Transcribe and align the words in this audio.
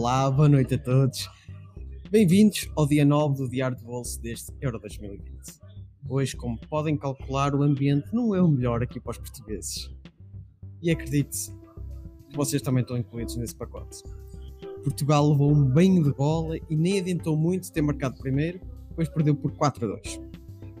Olá, 0.00 0.30
boa 0.30 0.48
noite 0.48 0.76
a 0.76 0.78
todos. 0.78 1.28
Bem-vindos 2.10 2.70
ao 2.74 2.86
dia 2.86 3.04
9 3.04 3.36
do 3.36 3.50
Diário 3.50 3.76
de 3.76 3.84
Bolso 3.84 4.18
deste 4.18 4.50
Euro 4.58 4.78
2020. 4.78 5.60
Hoje, 6.08 6.34
como 6.34 6.58
podem 6.70 6.96
calcular, 6.96 7.54
o 7.54 7.62
ambiente 7.62 8.08
não 8.10 8.34
é 8.34 8.40
o 8.40 8.48
melhor 8.48 8.82
aqui 8.82 8.98
para 8.98 9.10
os 9.10 9.18
portugueses. 9.18 9.90
E 10.80 10.90
acredite-se, 10.90 11.54
vocês 12.34 12.62
também 12.62 12.80
estão 12.80 12.96
incluídos 12.96 13.36
nesse 13.36 13.54
pacote. 13.54 14.02
Portugal 14.82 15.28
levou 15.28 15.52
um 15.52 15.66
banho 15.66 16.02
de 16.02 16.14
bola 16.14 16.56
e 16.56 16.74
nem 16.74 16.98
adiantou 16.98 17.36
muito 17.36 17.70
ter 17.70 17.82
marcado 17.82 18.18
primeiro, 18.18 18.58
pois 18.96 19.06
perdeu 19.06 19.34
por 19.34 19.52
4 19.52 19.84
a 19.84 19.96
2. 19.96 20.18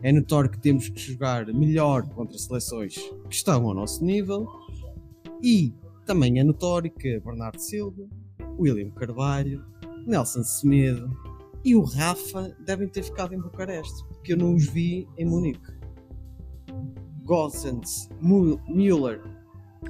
É 0.02 0.12
notório 0.12 0.48
que 0.48 0.58
temos 0.58 0.88
que 0.88 0.98
jogar 0.98 1.44
melhor 1.48 2.08
contra 2.08 2.38
seleções 2.38 2.94
que 3.28 3.34
estão 3.34 3.68
ao 3.68 3.74
nosso 3.74 4.02
nível 4.02 4.48
e 5.42 5.74
também 6.06 6.40
é 6.40 6.42
notório 6.42 6.90
que 6.90 7.20
Bernardo 7.20 7.60
Silva, 7.60 8.08
William 8.60 8.90
Carvalho, 8.90 9.64
Nelson 10.06 10.44
Semedo 10.44 11.10
e 11.64 11.74
o 11.74 11.82
Rafa 11.82 12.54
devem 12.64 12.88
ter 12.88 13.02
ficado 13.02 13.34
em 13.34 13.40
Bucareste, 13.40 14.04
porque 14.08 14.34
eu 14.34 14.36
não 14.36 14.54
os 14.54 14.66
vi 14.66 15.08
em 15.16 15.24
Munique. 15.24 15.72
Gosens, 17.24 18.08
Müller 18.20 19.22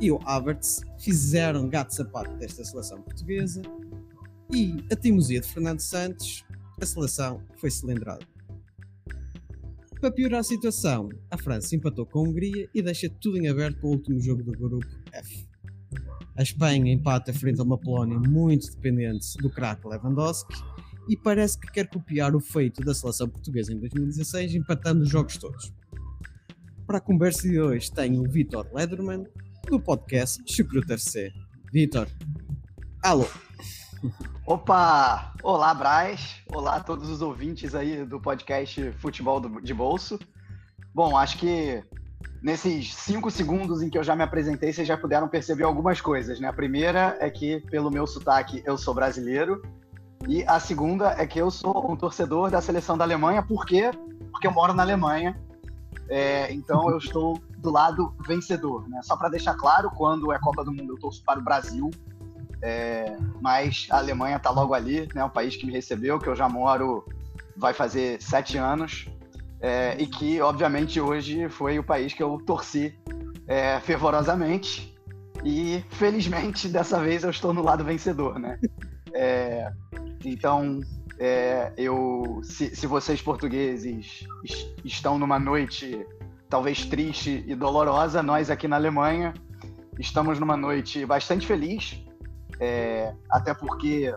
e 0.00 0.10
o 0.10 0.18
Havertz 0.24 0.82
fizeram 0.98 1.68
gato 1.68 1.94
sapato 1.94 2.36
desta 2.36 2.64
seleção 2.64 3.02
portuguesa 3.02 3.62
e 4.52 4.84
a 4.90 4.96
teimosia 4.96 5.40
de 5.40 5.48
Fernando 5.48 5.80
Santos, 5.80 6.44
a 6.80 6.86
seleção 6.86 7.42
foi 7.56 7.70
cilindrada. 7.70 8.26
Para 10.00 10.10
piorar 10.10 10.40
a 10.40 10.44
situação, 10.44 11.10
a 11.30 11.36
França 11.36 11.76
empatou 11.76 12.06
com 12.06 12.20
a 12.20 12.22
Hungria 12.22 12.68
e 12.74 12.82
deixa 12.82 13.08
tudo 13.20 13.36
em 13.36 13.48
aberto 13.48 13.80
para 13.80 13.88
o 13.88 13.92
último 13.92 14.18
jogo 14.20 14.42
do 14.42 14.52
grupo 14.52 14.86
F. 15.12 15.46
A 16.40 16.42
Espanha 16.42 16.90
empata 16.90 17.34
frente 17.34 17.60
a 17.60 17.64
uma 17.64 17.76
Polónia 17.76 18.18
muito 18.18 18.74
dependente 18.74 19.36
do 19.36 19.50
craque 19.50 19.86
Lewandowski 19.86 20.54
e 21.06 21.14
parece 21.14 21.60
que 21.60 21.70
quer 21.70 21.86
copiar 21.86 22.34
o 22.34 22.40
feito 22.40 22.80
da 22.80 22.94
seleção 22.94 23.28
portuguesa 23.28 23.74
em 23.74 23.78
2016, 23.78 24.54
empatando 24.54 25.02
os 25.02 25.10
jogos 25.10 25.36
todos. 25.36 25.70
Para 26.86 26.96
a 26.96 27.00
conversa 27.02 27.46
de 27.46 27.60
hoje 27.60 27.92
tenho 27.92 28.22
o 28.22 28.26
Vitor 28.26 28.66
Lederman, 28.72 29.26
do 29.68 29.78
podcast 29.78 30.42
Chucruta 30.50 30.94
FC. 30.94 31.30
Vitor, 31.74 32.08
alô! 33.04 33.26
Opa! 34.46 35.34
Olá, 35.42 35.74
Braz. 35.74 36.36
Olá 36.54 36.76
a 36.76 36.80
todos 36.80 37.10
os 37.10 37.20
ouvintes 37.20 37.74
aí 37.74 38.02
do 38.06 38.18
podcast 38.18 38.92
Futebol 38.92 39.60
de 39.60 39.74
Bolso. 39.74 40.18
Bom, 40.94 41.18
acho 41.18 41.36
que 41.36 41.84
nesses 42.42 42.94
cinco 42.94 43.30
segundos 43.30 43.82
em 43.82 43.90
que 43.90 43.98
eu 43.98 44.04
já 44.04 44.16
me 44.16 44.22
apresentei, 44.22 44.72
vocês 44.72 44.86
já 44.86 44.96
puderam 44.96 45.28
perceber 45.28 45.64
algumas 45.64 46.00
coisas, 46.00 46.40
né? 46.40 46.48
A 46.48 46.52
primeira 46.52 47.16
é 47.20 47.30
que, 47.30 47.60
pelo 47.70 47.90
meu 47.90 48.06
sotaque, 48.06 48.62
eu 48.64 48.78
sou 48.78 48.94
brasileiro. 48.94 49.62
E 50.26 50.44
a 50.44 50.58
segunda 50.60 51.14
é 51.18 51.26
que 51.26 51.38
eu 51.38 51.50
sou 51.50 51.90
um 51.90 51.96
torcedor 51.96 52.50
da 52.50 52.60
seleção 52.60 52.96
da 52.96 53.04
Alemanha. 53.04 53.42
Por 53.42 53.66
quê? 53.66 53.90
Porque 54.30 54.46
eu 54.46 54.52
moro 54.52 54.72
na 54.72 54.82
Alemanha. 54.82 55.38
É, 56.08 56.52
então 56.52 56.90
eu 56.90 56.98
estou 56.98 57.40
do 57.58 57.70
lado 57.70 58.14
vencedor. 58.26 58.88
Né? 58.88 59.00
Só 59.02 59.16
para 59.16 59.28
deixar 59.28 59.54
claro, 59.54 59.90
quando 59.90 60.32
é 60.32 60.38
Copa 60.38 60.64
do 60.64 60.72
Mundo 60.72 60.94
eu 60.94 60.98
torço 60.98 61.22
para 61.24 61.38
o 61.38 61.42
Brasil. 61.42 61.90
É, 62.62 63.16
mas 63.40 63.86
a 63.90 63.98
Alemanha 63.98 64.36
está 64.36 64.50
logo 64.50 64.74
ali, 64.74 65.08
né? 65.14 65.24
O 65.24 65.30
país 65.30 65.56
que 65.56 65.64
me 65.64 65.72
recebeu, 65.72 66.18
que 66.18 66.28
eu 66.28 66.36
já 66.36 66.46
moro, 66.46 67.06
vai 67.56 67.72
fazer 67.72 68.20
sete 68.20 68.58
anos 68.58 69.08
é, 69.60 69.96
e 69.98 70.06
que, 70.06 70.40
obviamente, 70.40 71.00
hoje 71.00 71.48
foi 71.48 71.78
o 71.78 71.84
país 71.84 72.14
que 72.14 72.22
eu 72.22 72.38
torci 72.38 72.98
é, 73.46 73.78
fervorosamente. 73.80 74.96
E, 75.44 75.84
felizmente, 75.90 76.66
dessa 76.70 76.98
vez 77.00 77.24
eu 77.24 77.30
estou 77.30 77.52
no 77.52 77.62
lado 77.62 77.84
vencedor, 77.84 78.38
né? 78.38 78.58
É, 79.12 79.70
então, 80.24 80.80
é, 81.18 81.72
eu, 81.76 82.40
se, 82.42 82.74
se, 82.74 82.86
vocês 82.86 83.20
portugueses 83.20 84.24
estão 84.84 85.18
numa 85.18 85.38
noite 85.38 86.06
talvez 86.48 86.84
triste 86.86 87.44
e 87.46 87.54
dolorosa, 87.54 88.22
nós 88.22 88.50
aqui 88.50 88.66
na 88.66 88.76
Alemanha 88.76 89.34
estamos 89.98 90.38
numa 90.40 90.56
noite 90.56 91.04
bastante 91.04 91.46
feliz, 91.46 92.02
é, 92.58 93.14
até 93.30 93.52
porque 93.52 94.14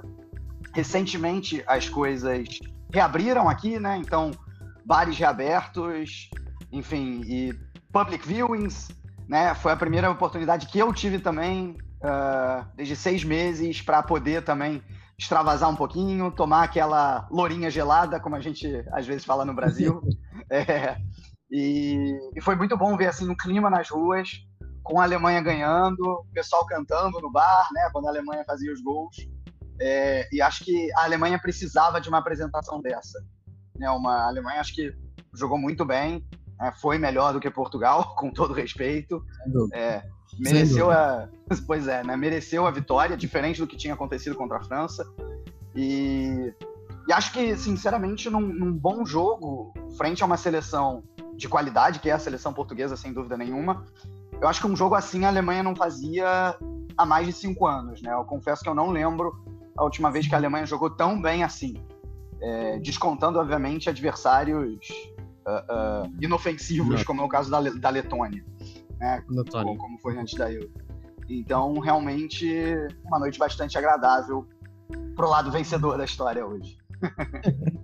recentemente 0.73 1.63
as 1.67 1.89
coisas 1.89 2.47
reabriram 2.91 3.49
aqui, 3.49 3.79
né? 3.79 3.97
Então 3.97 4.31
bares 4.85 5.17
reabertos, 5.17 6.29
enfim, 6.71 7.21
e 7.25 7.53
public 7.91 8.27
viewings, 8.27 8.89
né? 9.27 9.53
Foi 9.55 9.71
a 9.71 9.77
primeira 9.77 10.09
oportunidade 10.09 10.67
que 10.67 10.79
eu 10.79 10.91
tive 10.93 11.19
também, 11.19 11.77
uh, 12.01 12.65
desde 12.75 12.95
seis 12.95 13.23
meses, 13.23 13.81
para 13.81 14.01
poder 14.03 14.43
também 14.43 14.83
extravasar 15.17 15.69
um 15.69 15.75
pouquinho, 15.75 16.31
tomar 16.31 16.63
aquela 16.63 17.27
lourinha 17.31 17.69
gelada, 17.69 18.19
como 18.19 18.35
a 18.35 18.39
gente 18.39 18.67
às 18.91 19.05
vezes 19.05 19.23
fala 19.23 19.45
no 19.45 19.53
Brasil. 19.53 20.01
é, 20.49 20.97
e, 21.51 22.17
e, 22.35 22.41
foi 22.41 22.55
muito 22.55 22.75
bom 22.75 22.97
ver 22.97 23.07
assim 23.07 23.29
o 23.29 23.37
clima 23.37 23.69
nas 23.69 23.89
ruas, 23.89 24.29
com 24.81 24.99
a 24.99 25.03
Alemanha 25.03 25.41
ganhando, 25.41 26.03
o 26.03 26.25
pessoal 26.33 26.65
cantando 26.65 27.21
no 27.21 27.31
bar, 27.31 27.67
né? 27.71 27.89
Quando 27.93 28.07
a 28.07 28.09
Alemanha 28.09 28.43
fazia 28.45 28.73
os 28.73 28.81
gols. 28.81 29.15
É, 29.79 30.27
e 30.31 30.41
acho 30.41 30.63
que 30.65 30.91
a 30.97 31.03
Alemanha 31.03 31.39
precisava 31.39 31.99
de 31.99 32.09
uma 32.09 32.19
apresentação 32.19 32.81
dessa 32.81 33.19
né? 33.77 33.89
Uma 33.89 34.27
Alemanha 34.27 34.59
acho 34.59 34.73
que 34.73 34.93
jogou 35.33 35.57
muito 35.57 35.85
bem, 35.85 36.25
né? 36.59 36.73
foi 36.79 36.97
melhor 36.97 37.33
do 37.33 37.39
que 37.39 37.49
Portugal, 37.49 38.13
com 38.17 38.31
todo 38.31 38.53
respeito. 38.53 39.23
É, 39.73 40.03
mereceu 40.39 40.91
a, 40.91 41.27
pois 41.65 41.87
é, 41.87 42.03
né? 42.03 42.15
Mereceu 42.15 42.65
a 42.65 42.71
vitória, 42.71 43.17
diferente 43.17 43.59
do 43.59 43.67
que 43.67 43.77
tinha 43.77 43.93
acontecido 43.93 44.35
contra 44.35 44.57
a 44.57 44.63
França. 44.63 45.05
E, 45.75 46.53
e 47.07 47.13
acho 47.13 47.33
que, 47.33 47.55
sinceramente, 47.57 48.29
num, 48.29 48.41
num 48.41 48.71
bom 48.71 49.05
jogo, 49.05 49.73
frente 49.97 50.21
a 50.23 50.25
uma 50.25 50.37
seleção 50.37 51.03
de 51.35 51.47
qualidade, 51.49 51.99
que 51.99 52.09
é 52.09 52.13
a 52.13 52.19
seleção 52.19 52.53
portuguesa, 52.53 52.95
sem 52.95 53.11
dúvida 53.11 53.35
nenhuma, 53.35 53.85
eu 54.39 54.47
acho 54.47 54.61
que 54.61 54.67
um 54.67 54.75
jogo 54.75 54.93
assim 54.93 55.25
a 55.25 55.29
Alemanha 55.29 55.63
não 55.63 55.75
fazia 55.75 56.55
há 56.95 57.05
mais 57.05 57.25
de 57.25 57.33
cinco 57.33 57.65
anos, 57.65 58.01
né? 58.01 58.13
Eu 58.13 58.23
confesso 58.23 58.61
que 58.61 58.69
eu 58.69 58.75
não 58.75 58.91
lembro 58.91 59.33
a 59.75 59.83
última 59.83 60.11
vez 60.11 60.27
que 60.27 60.35
a 60.35 60.37
Alemanha 60.37 60.65
jogou 60.65 60.89
tão 60.89 61.19
bem 61.19 61.43
assim 61.43 61.73
é, 62.43 62.77
descontando, 62.79 63.39
obviamente, 63.39 63.89
adversários 63.89 64.89
uh, 65.47 66.05
uh, 66.05 66.13
inofensivos, 66.21 66.99
Não. 66.99 67.05
como 67.05 67.21
é 67.21 67.23
o 67.23 67.29
caso 67.29 67.49
da, 67.49 67.61
da 67.61 67.89
Letônia, 67.89 68.45
né? 68.99 69.23
Como, 69.25 69.77
como, 69.77 69.97
foi 69.99 70.17
antes 70.17 70.37
da 70.37 70.51
Euro. 70.51 70.69
Então, 71.29 71.79
realmente, 71.79 72.53
uma 73.05 73.17
noite 73.17 73.39
bastante 73.39 73.77
agradável 73.77 74.45
pro 75.15 75.29
lado 75.29 75.49
vencedor 75.51 75.97
da 75.97 76.03
história 76.03 76.45
hoje. 76.45 76.77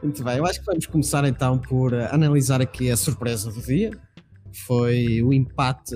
Muito 0.00 0.22
bem, 0.22 0.38
eu 0.38 0.46
acho 0.46 0.60
que 0.60 0.66
vamos 0.66 0.86
começar 0.86 1.24
então 1.26 1.58
por 1.58 1.94
analisar 1.94 2.60
aqui 2.60 2.90
a 2.90 2.96
surpresa 2.96 3.50
do 3.50 3.60
dia. 3.60 3.90
Foi 4.66 5.20
o 5.22 5.32
empate 5.32 5.94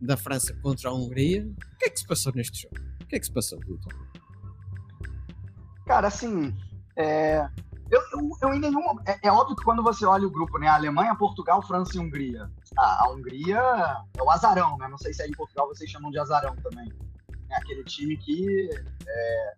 da 0.00 0.16
França 0.16 0.54
contra 0.62 0.90
a 0.90 0.94
Hungria. 0.94 1.44
O 1.44 1.78
que 1.78 1.86
é 1.86 1.90
que 1.90 1.98
se 1.98 2.06
passou 2.06 2.32
neste 2.34 2.62
jogo? 2.62 2.76
O 3.02 3.06
que 3.06 3.16
é 3.16 3.18
que 3.18 3.26
se 3.26 3.32
passou, 3.32 3.58
Vitor? 3.60 4.03
Cara, 5.94 6.08
assim, 6.08 6.52
é, 6.96 7.46
eu, 7.88 8.00
eu, 8.14 8.30
eu, 8.42 8.52
em 8.52 8.58
nenhum. 8.58 8.82
É, 9.06 9.28
é, 9.28 9.30
óbvio 9.30 9.54
que 9.54 9.62
quando 9.62 9.80
você 9.80 10.04
olha 10.04 10.26
o 10.26 10.30
grupo, 10.30 10.58
né? 10.58 10.66
Alemanha, 10.66 11.14
Portugal, 11.14 11.62
França 11.62 11.96
e 11.96 12.00
Hungria. 12.00 12.50
A, 12.76 13.08
Hungria 13.12 13.60
é 14.18 14.20
o 14.20 14.28
azarão, 14.28 14.76
né? 14.76 14.88
Não 14.88 14.98
sei 14.98 15.14
se 15.14 15.22
aí 15.22 15.28
em 15.28 15.36
Portugal 15.36 15.68
vocês 15.68 15.88
chamam 15.88 16.10
de 16.10 16.18
azarão 16.18 16.56
também. 16.56 16.92
É 17.48 17.56
aquele 17.58 17.84
time 17.84 18.16
que. 18.16 18.68
É, 19.06 19.54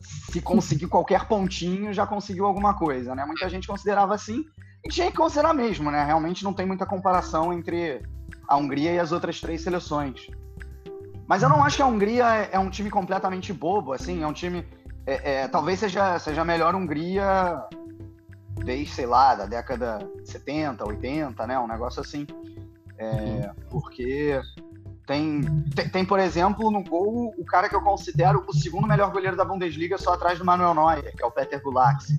se 0.00 0.42
conseguir 0.42 0.88
qualquer 0.88 1.28
pontinho, 1.28 1.92
já 1.92 2.04
conseguiu 2.04 2.44
alguma 2.44 2.74
coisa, 2.74 3.14
né? 3.14 3.24
Muita 3.24 3.48
gente 3.48 3.68
considerava 3.68 4.16
assim. 4.16 4.44
E 4.84 4.88
tinha 4.88 5.08
que 5.08 5.16
considerar 5.16 5.54
mesmo, 5.54 5.88
né? 5.88 6.04
Realmente 6.04 6.42
não 6.42 6.52
tem 6.52 6.66
muita 6.66 6.84
comparação 6.84 7.52
entre 7.52 8.02
a 8.48 8.56
Hungria 8.56 8.92
e 8.92 8.98
as 8.98 9.12
outras 9.12 9.40
três 9.40 9.60
seleções. 9.60 10.26
Mas 11.28 11.44
eu 11.44 11.48
não 11.48 11.62
acho 11.62 11.76
que 11.76 11.82
a 11.82 11.86
Hungria 11.86 12.26
é, 12.34 12.50
é 12.54 12.58
um 12.58 12.68
time 12.68 12.90
completamente 12.90 13.52
bobo, 13.52 13.92
assim, 13.92 14.24
é 14.24 14.26
um 14.26 14.32
time 14.32 14.66
é, 15.06 15.32
é, 15.32 15.48
talvez 15.48 15.80
seja, 15.80 16.18
seja 16.18 16.44
melhor 16.44 16.74
Hungria 16.74 17.62
desde, 18.64 18.94
sei 18.94 19.06
lá, 19.06 19.34
da 19.34 19.46
década 19.46 20.08
70, 20.24 20.86
80, 20.86 21.46
né? 21.46 21.58
Um 21.58 21.66
negócio 21.66 22.00
assim. 22.00 22.26
É, 22.98 23.50
porque 23.70 24.40
tem, 25.06 25.40
tem, 25.74 25.88
tem, 25.88 26.04
por 26.04 26.20
exemplo, 26.20 26.70
no 26.70 26.84
gol, 26.84 27.34
o 27.36 27.44
cara 27.44 27.68
que 27.68 27.74
eu 27.74 27.82
considero 27.82 28.44
o 28.46 28.54
segundo 28.54 28.86
melhor 28.86 29.10
goleiro 29.10 29.36
da 29.36 29.44
Bundesliga, 29.44 29.98
só 29.98 30.14
atrás 30.14 30.38
do 30.38 30.44
Manuel 30.44 30.74
Neuer, 30.74 31.14
que 31.16 31.22
é 31.22 31.26
o 31.26 31.30
Peter 31.30 31.60
Gulax. 31.60 32.16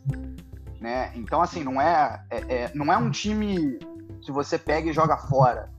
Né? 0.81 1.11
Então, 1.15 1.41
assim, 1.41 1.63
não 1.63 1.81
é, 1.81 2.21
é, 2.29 2.37
é, 2.53 2.71
não 2.75 2.91
é 2.91 2.97
um 2.97 3.09
time 3.09 3.79
que 4.21 4.31
você 4.31 4.57
pega 4.57 4.89
e 4.89 4.93
joga 4.93 5.15
fora 5.15 5.71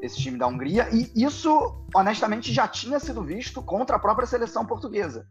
esse 0.00 0.16
time 0.16 0.36
da 0.36 0.46
Hungria, 0.46 0.88
e 0.92 1.12
isso, 1.14 1.76
honestamente, 1.94 2.52
já 2.52 2.66
tinha 2.66 2.98
sido 2.98 3.22
visto 3.22 3.62
contra 3.62 3.96
a 3.96 3.98
própria 3.98 4.26
seleção 4.26 4.64
portuguesa. 4.64 5.26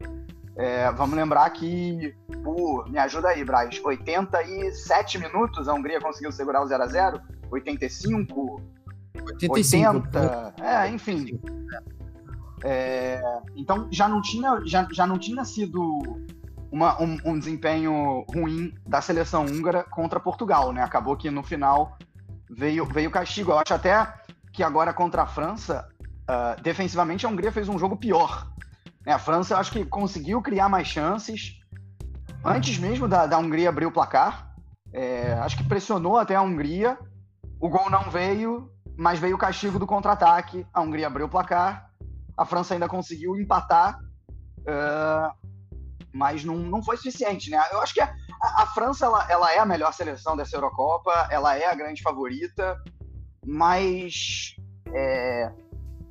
É, 0.62 0.92
vamos 0.92 1.16
lembrar 1.16 1.50
que, 1.50 2.14
por, 2.44 2.88
me 2.88 3.00
ajuda 3.00 3.30
aí, 3.30 3.44
Braz, 3.44 3.82
87 3.84 5.18
minutos 5.18 5.68
a 5.68 5.74
Hungria 5.74 6.00
conseguiu 6.00 6.32
segurar 6.32 6.62
o 6.62 6.68
0 6.68 6.84
a 6.84 6.88
0 6.88 7.22
85, 7.50 8.62
85 9.16 9.54
80, 9.54 10.54
é, 10.62 10.88
enfim. 10.90 11.42
É, 12.64 13.20
então 13.56 13.88
já 13.92 14.08
não 14.08 14.22
tinha, 14.22 14.62
já, 14.64 14.88
já 14.92 15.08
não 15.08 15.18
tinha 15.18 15.44
sido 15.44 16.00
uma, 16.72 17.02
um, 17.02 17.18
um, 17.26 17.40
desempenho 17.40 18.24
ruim 18.32 18.72
da 18.86 19.02
seleção 19.02 19.46
húngara 19.46 19.84
contra 19.84 20.20
Portugal, 20.20 20.72
né? 20.72 20.84
Acabou 20.84 21.18
que 21.18 21.32
no 21.32 21.42
final 21.42 21.98
veio 22.48 22.86
veio 22.86 23.10
castigo. 23.10 23.52
Eu 23.52 23.58
acho 23.58 23.74
até 23.74 24.14
que 24.54 24.62
agora 24.62 24.94
contra 24.94 25.24
a 25.24 25.28
França, 25.28 25.90
uh, 26.02 26.62
defensivamente 26.62 27.26
a 27.26 27.30
Hungria 27.30 27.52
fez 27.52 27.68
um 27.68 27.80
jogo 27.80 27.98
pior. 27.98 28.48
Né? 29.06 29.14
A 29.14 29.20
França, 29.20 29.54
eu 29.54 29.58
acho 29.58 29.72
que 29.72 29.86
conseguiu 29.86 30.42
criar 30.42 30.70
mais 30.70 30.88
chances 30.88 31.60
antes 32.44 32.78
mesmo 32.78 33.08
da, 33.08 33.26
da 33.26 33.38
Hungria 33.38 33.70
abrir 33.70 33.86
o 33.86 33.92
placar. 33.92 34.54
É, 34.94 35.34
acho 35.34 35.58
que 35.58 35.64
pressionou 35.64 36.18
até 36.18 36.36
a 36.36 36.42
Hungria. 36.42 36.98
O 37.60 37.70
gol 37.70 37.90
não 37.90 38.10
veio, 38.10 38.72
mas 38.98 39.20
veio 39.20 39.36
o 39.36 39.40
castigo 39.40 39.80
do 39.80 39.88
contra-ataque. 39.88 40.66
A 40.74 40.82
Hungria 40.82 41.08
abriu 41.08 41.28
o 41.28 41.30
placar. 41.30 41.90
A 42.38 42.46
França 42.46 42.74
ainda 42.74 42.88
conseguiu 42.88 43.40
empatar, 43.40 44.00
uh, 44.62 45.50
mas 46.14 46.44
não, 46.44 46.56
não 46.56 46.82
foi 46.82 46.98
suficiente, 46.98 47.52
né? 47.52 47.62
Eu 47.72 47.82
acho 47.82 47.94
que 47.94 48.02
a, 48.02 48.12
a 48.42 48.66
França 48.68 49.06
ela, 49.06 49.28
ela, 49.30 49.54
é 49.54 49.60
a 49.60 49.66
melhor 49.66 49.94
seleção 49.94 50.36
dessa 50.36 50.56
Eurocopa, 50.56 51.28
ela 51.30 51.56
é 51.56 51.66
a 51.66 51.76
grande 51.76 52.02
favorita, 52.02 52.82
mas 53.46 54.56
é, 54.94 55.52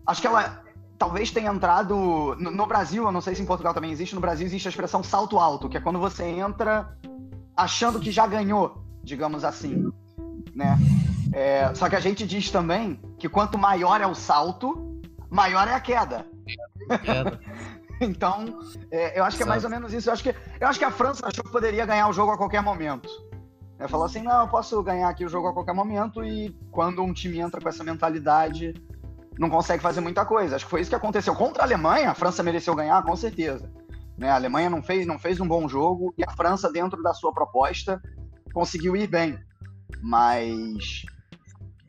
acho 0.07 0.21
que 0.21 0.27
ela 0.27 0.63
talvez 1.01 1.31
tenha 1.31 1.51
entrado 1.51 1.97
no, 2.39 2.51
no, 2.51 2.67
Brasil, 2.67 3.07
eu 3.07 3.11
não 3.11 3.23
sei 3.23 3.35
se 3.35 3.41
em 3.41 3.47
Portugal 3.47 3.73
também 3.73 3.91
existe, 3.91 4.15
no 4.15 4.21
Brasil 4.21 4.47
existe 4.47 4.69
a 4.69 4.71
expressão 4.71 5.03
salto 5.03 5.39
alto, 5.39 5.67
que 5.67 5.79
é 5.79 5.81
quando 5.81 5.99
você 5.99 6.25
entra 6.25 6.95
achando 7.57 7.99
que 7.99 8.13
já 8.13 8.27
ganhou, 8.27 8.85
digamos 9.03 9.43
assim, 9.43 9.91
né? 10.55 10.79
É, 11.33 11.73
só 11.75 11.89
que 11.89 11.97
a 11.97 12.01
gente 12.01 12.27
diz 12.27 12.51
também 12.51 13.01
que 13.19 13.31
quanto 13.31 13.57
maior 13.57 13.99
é 14.03 14.07
o 14.07 14.15
salto, 14.15 15.01
maior 15.31 15.67
é 15.69 15.73
a 15.73 15.81
queda. 15.81 16.27
queda. 17.03 17.41
então, 17.99 18.59
é, 18.91 19.19
eu 19.19 19.25
acho 19.25 19.39
que 19.39 19.43
é 19.43 19.47
mais 19.47 19.65
ou 19.65 19.71
menos 19.71 19.95
isso. 19.95 20.11
Eu 20.11 20.13
acho, 20.13 20.23
que, 20.23 20.35
eu 20.61 20.69
acho 20.69 20.79
que 20.79 20.85
a 20.85 20.91
França 20.91 21.27
achou 21.27 21.43
que 21.43 21.51
poderia 21.51 21.87
ganhar 21.87 22.09
o 22.09 22.13
jogo 22.13 22.33
a 22.33 22.37
qualquer 22.37 22.63
momento. 22.63 23.09
Ela 23.79 23.89
falou 23.89 24.05
assim: 24.05 24.21
não, 24.21 24.43
eu 24.43 24.49
posso 24.49 24.83
ganhar 24.83 25.09
aqui 25.09 25.25
o 25.25 25.31
jogo 25.31 25.49
a 25.49 25.55
qualquer 25.55 25.75
momento, 25.75 26.23
e 26.23 26.55
quando 26.71 27.03
um 27.03 27.15
time 27.15 27.39
entra 27.39 27.59
com 27.59 27.69
essa 27.71 27.83
mentalidade, 27.83 28.75
não 29.41 29.49
consegue 29.49 29.83
fazer 29.83 30.03
muita 30.03 30.27
coisa. 30.27 30.55
Acho 30.55 30.67
que 30.67 30.71
foi 30.71 30.83
isso 30.83 30.91
que 30.91 30.95
aconteceu. 30.95 31.35
Contra 31.35 31.63
a 31.63 31.67
Alemanha, 31.67 32.11
a 32.11 32.15
França 32.15 32.43
mereceu 32.43 32.75
ganhar, 32.75 33.03
com 33.03 33.17
certeza. 33.17 33.73
Né? 34.19 34.29
A 34.29 34.35
Alemanha 34.35 34.69
não 34.69 34.83
fez, 34.83 35.07
não 35.07 35.19
fez 35.19 35.41
um 35.41 35.49
bom 35.49 35.67
jogo, 35.67 36.13
e 36.19 36.23
a 36.23 36.31
França, 36.31 36.71
dentro 36.71 37.03
da 37.03 37.15
sua 37.15 37.33
proposta, 37.33 38.03
conseguiu 38.53 38.95
ir 38.95 39.07
bem. 39.07 39.43
Mas. 40.03 41.07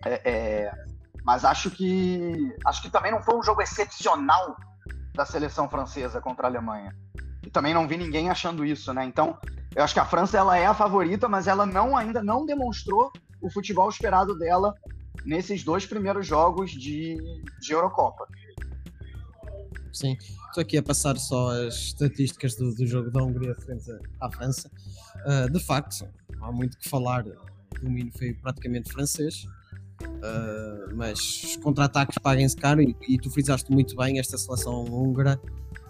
É, 0.06 0.32
é, 0.32 0.72
mas 1.26 1.44
acho 1.44 1.70
que. 1.70 2.56
Acho 2.66 2.82
que 2.82 2.90
também 2.90 3.12
não 3.12 3.22
foi 3.22 3.36
um 3.36 3.44
jogo 3.44 3.62
excepcional 3.62 4.56
da 5.14 5.26
seleção 5.26 5.70
francesa 5.70 6.22
contra 6.22 6.48
a 6.48 6.50
Alemanha. 6.50 6.96
E 7.46 7.50
também 7.50 7.74
não 7.74 7.86
vi 7.86 7.98
ninguém 7.98 8.30
achando 8.30 8.64
isso, 8.64 8.94
né? 8.94 9.04
Então, 9.04 9.38
eu 9.76 9.84
acho 9.84 9.94
que 9.94 10.00
a 10.00 10.06
França 10.06 10.38
ela 10.38 10.58
é 10.58 10.66
a 10.66 10.74
favorita, 10.74 11.28
mas 11.28 11.48
ela 11.48 11.66
não 11.66 11.98
ainda 11.98 12.24
não 12.24 12.46
demonstrou 12.46 13.12
o 13.42 13.52
futebol 13.52 13.90
esperado 13.90 14.38
dela 14.38 14.74
nesses 15.26 15.64
dois 15.64 15.86
primeiros 15.86 16.26
jogos 16.26 16.72
de, 16.72 17.18
de 17.60 17.72
Eurocopa. 17.72 18.28
Sim, 19.94 20.18
estou 20.48 20.62
aqui 20.62 20.78
a 20.78 20.84
passar 20.84 21.18
só 21.18 21.50
as 21.68 21.76
estatísticas 21.76 22.56
do, 22.56 22.74
do 22.74 22.88
jogo 22.88 23.12
da 23.12 23.22
Hungria 23.22 23.54
frente 23.56 23.86
à 24.20 24.32
França. 24.32 24.72
Uh, 25.26 25.52
de 25.52 25.60
facto, 25.60 26.08
há 26.42 26.52
muito 26.52 26.78
que 26.78 26.88
falar. 26.88 27.26
O 27.28 27.84
domínio 27.84 28.12
foi 28.18 28.34
praticamente 28.34 28.92
francês, 28.92 29.46
uh, 30.02 30.96
mas 30.96 31.20
os 31.20 31.58
contra-ataques 31.58 32.18
paguem-se 32.20 32.56
caro 32.56 32.82
e, 32.82 32.96
e 33.08 33.18
tu 33.18 33.30
frisaste 33.30 33.72
muito 33.72 33.96
bem. 33.96 34.18
Esta 34.18 34.38
seleção 34.38 34.86
húngara 34.86 35.40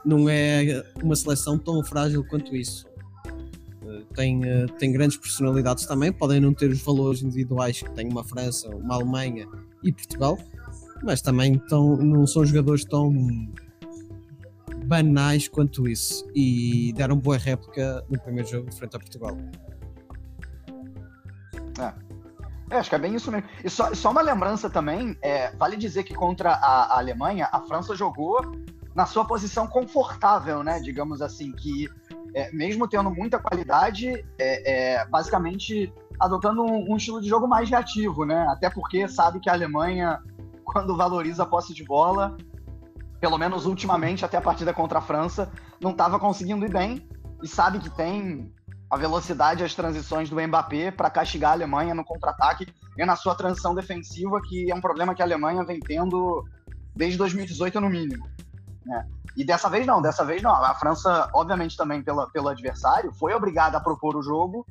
não 0.03 0.27
é 0.27 0.83
uma 1.03 1.15
seleção 1.15 1.59
tão 1.59 1.83
frágil 1.83 2.25
quanto 2.25 2.55
isso 2.55 2.90
tem, 4.15 4.39
uh, 4.41 4.67
tem 4.77 4.91
grandes 4.91 5.17
personalidades 5.17 5.85
também, 5.85 6.11
podem 6.11 6.39
não 6.39 6.53
ter 6.53 6.69
os 6.69 6.81
valores 6.81 7.21
individuais 7.21 7.81
que 7.81 7.89
tem 7.91 8.07
uma 8.09 8.23
França, 8.23 8.69
uma 8.69 8.95
Alemanha 8.95 9.47
e 9.83 9.91
Portugal, 9.91 10.37
mas 11.03 11.21
também 11.21 11.57
tão, 11.69 11.97
não 11.97 12.25
são 12.27 12.45
jogadores 12.45 12.85
tão 12.85 13.13
banais 14.85 15.47
quanto 15.47 15.87
isso 15.87 16.27
e 16.35 16.93
deram 16.95 17.17
boa 17.17 17.37
réplica 17.37 18.05
no 18.09 18.19
primeiro 18.19 18.49
jogo 18.49 18.73
frente 18.73 18.95
a 18.95 18.99
Portugal. 18.99 19.37
É. 21.79 22.11
É, 22.71 22.77
acho 22.77 22.89
que 22.89 22.95
é 22.95 22.99
bem 22.99 23.13
isso 23.13 23.29
mesmo. 23.29 23.47
E 23.65 23.69
só, 23.69 23.93
só 23.93 24.11
uma 24.11 24.21
lembrança 24.21 24.69
também, 24.69 25.17
é, 25.21 25.53
vale 25.57 25.75
dizer 25.75 26.03
que 26.03 26.13
contra 26.13 26.51
a, 26.53 26.95
a, 26.95 26.97
Alemanha, 26.99 27.49
a 27.51 27.59
França 27.59 27.93
jogou 27.95 28.39
na 28.95 29.05
sua 29.05 29.25
posição 29.25 29.67
confortável, 29.67 30.63
né? 30.63 30.79
Digamos 30.79 31.21
assim, 31.21 31.51
que 31.51 31.89
é, 32.33 32.51
mesmo 32.51 32.87
tendo 32.87 33.09
muita 33.11 33.39
qualidade, 33.39 34.25
é, 34.37 34.99
é 34.99 35.05
basicamente 35.05 35.93
adotando 36.19 36.63
um, 36.63 36.91
um, 36.91 36.97
estilo 36.97 37.21
de 37.21 37.27
jogo 37.27 37.47
mais 37.47 37.69
reativo, 37.69 38.25
né? 38.25 38.45
Até 38.49 38.69
porque 38.69 39.07
sabe 39.07 39.39
que 39.39 39.49
a 39.49 39.53
Alemanha, 39.53 40.19
quando 40.63 40.95
valoriza 40.95 41.43
a 41.43 41.45
posse 41.45 41.73
de 41.73 41.83
bola, 41.83 42.37
pelo 43.19 43.37
menos 43.37 43.65
ultimamente, 43.65 44.23
até 44.23 44.37
a 44.37 44.41
partida 44.41 44.73
contra 44.73 44.99
a 44.99 45.01
França, 45.01 45.51
não 45.79 45.91
estava 45.91 46.19
conseguindo 46.19 46.65
ir 46.65 46.71
bem 46.71 47.07
e 47.41 47.47
sabe 47.47 47.79
que 47.79 47.89
tem 47.89 48.53
a 48.89 48.97
velocidade 48.97 49.63
as 49.63 49.73
transições 49.73 50.29
do 50.29 50.35
Mbappé 50.35 50.91
para 50.91 51.09
castigar 51.09 51.51
a 51.51 51.53
Alemanha 51.53 51.95
no 51.95 52.03
contra-ataque 52.03 52.67
e 52.97 53.05
na 53.05 53.15
sua 53.15 53.33
transição 53.33 53.73
defensiva, 53.73 54.41
que 54.47 54.69
é 54.69 54.75
um 54.75 54.81
problema 54.81 55.15
que 55.15 55.21
a 55.21 55.25
Alemanha 55.25 55.63
vem 55.63 55.79
tendo 55.79 56.43
desde 56.95 57.17
2018 57.17 57.79
no 57.79 57.89
mínimo. 57.89 58.27
Né? 58.85 59.07
E 59.35 59.45
dessa 59.45 59.69
vez 59.69 59.85
não, 59.85 60.01
dessa 60.01 60.25
vez 60.25 60.41
não. 60.41 60.51
A 60.51 60.73
França, 60.75 61.29
obviamente, 61.33 61.77
também 61.77 62.03
pela, 62.03 62.29
pelo 62.29 62.49
adversário, 62.49 63.11
foi 63.13 63.33
obrigada 63.33 63.77
a 63.77 63.81
propor 63.81 64.15
o 64.15 64.21
jogo. 64.21 64.65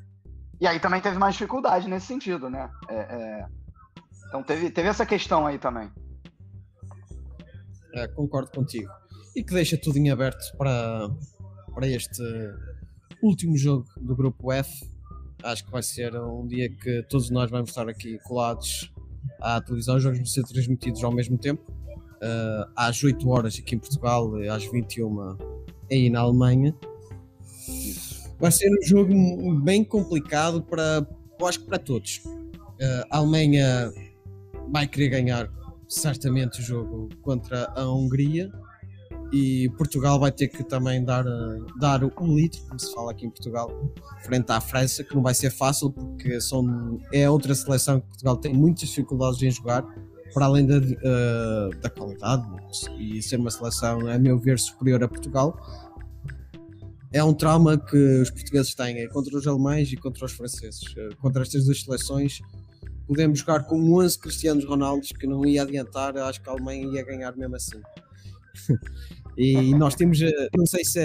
E 0.60 0.66
aí 0.66 0.78
também 0.78 1.00
teve 1.00 1.18
mais 1.18 1.34
dificuldade 1.34 1.88
nesse 1.88 2.06
sentido, 2.06 2.50
né? 2.50 2.70
É, 2.88 2.96
é... 2.96 3.46
Então 4.28 4.42
teve, 4.42 4.70
teve 4.70 4.88
essa 4.88 5.06
questão 5.06 5.46
aí 5.46 5.58
também. 5.58 5.90
É, 7.94 8.06
concordo 8.08 8.50
contigo. 8.50 8.90
E 9.34 9.42
que 9.42 9.54
deixa 9.54 9.78
tudo 9.78 9.96
em 9.96 10.10
aberto 10.10 10.56
para, 10.56 11.08
para 11.74 11.86
este 11.86 12.22
último 13.22 13.56
jogo 13.56 13.86
do 13.96 14.14
grupo 14.14 14.52
F. 14.52 14.70
Acho 15.42 15.64
que 15.64 15.70
vai 15.70 15.82
ser 15.82 16.14
um 16.16 16.46
dia 16.46 16.68
que 16.68 17.02
todos 17.04 17.30
nós 17.30 17.50
vamos 17.50 17.70
estar 17.70 17.88
aqui 17.88 18.18
colados 18.24 18.92
à 19.40 19.60
televisão, 19.60 19.96
os 19.96 20.02
jogos 20.02 20.18
vão 20.18 20.26
ser 20.26 20.44
transmitidos 20.44 21.02
ao 21.02 21.10
mesmo 21.10 21.38
tempo 21.38 21.79
uh, 22.22 22.70
às 22.76 23.02
8 23.02 23.28
horas 23.28 23.58
aqui 23.58 23.74
em 23.74 23.78
Portugal, 23.78 24.32
às 24.52 24.64
21 24.64 25.36
aí 25.90 26.10
na 26.10 26.20
Alemanha. 26.20 26.74
Vai 28.38 28.50
ser 28.50 28.70
um 28.70 28.86
jogo 28.86 29.12
bem 29.60 29.84
complicado 29.84 30.62
para, 30.62 31.06
eu 31.38 31.46
acho 31.46 31.60
que 31.60 31.66
para 31.66 31.78
todos. 31.78 32.22
Uh, 32.24 33.04
a 33.10 33.18
Alemanha 33.18 33.92
vai 34.70 34.86
querer 34.86 35.08
ganhar 35.08 35.50
certamente 35.88 36.60
o 36.60 36.62
jogo 36.62 37.08
contra 37.22 37.70
a 37.74 37.84
Hungria 37.90 38.50
e 39.32 39.68
Portugal 39.76 40.18
vai 40.18 40.32
ter 40.32 40.48
que 40.48 40.64
também 40.64 41.04
dar, 41.04 41.24
dar 41.78 42.02
o 42.02 42.10
litro, 42.34 42.62
como 42.66 42.80
se 42.80 42.92
fala 42.94 43.12
aqui 43.12 43.26
em 43.26 43.30
Portugal, 43.30 43.70
frente 44.24 44.50
à 44.50 44.60
França, 44.60 45.04
que 45.04 45.14
não 45.14 45.22
vai 45.22 45.34
ser 45.34 45.50
fácil 45.50 45.90
porque 45.90 46.40
são, 46.40 46.98
é 47.12 47.28
outra 47.28 47.54
seleção 47.54 48.00
que 48.00 48.06
Portugal 48.08 48.36
tem 48.36 48.54
muitas 48.54 48.88
dificuldades 48.88 49.40
em 49.42 49.50
jogar 49.50 49.84
para 50.32 50.46
além 50.46 50.66
da, 50.66 50.78
uh, 50.78 51.80
da 51.80 51.90
qualidade 51.90 52.44
e 52.98 53.22
ser 53.22 53.36
uma 53.36 53.50
seleção, 53.50 54.06
a 54.08 54.18
meu 54.18 54.38
ver, 54.38 54.58
superior 54.58 55.02
a 55.02 55.08
Portugal, 55.08 55.58
é 57.12 57.22
um 57.22 57.34
trauma 57.34 57.76
que 57.76 57.96
os 58.20 58.30
portugueses 58.30 58.74
têm 58.74 59.08
contra 59.08 59.36
os 59.36 59.46
alemães 59.46 59.92
e 59.92 59.96
contra 59.96 60.24
os 60.24 60.32
franceses. 60.32 60.82
Uh, 60.92 61.16
contra 61.20 61.42
estas 61.42 61.64
duas 61.64 61.82
seleções, 61.82 62.40
podemos 63.06 63.40
jogar 63.40 63.64
com 63.64 63.76
11 63.94 64.18
Cristianos 64.18 64.64
Ronaldos 64.64 65.10
que 65.12 65.26
não 65.26 65.44
ia 65.44 65.62
adiantar, 65.62 66.16
acho 66.16 66.40
que 66.40 66.48
a 66.48 66.52
Alemanha 66.52 66.86
ia 66.86 67.04
ganhar 67.04 67.36
mesmo 67.36 67.56
assim. 67.56 67.80
e 69.36 69.74
nós 69.74 69.94
temos, 69.94 70.20
uh, 70.20 70.48
não 70.56 70.66
sei 70.66 70.84
se 70.84 71.00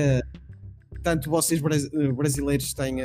tanto 1.01 1.29
vocês 1.29 1.61
brasileiros 1.61 2.73
têm 2.73 2.99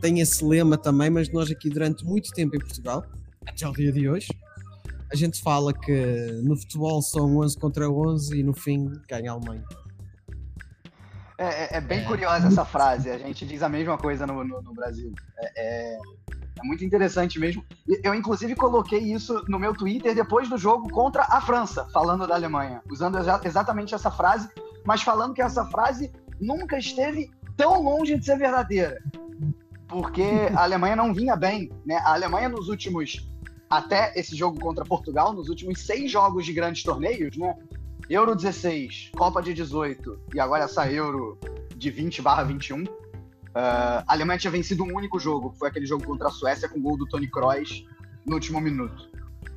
tem 0.00 0.20
esse 0.20 0.44
lema 0.44 0.78
também, 0.78 1.10
mas 1.10 1.30
nós 1.30 1.50
aqui 1.50 1.68
durante 1.68 2.04
muito 2.04 2.30
tempo 2.32 2.56
em 2.56 2.58
Portugal, 2.58 3.04
até 3.46 3.68
o 3.68 3.72
dia 3.72 3.92
de 3.92 4.08
hoje, 4.08 4.28
a 5.12 5.16
gente 5.16 5.42
fala 5.42 5.72
que 5.72 6.40
no 6.44 6.56
futebol 6.56 7.02
são 7.02 7.38
11 7.38 7.58
contra 7.58 7.90
11 7.90 8.38
e 8.38 8.42
no 8.42 8.52
fim 8.52 8.92
ganha 9.08 9.32
a 9.32 9.34
Alemanha. 9.34 9.64
É, 11.36 11.46
é, 11.46 11.78
é 11.78 11.80
bem 11.80 12.00
é. 12.00 12.04
curiosa 12.04 12.46
essa 12.46 12.64
frase, 12.64 13.10
a 13.10 13.18
gente 13.18 13.46
diz 13.46 13.62
a 13.62 13.68
mesma 13.68 13.98
coisa 13.98 14.26
no, 14.26 14.44
no, 14.44 14.62
no 14.62 14.74
Brasil. 14.74 15.12
É, 15.38 15.52
é, 15.56 15.94
é, 15.94 15.98
muito 16.62 16.84
interessante 16.84 17.40
mesmo. 17.40 17.64
Eu, 18.04 18.14
inclusive, 18.14 18.54
coloquei 18.54 19.00
isso 19.00 19.42
no 19.48 19.58
meu 19.58 19.74
Twitter 19.74 20.14
depois 20.14 20.48
do 20.48 20.58
jogo 20.58 20.88
contra 20.90 21.22
a 21.22 21.40
França, 21.40 21.88
falando 21.92 22.26
da 22.26 22.34
Alemanha, 22.34 22.82
usando 22.90 23.18
exatamente 23.44 23.94
essa 23.94 24.10
frase, 24.10 24.48
mas 24.84 25.02
falando 25.02 25.34
que 25.34 25.42
essa 25.42 25.64
frase 25.64 26.12
nunca 26.38 26.78
esteve 26.78 27.30
tão 27.56 27.82
longe 27.82 28.18
de 28.18 28.24
ser 28.24 28.38
verdadeira. 28.38 29.02
Porque 29.88 30.22
a 30.54 30.62
Alemanha 30.62 30.94
não 30.94 31.12
vinha 31.12 31.34
bem, 31.34 31.68
né? 31.84 31.96
A 32.04 32.12
Alemanha 32.12 32.48
nos 32.48 32.68
últimos 32.68 33.29
até 33.70 34.12
esse 34.18 34.34
jogo 34.34 34.58
contra 34.58 34.84
Portugal, 34.84 35.32
nos 35.32 35.48
últimos 35.48 35.80
seis 35.80 36.10
jogos 36.10 36.44
de 36.44 36.52
grandes 36.52 36.82
torneios, 36.82 37.36
né? 37.36 37.54
Euro 38.08 38.34
16, 38.34 39.12
Copa 39.16 39.40
de 39.40 39.54
18 39.54 40.20
e 40.34 40.40
agora 40.40 40.64
essa 40.64 40.90
Euro 40.90 41.38
de 41.76 41.90
20 41.90 42.20
barra 42.20 42.42
21. 42.42 42.82
Uh, 42.82 42.88
a 43.54 44.04
Alemanha 44.08 44.38
tinha 44.38 44.50
vencido 44.50 44.82
um 44.82 44.96
único 44.96 45.20
jogo, 45.20 45.52
que 45.52 45.58
foi 45.58 45.68
aquele 45.68 45.86
jogo 45.86 46.04
contra 46.04 46.26
a 46.26 46.30
Suécia 46.30 46.68
com 46.68 46.78
o 46.78 46.82
gol 46.82 46.96
do 46.96 47.06
Tony 47.06 47.28
Kroos 47.28 47.86
no 48.26 48.34
último 48.34 48.60
minuto. 48.60 49.08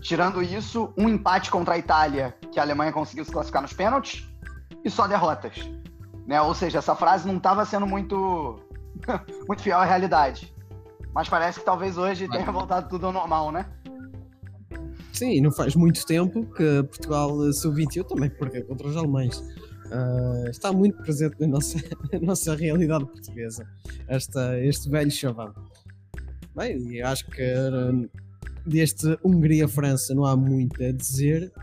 Tirando 0.02 0.44
isso, 0.44 0.94
um 0.96 1.10
empate 1.10 1.50
contra 1.50 1.74
a 1.74 1.78
Itália, 1.80 2.38
que 2.52 2.60
a 2.60 2.64
Alemanha 2.64 2.92
conseguiu 2.92 3.26
se 3.26 3.32
classificar 3.32 3.64
nos 3.64 3.74
pênaltis, 3.74 4.28
e 4.86 4.90
só 4.90 5.08
derrotas. 5.08 5.56
Né? 6.28 6.40
Ou 6.42 6.54
seja, 6.54 6.78
essa 6.78 6.96
frase 6.96 7.28
não 7.28 7.38
estava 7.38 7.66
sendo 7.66 7.88
muito, 7.88 8.60
muito 9.48 9.64
fiel 9.64 9.80
à 9.80 9.86
realidade. 9.86 10.54
Mas 11.14 11.30
parece 11.30 11.60
que 11.60 11.66
talvez 11.66 11.98
hoje 11.98 12.28
tenha 12.28 12.52
voltado 12.52 12.90
tudo 12.90 13.08
ao 13.08 13.14
normal, 13.14 13.52
né? 13.52 13.66
Sim, 15.14 15.42
não 15.42 15.52
faz 15.52 15.76
muito 15.76 16.04
tempo 16.08 16.44
que 16.54 16.84
Portugal 16.84 17.54
sub-21 17.54 18.04
também 18.08 18.32
perdeu 18.32 18.66
contra 18.66 18.88
os 18.88 18.98
alemães. 18.98 19.38
Uh, 19.38 20.50
está 20.50 20.74
muito 20.74 20.98
presente 21.04 21.36
na 21.40 21.48
nossa, 21.48 21.78
na 22.12 22.20
nossa 22.20 22.56
realidade 22.56 23.06
portuguesa, 23.06 23.68
esta, 24.08 24.60
este 24.60 24.90
velho 24.90 25.12
chavão. 25.12 25.54
Bem, 26.56 27.00
acho 27.04 27.28
que 27.28 27.44
uh, 27.44 28.10
deste 28.66 29.16
Hungria-França 29.24 30.16
não 30.16 30.26
há 30.26 30.36
muito 30.36 30.84
a 30.84 30.92
dizer. 30.92 31.54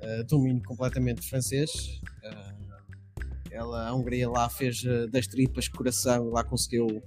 Uh, 0.00 0.24
domínio 0.28 0.62
completamente 0.62 1.28
francês. 1.28 2.00
Uh, 2.24 3.24
ela, 3.50 3.88
a 3.88 3.94
Hungria 3.94 4.30
lá 4.30 4.48
fez 4.48 4.84
das 5.10 5.26
tripas 5.26 5.66
coração, 5.66 6.30
lá 6.30 6.44
conseguiu 6.44 7.02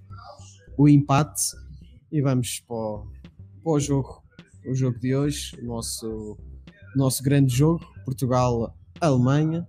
o 0.78 0.90
empate. 0.90 1.56
E 2.12 2.22
vamos 2.22 2.60
para 2.68 2.76
o, 2.76 3.08
para 3.64 3.72
o 3.72 3.80
jogo 3.80 4.25
o 4.68 4.76
jogo 4.76 5.00
de 5.00 5.16
hoje, 5.16 5.58
o 5.62 5.66
nosso, 5.66 6.38
nosso 6.96 7.24
grande 7.24 7.56
jogo, 7.56 7.86
Portugal-Alemanha. 8.04 9.68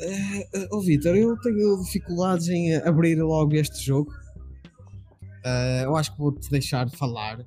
Uh, 0.00 0.68
oh, 0.70 0.80
Vitor, 0.80 1.16
eu 1.16 1.36
tenho 1.40 1.82
dificuldades 1.82 2.48
em 2.48 2.76
abrir 2.76 3.16
logo 3.20 3.54
este 3.54 3.84
jogo. 3.84 4.12
Uh, 5.44 5.84
eu 5.84 5.96
acho 5.96 6.12
que 6.12 6.18
vou-te 6.18 6.50
deixar 6.50 6.88
falar, 6.90 7.44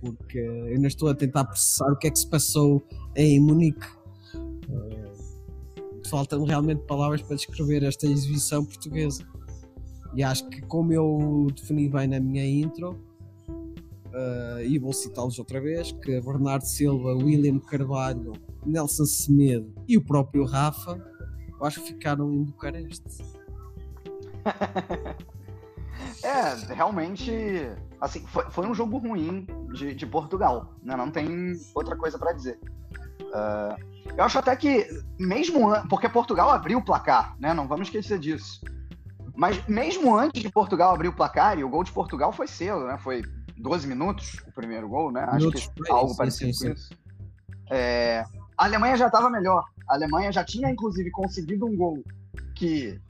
porque 0.00 0.38
eu 0.38 0.66
ainda 0.66 0.88
estou 0.88 1.08
a 1.08 1.14
tentar 1.14 1.44
processar 1.44 1.90
o 1.90 1.96
que 1.96 2.06
é 2.06 2.10
que 2.10 2.18
se 2.18 2.28
passou 2.28 2.82
em 3.14 3.40
Munique. 3.40 3.86
Uh, 4.34 5.06
Faltam 6.08 6.44
realmente 6.44 6.82
palavras 6.86 7.22
para 7.22 7.36
descrever 7.36 7.82
esta 7.82 8.06
exibição 8.06 8.64
portuguesa. 8.64 9.26
E 10.14 10.22
acho 10.22 10.48
que, 10.48 10.62
como 10.62 10.92
eu 10.92 11.48
defini 11.54 11.88
bem 11.88 12.06
na 12.06 12.20
minha 12.20 12.46
intro, 12.46 12.98
uh, 14.12 14.60
e 14.60 14.78
vou 14.78 14.92
citá-los 14.92 15.38
outra 15.38 15.60
vez, 15.60 15.92
que 15.92 16.20
Bernardo 16.20 16.64
Silva, 16.64 17.14
William 17.14 17.58
Carvalho, 17.58 18.32
Nelson 18.64 19.04
Semedo 19.04 19.72
e 19.86 19.96
o 19.96 20.04
próprio 20.04 20.44
Rafa, 20.44 21.00
eu 21.58 21.66
acho 21.66 21.80
que 21.80 21.88
ficaram 21.88 22.32
em 22.32 22.44
Bucareste. 22.44 23.24
é, 26.22 26.74
realmente, 26.74 27.32
assim, 28.00 28.20
foi, 28.26 28.44
foi 28.50 28.66
um 28.66 28.74
jogo 28.74 28.98
ruim 28.98 29.46
de, 29.72 29.94
de, 29.94 30.06
Portugal, 30.06 30.74
né? 30.82 30.96
Não 30.96 31.10
tem 31.10 31.54
outra 31.74 31.96
coisa 31.96 32.18
para 32.18 32.32
dizer. 32.32 32.58
Uh, 33.22 33.96
eu 34.16 34.24
acho 34.24 34.38
até 34.38 34.54
que, 34.54 34.86
mesmo 35.18 35.70
porque 35.88 36.08
Portugal 36.08 36.50
abriu 36.50 36.78
o 36.78 36.84
placar, 36.84 37.36
né? 37.38 37.52
Não 37.52 37.66
vamos 37.66 37.88
esquecer 37.88 38.18
disso. 38.18 38.60
Mas 39.34 39.66
mesmo 39.66 40.16
antes 40.16 40.42
de 40.42 40.50
Portugal 40.50 40.94
abrir 40.94 41.08
o 41.08 41.12
placar, 41.12 41.58
e 41.58 41.64
o 41.64 41.68
gol 41.68 41.84
de 41.84 41.92
Portugal 41.92 42.32
foi 42.32 42.46
cedo, 42.46 42.86
né? 42.86 42.96
Foi 42.98 43.22
12 43.56 43.86
minutos 43.86 44.42
o 44.46 44.52
primeiro 44.52 44.88
gol, 44.88 45.10
né? 45.10 45.22
Acho 45.28 45.38
minutos 45.38 45.68
que 45.68 45.90
algo 45.90 46.10
sim, 46.10 46.16
parecido 46.16 46.54
sim, 46.54 46.68
com 46.68 46.74
isso. 46.74 46.90
É, 47.70 48.24
a 48.56 48.64
Alemanha 48.64 48.96
já 48.96 49.06
estava 49.06 49.30
melhor. 49.30 49.64
A 49.88 49.94
Alemanha 49.94 50.32
já 50.32 50.44
tinha, 50.44 50.70
inclusive, 50.70 51.10
conseguido 51.10 51.66
um 51.66 51.76
gol 51.76 52.02
que 52.54 53.00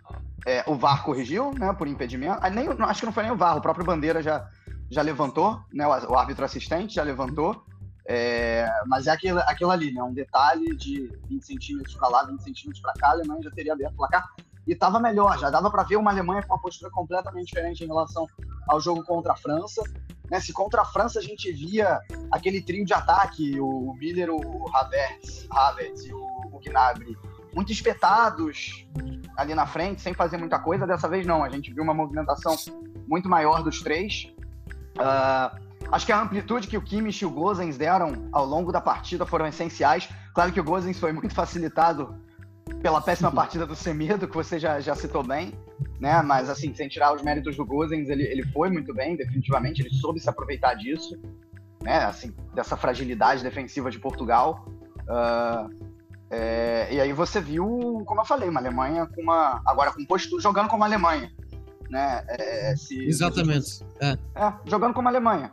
é, 0.46 0.64
o 0.66 0.74
VAR 0.76 1.04
corrigiu, 1.04 1.52
né? 1.52 1.72
Por 1.72 1.88
impedimento. 1.88 2.38
Ah, 2.40 2.50
nem, 2.50 2.68
acho 2.68 3.00
que 3.00 3.06
não 3.06 3.12
foi 3.12 3.22
nem 3.22 3.32
o 3.32 3.36
VAR, 3.36 3.56
o 3.56 3.60
próprio 3.60 3.84
Bandeira 3.84 4.22
já, 4.22 4.48
já 4.90 5.02
levantou, 5.02 5.60
né? 5.72 5.86
O, 5.86 6.12
o 6.12 6.16
árbitro 6.16 6.44
assistente 6.44 6.94
já 6.94 7.02
levantou. 7.02 7.64
É, 8.08 8.70
mas 8.86 9.08
é 9.08 9.10
aquilo, 9.10 9.40
aquilo 9.40 9.70
ali, 9.70 9.92
né? 9.92 10.02
Um 10.02 10.12
detalhe 10.12 10.76
de 10.76 11.12
20 11.28 11.44
centímetros 11.44 11.94
para 11.96 12.08
lá, 12.08 12.22
20 12.24 12.40
centímetros 12.40 12.80
para 12.80 12.92
cá, 12.94 13.08
a 13.08 13.10
Alemanha 13.12 13.42
já 13.42 13.50
teria 13.50 13.72
aberto 13.72 13.94
o 13.94 13.96
placar 13.96 14.24
e 14.66 14.72
estava 14.72 14.98
melhor, 14.98 15.38
já 15.38 15.48
dava 15.48 15.70
para 15.70 15.84
ver 15.84 15.96
uma 15.96 16.10
Alemanha 16.10 16.42
com 16.42 16.52
uma 16.52 16.60
postura 16.60 16.90
completamente 16.90 17.46
diferente 17.46 17.84
em 17.84 17.86
relação 17.86 18.26
ao 18.68 18.80
jogo 18.80 19.04
contra 19.04 19.32
a 19.32 19.36
França. 19.36 19.82
Né? 20.30 20.40
Se 20.40 20.52
contra 20.52 20.82
a 20.82 20.84
França 20.84 21.20
a 21.20 21.22
gente 21.22 21.50
via 21.52 22.00
aquele 22.32 22.60
trio 22.60 22.84
de 22.84 22.92
ataque, 22.92 23.60
o 23.60 23.94
Miller, 23.94 24.30
o 24.30 24.64
Havertz, 24.74 25.46
Havertz 25.50 26.04
e 26.04 26.12
o, 26.12 26.60
Gnabry, 26.64 27.16
muito 27.54 27.70
espetados 27.70 28.86
ali 29.36 29.54
na 29.54 29.66
frente, 29.66 30.02
sem 30.02 30.14
fazer 30.14 30.36
muita 30.36 30.58
coisa, 30.58 30.86
dessa 30.86 31.08
vez 31.08 31.26
não, 31.26 31.44
a 31.44 31.48
gente 31.48 31.72
viu 31.72 31.82
uma 31.82 31.94
movimentação 31.94 32.56
muito 33.06 33.28
maior 33.28 33.62
dos 33.62 33.80
três. 33.80 34.32
Uh, 34.96 35.60
acho 35.92 36.06
que 36.06 36.12
a 36.12 36.20
amplitude 36.20 36.66
que 36.66 36.76
o 36.76 36.82
Kimmich 36.82 37.22
e 37.22 37.26
o 37.26 37.30
Gozens 37.30 37.76
deram 37.76 38.28
ao 38.32 38.44
longo 38.44 38.72
da 38.72 38.80
partida 38.80 39.24
foram 39.24 39.46
essenciais. 39.46 40.08
Claro 40.34 40.52
que 40.52 40.60
o 40.60 40.64
Gozens 40.64 40.98
foi 40.98 41.12
muito 41.12 41.34
facilitado 41.34 42.18
pela 42.86 43.00
péssima 43.00 43.32
partida 43.32 43.66
do 43.66 43.74
Semedo, 43.74 44.28
que 44.28 44.34
você 44.36 44.60
já, 44.60 44.78
já 44.78 44.94
citou 44.94 45.20
bem, 45.20 45.52
né? 45.98 46.22
Mas 46.22 46.48
assim, 46.48 46.72
sem 46.72 46.86
tirar 46.88 47.12
os 47.12 47.20
méritos 47.20 47.56
do 47.56 47.66
Gozens, 47.66 48.08
ele, 48.08 48.22
ele 48.22 48.44
foi 48.52 48.70
muito 48.70 48.94
bem, 48.94 49.16
definitivamente, 49.16 49.82
ele 49.82 49.92
soube 49.92 50.20
se 50.20 50.30
aproveitar 50.30 50.74
disso, 50.74 51.20
né? 51.82 52.04
Assim, 52.04 52.32
dessa 52.54 52.76
fragilidade 52.76 53.42
defensiva 53.42 53.90
de 53.90 53.98
Portugal. 53.98 54.68
Uh, 55.00 55.68
é, 56.30 56.94
e 56.94 57.00
aí 57.00 57.12
você 57.12 57.40
viu, 57.40 58.04
como 58.06 58.20
eu 58.20 58.24
falei, 58.24 58.48
uma 58.48 58.60
Alemanha 58.60 59.04
com 59.04 59.20
uma. 59.20 59.60
Agora 59.66 59.90
com 59.90 60.04
postura, 60.04 60.40
jogando 60.40 60.68
como 60.68 60.84
a 60.84 60.86
Alemanha. 60.86 61.32
Né? 61.90 62.24
É, 62.28 62.76
se, 62.76 63.04
Exatamente. 63.04 63.66
Se, 63.66 63.84
é. 64.00 64.16
é. 64.36 64.52
jogando 64.64 64.94
como 64.94 65.08
a 65.08 65.10
Alemanha. 65.10 65.50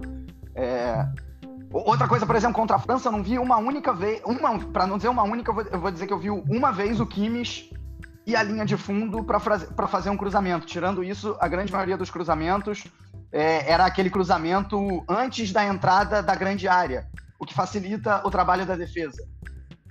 Outra 1.74 2.08
coisa, 2.08 2.24
por 2.24 2.36
exemplo, 2.36 2.56
contra 2.56 2.75
a 2.75 2.80
França, 2.80 3.08
eu 3.08 3.12
não 3.12 3.24
vi 3.24 3.39
uma 3.39 3.58
única 3.58 3.92
vez, 3.92 4.22
uma, 4.24 4.60
para 4.60 4.86
não 4.86 4.98
dizer 4.98 5.10
uma 5.10 5.24
única, 5.24 5.50
eu 5.50 5.56
vou, 5.56 5.63
eu 5.63 5.80
vou, 5.80 5.89
dizer 5.89 6.06
que 6.06 6.13
eu 6.13 6.20
vi 6.20 6.30
uma 6.30 6.72
vez 6.72 7.00
o 7.00 7.06
Kimmich 7.06 7.74
e 8.27 8.36
a 8.36 8.44
linha 8.44 8.63
de 8.63 8.77
fundo 8.77 9.24
para 9.24 9.88
fazer 9.88 10.12
um 10.12 10.15
cruzamento. 10.15 10.68
Tirando 10.68 11.03
isso, 11.03 11.36
a 11.39 11.48
grande 11.48 11.74
maioria 11.74 11.98
dos 11.98 12.12
cruzamentos 12.12 12.84
é, 13.32 13.72
era 13.72 13.86
aquele 13.86 14.12
cruzamento 14.12 15.03
antes 15.10 15.51
da 15.51 15.65
entrada 15.65 16.22
da 16.22 16.36
grande 16.36 16.68
área, 16.68 17.10
o 17.39 17.46
que 17.46 17.56
facilita 17.56 18.22
o 18.24 18.30
trabalho 18.30 18.68
da 18.68 18.75
defesa. 18.75 19.27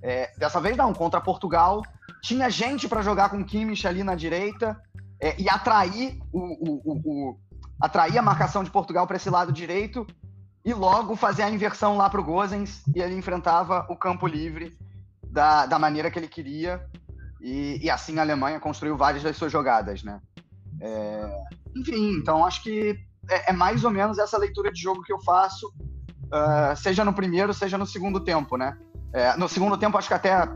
É, 0.01 0.33
dessa 0.39 0.61
vez 0.61 0.77
não, 0.77 0.95
contra 0.95 1.21
Portugal, 1.21 1.83
tinha 2.23 2.49
gente 2.49 2.89
para 2.89 3.03
jogar 3.03 3.29
com 3.29 3.39
o 3.39 3.45
Kimmich 3.45 3.89
ali 3.89 4.05
na 4.05 4.15
direita 4.15 4.81
é, 5.21 5.35
e 5.37 5.49
atrair, 5.49 6.17
o, 6.33 6.39
o, 6.39 6.93
o, 7.05 7.37
atrair 7.81 8.19
a 8.19 8.23
marcação 8.23 8.63
de 8.63 8.71
Portugal 8.71 9.05
para 9.05 9.17
esse 9.17 9.29
lado 9.29 9.51
direito 9.51 10.07
e 10.65 10.73
logo 10.73 11.17
fazer 11.17 11.43
a 11.43 11.51
inversão 11.51 11.97
lá 11.97 12.09
para 12.09 12.21
o 12.21 12.25
Gozens 12.25 12.83
e 12.95 13.01
ele 13.01 13.17
enfrentava 13.17 13.87
o 13.89 13.97
campo 13.97 14.27
livre 14.27 14.77
da, 15.27 15.67
da 15.67 15.79
maneira 15.79 16.11
que 16.11 16.19
ele 16.19 16.29
queria 16.29 16.87
e, 17.41 17.81
e 17.83 17.91
assim 17.91 18.19
a 18.19 18.23
Alemanha 18.23 18.61
construiu 18.61 18.97
várias 18.97 19.23
das 19.23 19.37
suas 19.37 19.51
jogadas, 19.51 20.05
né? 20.05 20.21
É, 20.81 21.43
enfim, 21.77 22.13
então 22.17 22.45
acho 22.45 22.63
que 22.63 22.97
é, 23.29 23.51
é, 23.51 23.53
mais 23.53 23.85
ou 23.85 23.91
menos 23.91 24.19
essa 24.19 24.39
leitura 24.39 24.73
de 24.73 24.81
jogo 24.81 25.03
que 25.03 25.13
eu 25.13 25.21
faço, 25.21 25.73
uh, 26.27 26.77
seja 26.77 27.05
no 27.05 27.13
primeiro, 27.13 27.53
seja 27.53 27.77
no 27.77 27.87
segundo 27.87 28.21
tempo, 28.21 28.57
né? 28.57 28.77
É, 29.13 29.37
no 29.37 29.49
segundo 29.49 29.77
tempo, 29.77 29.99
acho 29.99 30.09
que 30.09 30.15
até 30.15 30.49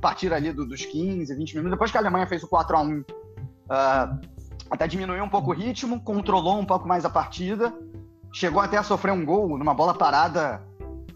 partir 0.00 0.32
ali 0.32 0.52
do, 0.52 0.66
dos 0.66 0.84
15, 0.84 1.34
20 1.34 1.54
minutos, 1.54 1.70
depois 1.70 1.90
que 1.90 1.96
a 1.96 2.00
Alemanha 2.00 2.26
fez 2.26 2.42
o 2.42 2.48
4 2.48 2.76
a 2.76 2.80
1 2.80 3.00
uh, 3.00 3.04
até 4.70 4.88
diminuiu 4.88 5.22
um 5.22 5.28
pouco 5.28 5.50
o 5.50 5.54
ritmo, 5.54 6.02
controlou 6.02 6.58
um 6.58 6.66
pouco 6.66 6.88
mais 6.88 7.04
a 7.04 7.10
partida, 7.10 7.72
chegou 8.32 8.60
até 8.60 8.78
a 8.78 8.82
sofrer 8.82 9.12
um 9.12 9.24
gol 9.24 9.58
numa 9.58 9.74
bola 9.74 9.94
parada 9.94 10.62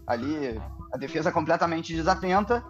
ali, 0.05 0.59
a 0.93 0.97
defesa 0.97 1.31
completamente 1.31 1.93
desatenta. 1.93 2.63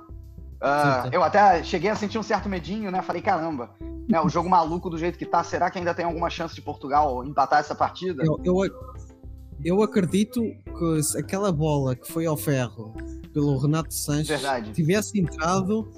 Uh, 0.57 1.09
eu 1.11 1.23
até 1.23 1.63
cheguei 1.63 1.89
a 1.89 1.95
sentir 1.95 2.17
um 2.17 2.23
certo 2.23 2.49
medinho, 2.49 2.89
né? 2.89 3.01
Falei, 3.03 3.21
caramba, 3.21 3.69
né, 4.09 4.19
o 4.21 4.29
jogo 4.29 4.49
maluco 4.49 4.89
do 4.89 4.97
jeito 4.97 5.17
que 5.17 5.25
tá, 5.25 5.43
será 5.43 5.69
que 5.69 5.77
ainda 5.77 5.93
tem 5.93 6.05
alguma 6.05 6.29
chance 6.29 6.55
de 6.55 6.61
Portugal 6.61 7.23
empatar 7.23 7.59
essa 7.59 7.75
partida? 7.75 8.23
Eu, 8.25 8.39
eu, 8.43 8.55
eu 9.63 9.83
acredito 9.83 10.41
que 10.41 11.03
se 11.03 11.17
aquela 11.19 11.51
bola 11.51 11.95
que 11.95 12.11
foi 12.11 12.25
ao 12.25 12.37
ferro 12.37 12.95
pelo 13.33 13.57
Renato 13.57 13.93
Sanches 13.93 14.27
Verdade. 14.27 14.71
tivesse 14.71 15.19
entrado, 15.19 15.91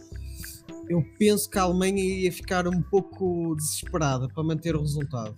eu 0.89 1.01
penso 1.18 1.50
que 1.50 1.58
a 1.58 1.63
Alemanha 1.63 2.03
ia 2.03 2.32
ficar 2.32 2.68
um 2.68 2.82
pouco 2.82 3.56
desesperada 3.56 4.27
para 4.27 4.44
manter 4.44 4.75
o 4.75 4.82
resultado. 4.82 5.38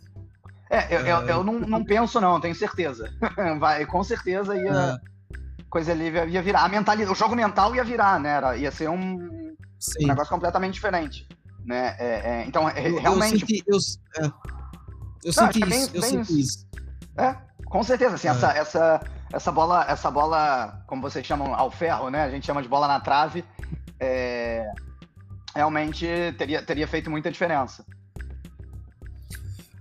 É, 0.72 0.88
eu, 0.96 1.00
eu, 1.02 1.18
eu 1.28 1.44
não, 1.44 1.60
não 1.60 1.84
penso 1.84 2.22
não, 2.22 2.40
tenho 2.40 2.56
certeza. 2.56 3.12
Vai, 3.60 3.86
com 3.86 4.02
certeza 4.06 4.56
ia, 4.56 4.74
Ah, 4.94 4.98
coisa 5.70 5.92
ali 5.92 6.06
ia, 6.10 6.42
virar. 6.42 6.64
A 6.64 6.70
mentalidade, 6.70 7.12
o 7.12 7.16
jogo 7.16 7.36
mental 7.36 7.76
ia 7.76 7.84
virar, 7.84 8.18
né? 8.22 8.30
Era, 8.38 8.56
ia 8.56 8.72
ser 8.72 8.90
um, 8.90 9.16
um 9.20 10.08
negócio 10.08 10.30
completamente 10.34 10.76
diferente. 10.76 11.28
Né? 11.66 11.94
É, 12.00 12.08
é, 12.08 12.46
então, 12.48 12.70
é, 12.70 12.88
Eu- 12.90 13.00
realmente, 13.02 13.42
Eu 13.44 13.48
senti, 13.48 13.64
eu, 13.68 13.78
é, 14.18 14.26
eu 14.26 14.32
Não, 15.26 15.32
senti 15.52 15.64
é 15.64 15.68
isso, 15.68 15.92
eu 15.94 16.02
senti 16.02 16.40
isso. 16.40 16.68
é, 17.18 17.36
com 17.66 17.84
certeza, 17.84 18.16
assim, 18.16 18.30
É. 18.30 18.32
essa, 18.32 18.52
essa, 18.54 19.02
essa 19.34 19.52
bola, 19.52 19.86
essa 19.90 20.10
bola, 20.10 20.84
como 20.88 21.02
vocês 21.02 21.26
chamam, 21.26 21.54
ao 21.54 21.70
ferro, 21.70 22.10
né? 22.10 22.24
A 22.24 22.30
gente 22.32 22.46
chama 22.46 22.62
de 22.62 22.70
bola 22.70 22.88
na 22.88 23.02
trave, 23.02 23.44
é, 24.00 24.66
realmente 25.54 26.08
teria, 26.38 26.64
teria 26.64 26.88
feito 26.88 27.12
muita 27.12 27.30
diferença. 27.30 27.86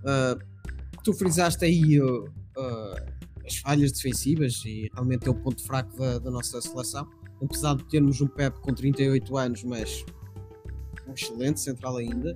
Ah, 0.05 0.35
tu 1.03 1.13
frisaste 1.13 1.65
aí 1.65 1.99
uh, 1.99 2.25
as 3.45 3.57
falhas 3.57 3.91
defensivas 3.91 4.61
e 4.65 4.89
realmente 4.93 5.27
é 5.27 5.31
o 5.31 5.35
ponto 5.35 5.63
fraco 5.63 5.97
da, 5.97 6.19
da 6.19 6.31
nossa 6.31 6.61
seleção. 6.61 7.07
Apesar 7.41 7.75
de 7.75 7.83
termos 7.85 8.21
um 8.21 8.27
Pep 8.27 8.59
com 8.61 8.73
38 8.73 9.37
anos, 9.37 9.63
mas 9.63 10.05
um 11.07 11.13
excelente 11.13 11.59
central 11.59 11.97
ainda. 11.97 12.33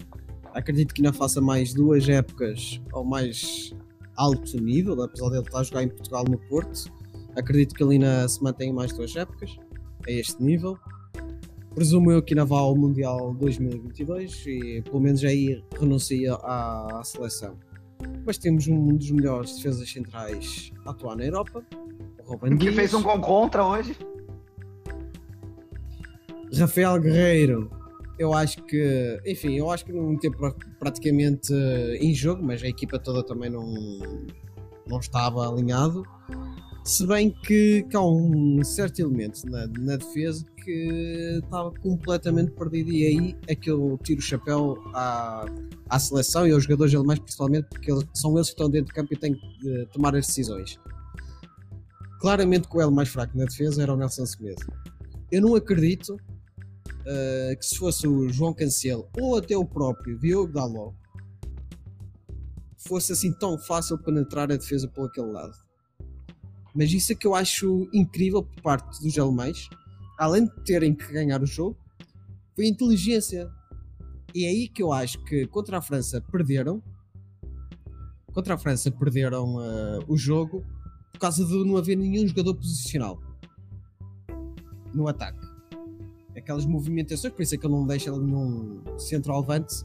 Acredito 0.53 0.93
que 0.93 1.01
ainda 1.01 1.13
faça 1.13 1.41
mais 1.41 1.73
duas 1.73 2.07
épocas 2.07 2.81
ao 2.91 3.03
mais 3.03 3.73
alto 4.15 4.57
nível, 4.59 5.01
apesar 5.01 5.29
dele 5.29 5.43
estar 5.43 5.59
a 5.59 5.63
jogar 5.63 5.83
em 5.83 5.89
Portugal 5.89 6.23
no 6.29 6.37
Porto. 6.37 6.91
Acredito 7.35 7.75
que 7.75 7.83
ele 7.83 7.93
ainda 7.93 8.27
se 8.27 8.41
mantém 8.41 8.73
mais 8.73 8.93
duas 8.93 9.15
épocas 9.15 9.57
a 10.07 10.11
este 10.11 10.41
nível. 10.41 10.77
Presumo 11.73 12.09
eu 12.09 12.23
que 12.23 12.33
ainda 12.33 12.45
vá 12.45 12.59
ao 12.59 12.75
Mundial 12.75 13.33
2022 13.33 14.45
e 14.47 14.81
pelo 14.81 15.01
menos 15.01 15.23
aí 15.25 15.61
renuncia 15.77 16.35
à 16.35 17.01
seleção. 17.03 17.57
Mas 18.25 18.37
temos 18.37 18.67
um 18.67 18.95
dos 18.95 19.11
melhores 19.11 19.55
defesas 19.57 19.89
centrais 19.89 20.71
a 20.85 20.91
atuar 20.91 21.15
na 21.15 21.25
Europa, 21.25 21.63
o 22.25 22.31
Ruben 22.31 22.51
Que 22.57 22.65
Dias. 22.65 22.75
fez 22.75 22.93
um 22.93 23.03
gol 23.03 23.19
contra 23.19 23.65
hoje. 23.65 23.95
Rafael 26.57 26.99
Guerreiro, 27.01 27.69
eu 28.17 28.33
acho 28.33 28.63
que, 28.63 29.19
enfim, 29.25 29.53
eu 29.57 29.69
acho 29.69 29.83
que 29.85 29.91
não 29.91 30.17
teve 30.17 30.35
pra- 30.37 30.55
praticamente 30.79 31.53
eh, 31.53 31.97
em 31.99 32.13
jogo, 32.13 32.41
mas 32.43 32.63
a 32.63 32.67
equipa 32.67 32.97
toda 32.97 33.21
também 33.23 33.49
não, 33.49 33.73
não 34.87 34.99
estava 34.99 35.47
alinhado. 35.47 36.03
Se 36.85 37.05
bem 37.07 37.31
que, 37.31 37.81
que 37.89 37.97
há 37.97 38.01
um 38.01 38.63
certo 38.63 38.99
elemento 38.99 39.41
na, 39.49 39.65
na 39.65 39.95
defesa 39.97 40.45
que 40.63 41.39
estava 41.43 41.71
completamente 41.71 42.51
perdido, 42.51 42.91
e 42.91 43.07
aí 43.07 43.37
é 43.47 43.55
que 43.55 43.71
eu 43.71 43.99
tiro 44.03 44.19
o 44.19 44.23
chapéu 44.23 44.77
à, 44.93 45.47
à 45.89 45.97
seleção 45.99 46.47
e 46.47 46.51
aos 46.51 46.63
jogadores 46.63 46.93
alemães, 46.93 47.17
principalmente 47.19 47.67
porque 47.69 47.91
eles- 47.91 48.05
são 48.13 48.35
eles 48.35 48.49
que 48.49 48.53
estão 48.53 48.69
dentro 48.69 48.93
do 48.93 48.95
campo 48.95 49.11
e 49.15 49.17
têm 49.17 49.33
que 49.33 49.67
eh, 49.67 49.85
tomar 49.91 50.15
as 50.15 50.27
decisões. 50.27 50.79
Claramente 52.19 52.67
que 52.67 52.77
o 52.77 52.91
mais 52.91 53.09
fraco 53.09 53.35
na 53.35 53.45
defesa 53.45 53.81
era 53.81 53.91
o 53.91 53.97
Nelson 53.97 54.25
Semedo. 54.27 54.61
Eu 55.31 55.41
não 55.41 55.55
acredito 55.55 56.13
uh, 56.13 57.57
que 57.59 57.65
se 57.65 57.77
fosse 57.77 58.07
o 58.07 58.29
João 58.29 58.53
Cancelo 58.53 59.07
ou 59.19 59.37
até 59.37 59.57
o 59.57 59.65
próprio 59.65 60.17
Diogo 60.19 60.53
Dalot 60.53 60.95
fosse 62.77 63.11
assim 63.11 63.33
tão 63.33 63.57
fácil 63.57 63.97
penetrar 63.97 64.51
a 64.51 64.55
defesa 64.55 64.87
por 64.87 65.07
aquele 65.07 65.31
lado. 65.31 65.64
Mas 66.75 66.91
isso 66.91 67.13
é 67.13 67.15
que 67.15 67.25
eu 67.25 67.33
acho 67.33 67.87
incrível 67.93 68.43
por 68.43 68.61
parte 68.61 69.01
dos 69.01 69.17
alemães, 69.17 69.69
além 70.17 70.45
de 70.45 70.63
terem 70.63 70.93
que 70.93 71.11
ganhar 71.11 71.41
o 71.41 71.45
jogo, 71.45 71.77
foi 72.55 72.65
a 72.65 72.69
inteligência. 72.69 73.49
E 74.33 74.45
é 74.45 74.49
aí 74.49 74.67
que 74.67 74.83
eu 74.83 74.91
acho 74.91 75.23
que 75.23 75.47
contra 75.47 75.77
a 75.77 75.81
França 75.81 76.21
perderam. 76.21 76.83
Contra 78.33 78.55
a 78.55 78.57
França 78.57 78.91
perderam 78.91 79.55
uh, 79.55 80.03
o 80.07 80.17
jogo 80.17 80.65
por 81.13 81.19
causa 81.19 81.45
de 81.45 81.63
não 81.63 81.77
haver 81.77 81.95
nenhum 81.95 82.27
jogador 82.27 82.53
posicional 82.55 83.21
no 84.93 85.07
ataque 85.07 85.55
aquelas 86.37 86.65
movimentações, 86.65 87.33
por 87.33 87.41
isso 87.41 87.55
é 87.55 87.57
que 87.57 87.65
ele 87.65 87.73
não 87.73 87.87
deixa 87.87 88.11
nenhum 88.11 88.81
centroavante 88.97 89.83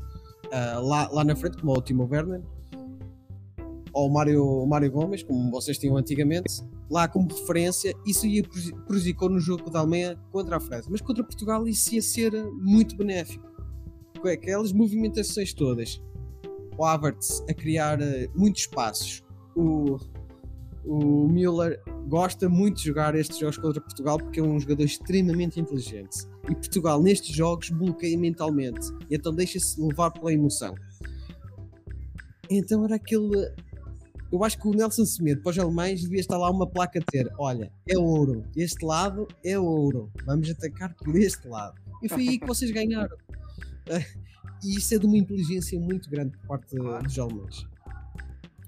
ah, 0.53 0.79
lá, 0.81 1.09
lá 1.11 1.25
na 1.25 1.37
frente, 1.37 1.59
como 1.59 1.73
o 1.73 1.81
Timo 1.81 2.09
Werner 2.11 2.43
ou 3.93 4.11
Mário, 4.11 4.67
Mário 4.67 4.91
Gomes, 4.91 5.23
como 5.23 5.51
vocês 5.51 5.79
tinham 5.79 5.97
antigamente, 5.97 6.63
lá 6.91 7.09
como 7.09 7.29
referência, 7.29 7.95
isso 8.07 8.27
ia 8.27 8.43
preju- 8.43 8.75
prejudicou 8.87 9.29
no 9.29 9.41
jogo 9.41 9.71
da 9.71 9.81
Alemanha 9.81 10.17
contra 10.31 10.57
a 10.57 10.61
França, 10.61 10.89
mas 10.91 11.01
contra 11.01 11.25
Portugal 11.25 11.67
isso 11.67 11.95
ia 11.95 12.03
ser 12.03 12.33
muito 12.53 12.97
benéfico. 12.97 13.49
Com 14.21 14.29
aquelas 14.29 14.73
movimentações 14.73 15.55
todas, 15.55 16.01
o 16.77 16.85
Havertz 16.85 17.43
a 17.49 17.55
criar 17.55 18.03
ah, 18.03 18.29
muitos 18.35 18.63
espaços, 18.63 19.23
o, 19.57 19.97
o 20.85 21.29
Müller 21.29 21.83
gosta 22.09 22.49
muito 22.49 22.79
de 22.79 22.85
jogar 22.87 23.15
estes 23.15 23.39
jogos 23.39 23.59
contra 23.59 23.81
Portugal 23.81 24.19
porque 24.19 24.41
é 24.41 24.43
um 24.43 24.59
jogador 24.59 24.85
extremamente 24.85 25.61
inteligente. 25.61 26.27
E 26.49 26.55
Portugal 26.55 27.03
nestes 27.03 27.35
jogos 27.35 27.71
bloqueia 27.71 28.19
mentalmente. 28.19 28.87
E 29.09 29.15
então 29.15 29.35
deixa-se 29.35 29.81
levar 29.81 30.11
pela 30.11 30.33
emoção. 30.33 30.75
Então 32.49 32.85
era 32.85 32.97
aquele. 32.97 33.53
Eu 34.33 34.45
acho 34.45 34.59
que 34.59 34.69
o 34.69 34.73
Nelson 34.73 35.05
Semedo 35.05 35.43
para 35.43 35.51
os 35.51 35.59
alemães 35.59 36.03
devia 36.03 36.21
estar 36.21 36.39
lá 36.39 36.51
uma 36.51 36.67
placa 36.67 36.99
a 37.01 37.03
ter: 37.03 37.29
olha, 37.39 37.73
é 37.89 37.99
ouro, 37.99 38.45
este 38.57 38.85
lado 38.85 39.27
é 39.45 39.59
ouro, 39.59 40.11
vamos 40.25 40.49
atacar 40.51 40.95
por 40.95 41.17
este 41.17 41.49
lado. 41.49 41.75
E 42.03 42.09
foi 42.09 42.29
aí 42.29 42.39
que 42.39 42.47
vocês 42.47 42.71
ganharam. 42.71 43.17
E 44.63 44.77
isso 44.77 44.95
é 44.95 44.99
de 44.99 45.07
uma 45.07 45.17
inteligência 45.17 45.81
muito 45.81 46.11
grande 46.11 46.37
por 46.37 46.49
parte 46.49 46.77
dos 46.77 47.19
alemães. 47.19 47.67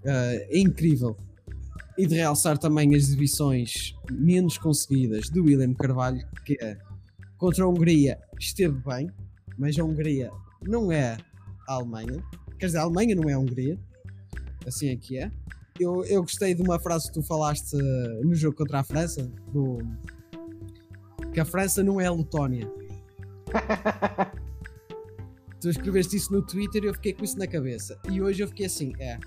Ah, 0.06 0.32
é 0.48 0.58
incrível 0.58 1.14
e 1.96 2.06
de 2.06 2.14
realçar 2.14 2.58
também 2.58 2.94
as 2.94 3.02
exibições 3.02 3.94
menos 4.10 4.56
conseguidas 4.58 5.28
do 5.28 5.44
William 5.44 5.74
Carvalho, 5.74 6.26
que 6.44 6.56
é, 6.60 6.78
contra 7.36 7.64
a 7.64 7.68
Hungria 7.68 8.18
esteve 8.40 8.78
bem, 8.86 9.10
mas 9.58 9.78
a 9.78 9.84
Hungria 9.84 10.30
não 10.62 10.90
é 10.90 11.16
a 11.68 11.74
Alemanha. 11.74 12.22
Quer 12.58 12.66
dizer, 12.66 12.78
a 12.78 12.82
Alemanha 12.82 13.14
não 13.14 13.28
é 13.28 13.34
a 13.34 13.38
Hungria, 13.38 13.78
assim 14.66 14.88
é 14.88 14.96
que 14.96 15.18
é. 15.18 15.30
Eu, 15.80 16.04
eu 16.04 16.22
gostei 16.22 16.54
de 16.54 16.62
uma 16.62 16.78
frase 16.78 17.08
que 17.08 17.14
tu 17.14 17.22
falaste 17.22 17.74
eh, 17.74 18.20
no 18.22 18.34
jogo 18.34 18.56
contra 18.56 18.80
a 18.80 18.84
França, 18.84 19.22
do, 19.52 19.78
que 21.32 21.40
a 21.40 21.44
França 21.44 21.82
não 21.82 22.00
é 22.00 22.06
a 22.06 22.12
Letónia. 22.12 22.70
tu 25.60 25.68
escreveste 25.70 26.16
isso 26.16 26.32
no 26.32 26.42
Twitter 26.42 26.84
e 26.84 26.86
eu 26.88 26.94
fiquei 26.94 27.14
com 27.14 27.24
isso 27.24 27.38
na 27.38 27.46
cabeça. 27.46 27.98
E 28.10 28.20
hoje 28.20 28.42
eu 28.42 28.48
fiquei 28.48 28.66
assim, 28.66 28.92
é, 28.98 29.18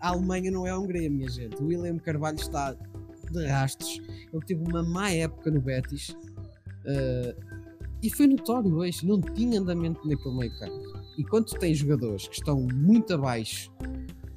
a 0.00 0.10
Alemanha 0.10 0.50
não 0.50 0.66
é 0.66 0.70
a 0.70 0.78
Hungria, 0.78 1.08
minha 1.08 1.28
gente. 1.30 1.62
O 1.62 1.66
William 1.66 1.96
Carvalho 1.98 2.38
está 2.38 2.72
de 2.72 3.46
rastros. 3.46 4.00
Ele 4.32 4.44
teve 4.44 4.62
uma 4.62 4.82
má 4.82 5.10
época 5.10 5.50
no 5.50 5.60
Betis. 5.60 6.14
eh, 6.86 7.34
e 8.02 8.10
foi 8.10 8.26
notório 8.26 8.76
hoje. 8.76 9.06
Não 9.06 9.20
tinha 9.20 9.60
andamento 9.60 10.06
naquele 10.06 10.36
meio 10.36 10.58
campo. 10.58 10.98
E 11.16 11.24
quando 11.24 11.46
tu 11.46 11.58
tens 11.58 11.78
jogadores 11.78 12.28
que 12.28 12.34
estão 12.34 12.60
muito 12.60 13.12
abaixo 13.12 13.72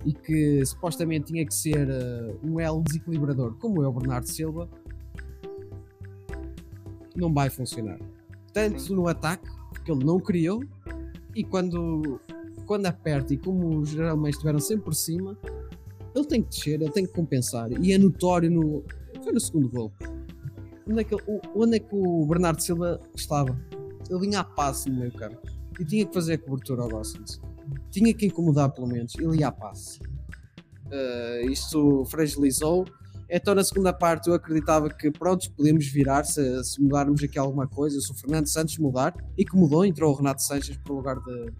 e 0.05 0.13
que 0.13 0.65
supostamente 0.65 1.27
tinha 1.27 1.45
que 1.45 1.53
ser 1.53 1.89
eh, 1.89 2.35
um 2.43 2.59
elo 2.59 2.81
desequilibrador, 2.81 3.55
como 3.55 3.83
é 3.83 3.87
o 3.87 3.91
Bernardo 3.93 4.27
Silva, 4.27 4.67
não 7.15 7.33
vai 7.33 7.49
funcionar. 7.49 7.99
Tanto 8.53 8.81
Sim. 8.81 8.95
no 8.95 9.07
ataque, 9.07 9.47
porque 9.69 9.91
ele 9.91 10.03
não 10.03 10.19
criou, 10.19 10.63
e 11.35 11.43
quando 11.43 12.19
quando 12.65 12.85
aperta 12.85 13.33
e 13.33 13.37
como 13.37 13.79
os 13.79 13.99
alemães 13.99 14.35
estiveram 14.35 14.59
sempre 14.59 14.85
por 14.85 14.95
cima, 14.95 15.37
ele 16.15 16.25
tem 16.25 16.41
que 16.41 16.49
descer, 16.49 16.81
ele 16.81 16.91
tem 16.91 17.05
que 17.05 17.11
compensar. 17.11 17.69
E 17.81 17.91
é 17.91 17.97
notório 17.97 18.49
no. 18.49 18.83
Foi 19.23 19.33
no 19.33 19.39
segundo 19.39 19.69
gol. 19.69 19.91
Onde 20.87 21.01
é 21.01 21.03
que, 21.03 21.15
onde 21.55 21.75
é 21.75 21.79
que 21.79 21.93
o 21.93 22.25
Bernardo 22.25 22.61
Silva 22.61 22.99
estava? 23.15 23.59
Ele 24.09 24.19
vinha 24.19 24.39
a 24.39 24.43
passe 24.43 24.89
no 24.89 24.99
meio 24.99 25.11
campo 25.11 25.37
e 25.79 25.85
tinha 25.85 26.05
que 26.05 26.13
fazer 26.13 26.33
a 26.33 26.37
cobertura 26.37 26.83
ao 26.83 26.89
Gossens. 26.89 27.41
Tinha 27.89 28.13
que 28.13 28.25
incomodar 28.25 28.71
pelo 28.71 28.87
menos, 28.87 29.13
ele 29.15 29.39
ia 29.39 29.47
a 29.47 29.51
passe. 29.51 29.99
Uh, 30.87 31.49
isto 31.49 32.05
fragilizou. 32.05 32.85
Então 33.29 33.55
na 33.55 33.63
segunda 33.63 33.93
parte 33.93 34.27
eu 34.27 34.33
acreditava 34.33 34.89
que 34.89 35.09
pronto, 35.09 35.49
podemos 35.53 35.87
virar 35.87 36.25
se, 36.25 36.63
se 36.65 36.81
mudarmos 36.81 37.23
aqui 37.23 37.39
alguma 37.39 37.65
coisa, 37.65 37.99
se 38.01 38.11
o 38.11 38.15
Fernando 38.15 38.47
Santos 38.47 38.77
mudar, 38.77 39.15
e 39.37 39.45
que 39.45 39.55
mudou, 39.55 39.85
entrou 39.85 40.11
o 40.11 40.15
Renato 40.15 40.43
Sanches 40.43 40.75
para 40.77 40.91
o 40.91 40.97
lugar 40.97 41.15
de, 41.15 41.53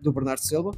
do 0.00 0.12
Bernardo 0.12 0.40
Silva. 0.40 0.70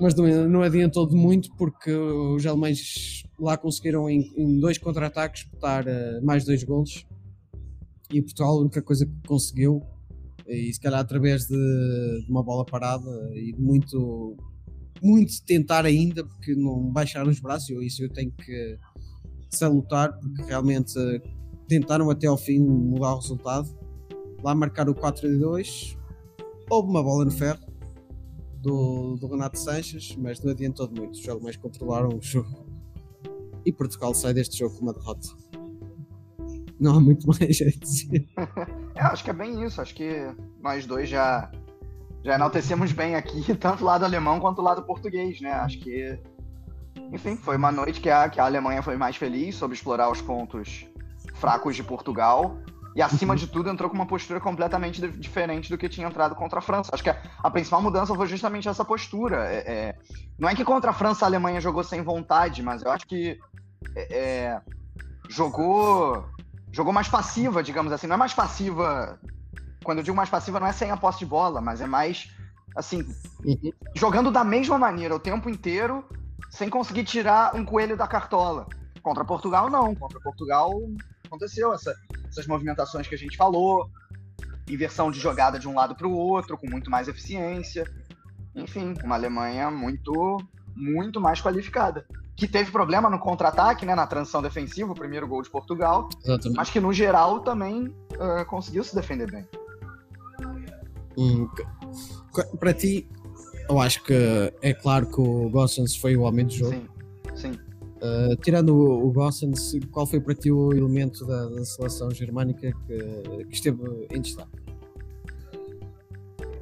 Mas 0.00 0.14
não, 0.14 0.48
não 0.48 0.62
adiantou 0.62 1.08
de 1.08 1.16
muito 1.16 1.52
porque 1.56 1.92
os 1.92 2.46
alemães 2.46 3.24
lá 3.38 3.56
conseguiram 3.56 4.08
em, 4.08 4.32
em 4.36 4.60
dois 4.60 4.78
contra-ataques 4.78 5.44
botar 5.44 5.86
eh, 5.86 6.20
mais 6.20 6.44
dois 6.44 6.62
golos 6.62 7.04
e 8.12 8.22
Portugal 8.22 8.56
a 8.56 8.60
única 8.60 8.82
coisa 8.82 9.06
que 9.06 9.12
conseguiu 9.26 9.82
E 10.48 10.72
se 10.72 10.80
calhar 10.80 11.00
através 11.00 11.46
de, 11.46 11.54
de 12.24 12.30
uma 12.30 12.42
bola 12.42 12.64
parada 12.64 13.10
e 13.34 13.52
de 13.52 13.60
muito, 13.60 14.36
muito 15.02 15.44
tentar 15.44 15.84
ainda, 15.84 16.24
porque 16.24 16.54
não 16.54 16.90
baixaram 16.90 17.30
os 17.30 17.38
braços, 17.38 17.68
eu, 17.68 17.82
isso 17.82 18.02
eu 18.02 18.10
tenho 18.10 18.32
que 18.32 18.78
salutar, 19.50 20.18
porque 20.18 20.42
realmente 20.42 20.98
eh, 20.98 21.22
tentaram 21.66 22.10
até 22.10 22.26
ao 22.26 22.36
fim 22.36 22.60
mudar 22.60 23.14
o 23.14 23.18
resultado. 23.18 23.68
Lá 24.42 24.54
marcar 24.54 24.88
o 24.88 24.94
4 24.94 25.28
de 25.28 25.38
2, 25.38 25.98
houve 26.70 26.88
uma 26.88 27.02
bola 27.02 27.24
no 27.24 27.30
ferro 27.30 27.60
do, 28.62 29.16
do 29.16 29.26
Renato 29.26 29.58
Sanches, 29.58 30.16
mas 30.16 30.40
não 30.42 30.52
adiantou 30.52 30.86
de 30.86 30.98
muito. 30.98 31.14
Os 31.14 31.42
mais 31.42 31.56
controlaram 31.56 32.08
o 32.16 32.22
jogo. 32.22 32.66
E 33.64 33.72
Portugal 33.72 34.14
sai 34.14 34.32
deste 34.32 34.58
jogo 34.58 34.76
com 34.76 34.82
uma 34.82 34.94
derrota. 34.94 35.28
Não 36.80 36.96
há 36.96 37.00
muito 37.00 37.26
mais 37.26 37.40
a 37.40 37.44
dizer. 37.44 38.28
É, 38.94 39.02
acho 39.02 39.24
que 39.24 39.30
é 39.30 39.32
bem 39.32 39.64
isso. 39.64 39.80
Acho 39.80 39.94
que 39.94 40.32
nós 40.60 40.86
dois 40.86 41.08
já, 41.08 41.50
já 42.24 42.34
enaltecemos 42.34 42.92
bem 42.92 43.16
aqui, 43.16 43.42
tanto 43.56 43.82
o 43.82 43.86
lado 43.86 44.04
alemão 44.04 44.40
quanto 44.40 44.60
o 44.60 44.64
lado 44.64 44.82
português, 44.82 45.40
né? 45.40 45.52
Acho 45.52 45.78
que, 45.78 46.18
enfim, 47.12 47.36
foi 47.36 47.56
uma 47.56 47.72
noite 47.72 48.00
que 48.00 48.10
a, 48.10 48.28
que 48.28 48.40
a 48.40 48.44
Alemanha 48.44 48.82
foi 48.82 48.96
mais 48.96 49.16
feliz 49.16 49.56
sobre 49.56 49.76
explorar 49.76 50.10
os 50.10 50.20
pontos 50.20 50.86
fracos 51.34 51.74
de 51.74 51.82
Portugal. 51.82 52.58
E 52.94 53.02
acima 53.02 53.36
de 53.36 53.46
tudo 53.46 53.70
entrou 53.70 53.88
com 53.88 53.94
uma 53.94 54.06
postura 54.06 54.40
completamente 54.40 55.00
diferente 55.08 55.70
do 55.70 55.78
que 55.78 55.88
tinha 55.88 56.08
entrado 56.08 56.34
contra 56.34 56.58
a 56.58 56.62
França. 56.62 56.90
Acho 56.92 57.02
que 57.02 57.10
a, 57.10 57.22
a 57.44 57.50
principal 57.50 57.80
mudança 57.80 58.12
foi 58.14 58.26
justamente 58.26 58.68
essa 58.68 58.84
postura. 58.84 59.46
É, 59.46 59.58
é, 59.58 59.98
não 60.36 60.48
é 60.48 60.54
que 60.54 60.64
contra 60.64 60.90
a 60.90 60.94
França 60.94 61.24
a 61.24 61.28
Alemanha 61.28 61.60
jogou 61.60 61.84
sem 61.84 62.02
vontade, 62.02 62.60
mas 62.60 62.82
eu 62.82 62.90
acho 62.90 63.06
que 63.06 63.38
é, 63.94 64.18
é, 64.18 64.60
jogou 65.28 66.24
jogou 66.72 66.92
mais 66.92 67.08
passiva, 67.08 67.62
digamos 67.62 67.92
assim. 67.92 68.06
Não 68.06 68.14
é 68.14 68.18
mais 68.18 68.34
passiva. 68.34 69.18
Quando 69.84 69.98
eu 69.98 70.04
digo 70.04 70.16
mais 70.16 70.28
passiva, 70.28 70.60
não 70.60 70.66
é 70.66 70.72
sem 70.72 70.90
a 70.90 70.96
posse 70.96 71.20
de 71.20 71.26
bola, 71.26 71.60
mas 71.60 71.80
é 71.80 71.86
mais 71.86 72.30
assim, 72.76 73.06
Uhum. 73.44 73.72
jogando 73.94 74.30
da 74.30 74.44
mesma 74.44 74.78
maneira 74.78 75.14
o 75.14 75.18
tempo 75.20 75.48
inteiro, 75.48 76.04
sem 76.50 76.68
conseguir 76.68 77.04
tirar 77.04 77.54
um 77.54 77.64
coelho 77.64 77.96
da 77.96 78.06
cartola. 78.06 78.66
Contra 79.02 79.24
Portugal, 79.24 79.70
não. 79.70 79.94
Contra 79.94 80.20
Portugal 80.20 80.72
aconteceu 81.26 81.72
essa- 81.72 81.94
essas 82.28 82.46
movimentações 82.46 83.06
que 83.06 83.14
a 83.14 83.18
gente 83.18 83.36
falou, 83.36 83.88
inversão 84.68 85.10
de 85.10 85.18
jogada 85.18 85.58
de 85.58 85.66
um 85.66 85.74
lado 85.74 85.94
para 85.94 86.06
o 86.06 86.12
outro, 86.12 86.58
com 86.58 86.68
muito 86.68 86.90
mais 86.90 87.08
eficiência. 87.08 87.88
Enfim, 88.54 88.94
uma 89.02 89.14
Alemanha 89.14 89.70
muito, 89.70 90.36
muito 90.76 91.20
mais 91.20 91.40
qualificada. 91.40 92.06
Que 92.38 92.46
teve 92.46 92.70
problema 92.70 93.10
no 93.10 93.18
contra-ataque, 93.18 93.84
né, 93.84 93.94
na 93.96 94.06
transição 94.06 94.40
defensiva, 94.40 94.92
o 94.92 94.94
primeiro 94.94 95.26
gol 95.26 95.42
de 95.42 95.50
Portugal, 95.50 96.08
Exatamente. 96.24 96.56
mas 96.56 96.70
que 96.70 96.78
no 96.78 96.92
geral 96.92 97.40
também 97.40 97.92
ah, 98.20 98.44
conseguiu 98.44 98.84
se 98.84 98.94
defender 98.94 99.28
bem. 99.28 99.44
Hum, 101.18 101.48
para 102.60 102.72
ti, 102.72 103.08
eu 103.68 103.80
acho 103.80 104.04
que 104.04 104.14
é 104.62 104.72
claro 104.72 105.06
que 105.06 105.20
o 105.20 105.50
Gossens 105.50 105.96
foi 105.96 106.16
o 106.16 106.22
homem 106.22 106.46
do 106.46 106.52
jogo. 106.52 106.72
Sim, 106.72 106.88
sim. 107.34 107.58
Uh, 108.00 108.36
tirando 108.36 108.76
o, 108.76 109.08
o 109.08 109.12
Gossens, 109.12 109.72
qual 109.90 110.06
foi 110.06 110.20
para 110.20 110.32
ti 110.32 110.52
o 110.52 110.72
elemento 110.72 111.26
da, 111.26 111.46
da 111.48 111.64
seleção 111.64 112.08
germânica 112.12 112.72
que, 112.86 113.44
que 113.44 113.54
esteve 113.54 113.78
em 114.12 114.20
destaque? 114.20 114.52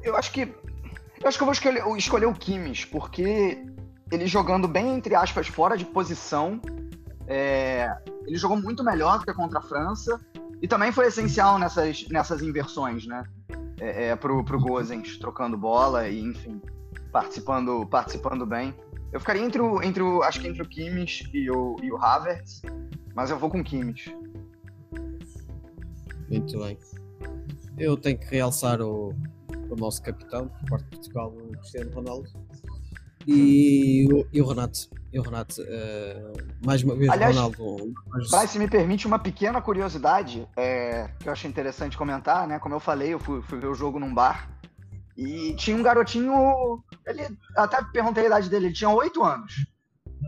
Eu 0.01 0.15
acho 0.15 0.31
que. 0.31 0.41
Eu 0.41 1.27
acho 1.27 1.37
que 1.37 1.43
eu 1.43 1.45
vou 1.45 1.53
escolher, 1.53 1.83
escolher 1.97 2.25
o 2.25 2.33
Kimmich, 2.33 2.87
porque 2.87 3.63
ele 4.11 4.27
jogando 4.27 4.67
bem, 4.67 4.95
entre 4.95 5.15
aspas, 5.15 5.47
fora 5.47 5.77
de 5.77 5.85
posição, 5.85 6.61
é, 7.27 7.93
ele 8.25 8.37
jogou 8.37 8.57
muito 8.57 8.83
melhor 8.83 9.19
do 9.19 9.25
que 9.25 9.33
contra 9.33 9.59
a 9.59 9.61
França. 9.61 10.19
E 10.61 10.67
também 10.67 10.91
foi 10.91 11.07
essencial 11.07 11.59
nessas, 11.59 12.07
nessas 12.09 12.41
inversões, 12.41 13.05
né? 13.05 13.23
É, 13.79 14.07
é, 14.07 14.15
pro, 14.15 14.43
pro 14.43 14.59
Gozens, 14.59 15.17
trocando 15.19 15.55
bola 15.55 16.07
e, 16.07 16.19
enfim, 16.19 16.59
participando, 17.11 17.85
participando 17.85 18.45
bem. 18.45 18.73
Eu 19.11 19.19
ficaria 19.19 19.43
entre 19.43 19.61
o, 19.61 19.83
entre 19.83 20.01
o. 20.01 20.23
Acho 20.23 20.41
que 20.41 20.47
entre 20.47 20.63
o 20.63 20.67
Kimmich 20.67 21.29
e 21.31 21.49
o, 21.51 21.75
e 21.81 21.91
o 21.91 21.97
Havertz, 21.97 22.61
mas 23.13 23.29
eu 23.29 23.37
vou 23.37 23.51
com 23.51 23.59
o 23.59 23.63
Kimmich. 23.63 24.15
Muito 26.29 26.59
bem. 26.59 26.77
Eu 27.77 27.95
tenho 27.95 28.17
que 28.17 28.25
realçar 28.25 28.81
o, 28.81 29.13
o 29.69 29.75
nosso 29.75 30.01
capitão, 30.01 30.47
por 30.47 30.69
parte 30.69 30.85
de 30.85 30.89
Portugal, 30.97 31.29
o 31.29 31.51
Cristiano 31.57 31.91
Ronaldo. 31.93 32.46
E, 33.27 34.07
o- 34.11 34.25
e 34.31 34.41
o 34.41 34.45
Renato. 34.47 34.79
E 35.11 35.19
o 35.19 35.21
Renato, 35.21 35.61
uh, 35.61 36.65
mais 36.65 36.83
uma 36.83 36.95
vez, 36.95 37.09
Aliás, 37.09 37.35
Ronaldo. 37.35 37.93
mas- 38.07 38.29
Braz, 38.29 38.49
se 38.51 38.59
me 38.59 38.67
permite 38.69 39.05
uma 39.07 39.19
pequena 39.19 39.61
curiosidade, 39.61 40.47
é, 40.55 41.09
que 41.19 41.27
eu 41.27 41.33
acho 41.33 41.47
interessante 41.47 41.97
comentar, 41.97 42.47
né? 42.47 42.59
Como 42.59 42.75
eu 42.75 42.79
falei, 42.79 43.13
eu 43.13 43.19
fui, 43.19 43.41
fui 43.41 43.59
ver 43.59 43.67
o 43.67 43.73
jogo 43.75 43.99
num 43.99 44.13
bar 44.13 44.49
e 45.17 45.53
tinha 45.55 45.75
um 45.75 45.83
garotinho. 45.83 46.83
Ele 47.05 47.27
até 47.55 47.83
perguntei 47.91 48.23
a 48.23 48.27
idade 48.27 48.49
dele, 48.49 48.67
ele 48.67 48.73
tinha 48.73 48.89
oito 48.89 49.23
anos. 49.23 49.53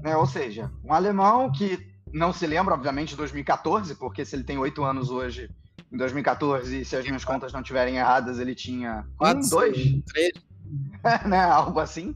Né? 0.03 0.15
Ou 0.15 0.25
seja, 0.25 0.71
um 0.83 0.93
alemão 0.93 1.51
que 1.51 1.79
não 2.13 2.31
se 2.33 2.47
lembra, 2.47 2.73
obviamente, 2.73 3.09
de 3.09 3.15
2014, 3.17 3.95
porque 3.95 4.25
se 4.25 4.35
ele 4.35 4.43
tem 4.43 4.57
oito 4.57 4.83
anos 4.83 5.09
hoje, 5.09 5.49
em 5.91 5.97
2014, 5.97 6.85
se 6.85 6.95
as 6.95 7.05
minhas 7.05 7.23
contas 7.25 7.51
não 7.53 7.59
estiverem 7.61 7.97
erradas, 7.97 8.39
ele 8.39 8.55
tinha 8.55 9.05
um, 9.21 9.49
dois, 9.49 9.77
três. 10.07 10.31
né? 11.27 11.41
Algo 11.41 11.79
assim. 11.79 12.15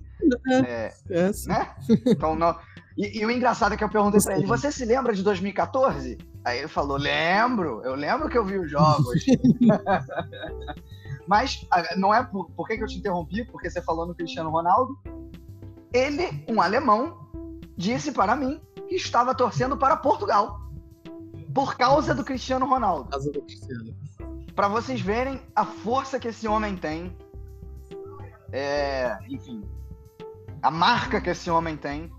É, 0.65 0.93
É, 1.09 1.33
sim. 1.33 1.49
né? 1.49 1.75
Então, 2.05 2.35
não... 2.35 2.57
e, 2.97 3.19
e 3.19 3.25
o 3.25 3.31
engraçado 3.31 3.73
é 3.73 3.77
que 3.77 3.83
eu 3.83 3.89
perguntei 3.89 4.21
pra 4.21 4.37
ele: 4.37 4.45
você 4.45 4.71
se 4.71 4.85
lembra 4.85 5.13
de 5.13 5.23
2014? 5.23 6.17
Aí 6.45 6.59
ele 6.59 6.67
falou: 6.67 6.97
lembro, 6.97 7.81
eu 7.83 7.95
lembro 7.95 8.29
que 8.29 8.37
eu 8.37 8.45
vi 8.45 8.57
os 8.57 8.69
jogos. 8.69 9.23
Mas 11.27 11.65
não 11.95 12.13
é 12.13 12.21
por, 12.21 12.49
por 12.51 12.67
que, 12.67 12.77
que 12.77 12.83
eu 12.83 12.87
te 12.87 12.97
interrompi? 12.97 13.45
Porque 13.45 13.69
você 13.69 13.81
falou 13.81 14.05
no 14.05 14.13
Cristiano 14.13 14.49
Ronaldo. 14.49 14.97
Ele, 15.93 16.43
um 16.49 16.61
alemão, 16.61 17.29
disse 17.77 18.11
para 18.11 18.35
mim 18.35 18.59
que 18.89 18.95
estava 18.95 19.33
torcendo 19.33 19.77
para 19.77 19.95
Portugal 19.95 20.59
por 21.53 21.77
causa 21.77 22.15
do 22.15 22.23
Cristiano 22.23 22.65
Ronaldo. 22.65 23.09
Casa 23.09 23.31
do 23.31 23.41
Cristiano. 23.41 23.95
Para 24.55 24.67
vocês 24.67 24.99
verem 24.99 25.39
a 25.55 25.65
força 25.65 26.19
que 26.19 26.27
esse 26.27 26.47
homem 26.47 26.75
tem. 26.75 27.15
É, 28.53 29.17
enfim, 29.27 29.63
a 30.61 30.69
marca 30.69 31.19
que 31.19 31.29
esse 31.29 31.49
homem 31.49 31.75
tem. 31.75 32.09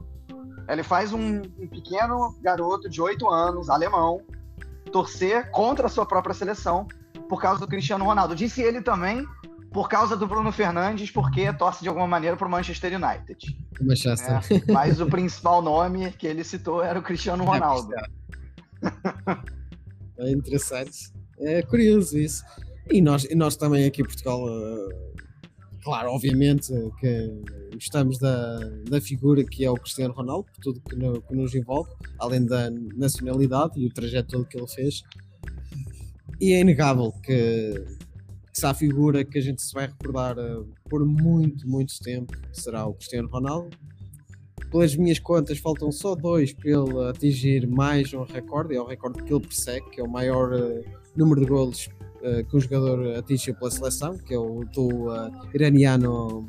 Ele 0.69 0.83
faz 0.83 1.13
um, 1.13 1.43
um 1.59 1.69
pequeno 1.69 2.37
garoto 2.43 2.89
de 2.89 3.01
8 3.01 3.29
anos, 3.29 3.71
alemão, 3.71 4.21
torcer 4.91 5.51
contra 5.51 5.87
a 5.87 5.91
sua 5.91 6.05
própria 6.05 6.35
seleção 6.35 6.89
por 7.29 7.41
causa 7.41 7.61
do 7.61 7.69
Cristiano 7.69 8.05
Ronaldo. 8.05 8.35
Disse 8.35 8.63
ele 8.63 8.83
também 8.83 9.27
por 9.73 9.89
causa 9.89 10.17
do 10.17 10.27
Bruno 10.27 10.53
Fernandes, 10.53 11.11
porque 11.11 11.53
torce 11.53 11.83
de 11.83 11.89
alguma 11.89 12.07
maneira 12.07 12.37
para 12.37 12.47
o 12.47 12.51
Manchester 12.51 12.93
United. 12.95 13.39
Manchester. 13.81 14.33
né? 14.33 14.63
Mas 14.73 15.01
o 15.01 15.07
principal 15.07 15.61
nome 15.61 16.13
que 16.13 16.27
ele 16.27 16.45
citou 16.45 16.83
era 16.83 16.99
o 16.99 17.03
Cristiano 17.03 17.45
Ronaldo. 17.45 17.93
É 20.17 20.31
interessante. 20.31 21.13
É 21.41 21.61
curioso 21.63 22.17
isso. 22.17 22.45
E 22.89 23.01
nós, 23.01 23.25
e 23.25 23.35
nós 23.35 23.57
também 23.57 23.85
aqui 23.85 24.03
em 24.03 24.05
Portugal, 24.05 24.47
eh, 24.49 25.14
claro, 25.85 26.11
obviamente 26.11 26.73
que 26.99 27.31
gostamos 27.75 28.19
da, 28.19 28.59
da 28.89 29.01
figura 29.01 29.45
que 29.45 29.65
é 29.65 29.71
o 29.71 29.75
Cristiano 29.75 30.15
Ronaldo, 30.15 30.47
por 30.53 30.61
tudo 30.63 30.81
que, 30.81 30.97
no- 30.97 31.21
que 31.21 31.35
nos 31.35 31.55
envolve, 31.55 31.91
além 32.19 32.45
da 32.47 32.71
nacionalidade 32.71 33.79
e 33.79 33.87
o 33.87 33.93
trajeto 33.93 34.31
todo 34.31 34.47
que 34.47 34.57
ele 34.59 34.67
fez. 34.69 35.03
E 36.41 36.53
é 36.53 36.61
inegável 36.61 37.13
que, 37.23 37.85
que 38.53 38.59
se 38.59 38.67
há 38.67 38.75
figura 38.75 39.25
que 39.25 39.39
a 39.39 39.41
gente 39.41 39.63
se 39.63 39.73
vai 39.73 39.87
recordar 39.87 40.37
eh, 40.39 40.63
por 40.89 41.05
muito, 41.07 41.69
muito 41.69 41.93
tempo, 42.01 42.33
será 42.53 42.87
o 42.87 42.95
Cristiano 42.95 43.29
Ronaldo. 43.29 43.77
Pelas 44.71 44.97
minhas 44.97 45.21
contas, 45.21 45.59
faltam 45.59 45.93
só 45.93 46.17
dois 46.17 46.53
para 46.53 46.69
ele 46.71 47.09
atingir 47.09 47.67
mais 47.69 48.13
um 48.13 48.25
recorde, 48.25 48.75
é 48.75 48.81
o 48.81 48.85
recorde 48.87 49.23
que 49.23 49.33
ele 49.33 49.47
persegue, 49.47 49.89
que 49.91 50.01
é 50.01 50.05
o 50.05 50.11
maior 50.11 50.53
eh, 50.53 50.83
número 51.17 51.41
de 51.43 51.47
golos 51.47 51.89
eh, 52.25 52.43
que 52.43 52.57
um 52.57 52.61
jogador 52.61 53.17
atinge 53.19 53.53
pela 53.53 53.71
seleção, 53.71 54.17
que 54.17 54.33
é 54.33 54.39
o 54.39 54.65
do 54.65 55.15
eh, 55.15 55.31
iraniano 55.55 56.47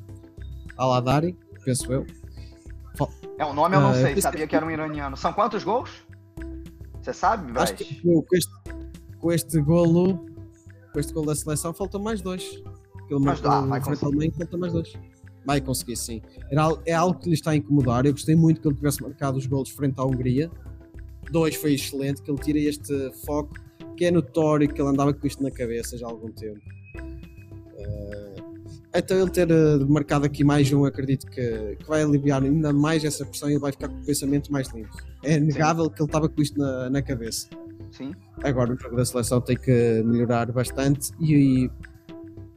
Aladari, 0.77 1.37
penso 1.63 1.91
eu. 1.91 2.05
É, 3.37 3.43
o 3.43 3.53
nome 3.53 3.75
eu 3.75 3.81
não 3.81 3.89
Ah, 3.89 3.93
sei, 3.95 4.13
eu 4.13 4.21
sabia 4.21 4.47
que 4.47 4.55
era 4.55 4.65
um 4.65 4.71
iraniano. 4.71 5.17
São 5.17 5.33
quantos 5.33 5.61
gols? 5.65 5.89
Você 7.01 7.11
sabe, 7.11 7.51
Braz? 7.51 7.71
Acho 7.71 7.83
que 7.83 8.01
com 8.01 8.23
este, 8.31 8.51
com 9.19 9.31
este 9.33 9.61
golo, 9.61 10.25
com 10.93 10.99
este 10.99 11.11
golo 11.13 11.25
da 11.25 11.35
seleção, 11.35 11.73
faltam 11.73 12.01
mais 12.01 12.21
dois. 12.21 12.63
Mas 13.11 13.21
marcou 13.41 13.51
dá, 13.51 13.61
vai 13.61 13.81
conseguir. 13.81 14.05
Alemanha, 14.05 14.31
faltam 14.37 14.59
mais 14.59 14.71
dois. 14.73 14.93
Vai 15.45 15.59
conseguir, 15.59 15.97
sim. 15.97 16.21
Era, 16.49 16.69
é 16.85 16.93
algo 16.93 17.19
que 17.19 17.27
lhe 17.27 17.35
está 17.35 17.51
a 17.51 17.55
incomodar. 17.57 18.05
Eu 18.05 18.13
gostei 18.13 18.35
muito 18.35 18.61
que 18.61 18.67
ele 18.69 18.75
tivesse 18.75 19.03
marcado 19.03 19.37
os 19.37 19.45
golos 19.45 19.69
frente 19.69 19.99
à 19.99 20.05
Hungria. 20.05 20.49
Dois 21.29 21.55
foi 21.55 21.73
excelente, 21.73 22.21
que 22.21 22.31
ele 22.31 22.39
tira 22.39 22.59
este 22.59 23.11
foco, 23.25 23.53
que 23.95 24.05
é 24.05 24.11
notório 24.11 24.67
que 24.67 24.81
ele 24.81 24.89
andava 24.89 25.13
com 25.13 25.25
isto 25.25 25.41
na 25.41 25.51
cabeça 25.51 25.97
já 25.97 26.05
há 26.05 26.09
algum 26.09 26.31
tempo. 26.31 26.61
Então 28.97 29.19
ele 29.19 29.29
ter 29.29 29.51
eh, 29.51 29.77
marcado 29.89 30.25
aqui 30.25 30.41
mais 30.43 30.71
um, 30.71 30.85
acredito 30.85 31.27
que, 31.27 31.75
que 31.75 31.85
vai 31.85 32.01
aliviar 32.01 32.41
ainda 32.41 32.71
mais 32.71 33.03
essa 33.03 33.25
pressão 33.25 33.49
e 33.49 33.53
ele 33.53 33.59
vai 33.59 33.73
ficar 33.73 33.89
com 33.89 33.95
o 33.95 34.05
pensamento 34.05 34.51
mais 34.51 34.69
limpo. 34.69 34.95
É 35.21 35.37
negável 35.37 35.89
que 35.89 36.01
ele 36.01 36.07
estava 36.07 36.29
com 36.29 36.41
isto 36.41 36.57
na, 36.57 36.89
na 36.89 37.01
cabeça. 37.01 37.49
Sim. 37.91 38.13
Agora 38.41 38.73
o 38.73 38.79
jogo 38.79 38.95
da 38.95 39.03
seleção 39.03 39.41
tem 39.41 39.57
que 39.57 40.01
melhorar 40.05 40.49
bastante 40.51 41.11
e, 41.19 41.69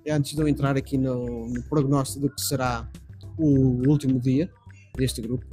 antes 0.08 0.36
de 0.36 0.40
eu 0.40 0.46
entrar 0.46 0.76
aqui 0.76 0.96
no, 0.96 1.48
no 1.48 1.62
prognóstico 1.64 2.28
do 2.28 2.30
que 2.30 2.40
será 2.40 2.88
o 3.36 3.88
último 3.88 4.20
dia 4.20 4.48
deste 4.96 5.20
grupo, 5.20 5.44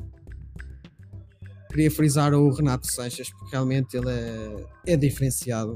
queria 1.76 1.92
frisar 1.92 2.34
o 2.34 2.50
Renato 2.52 2.90
Sanches, 2.90 3.30
porque 3.32 3.52
realmente 3.52 3.98
ele 3.98 4.10
é, 4.10 4.94
é 4.94 4.96
diferenciado. 4.96 5.74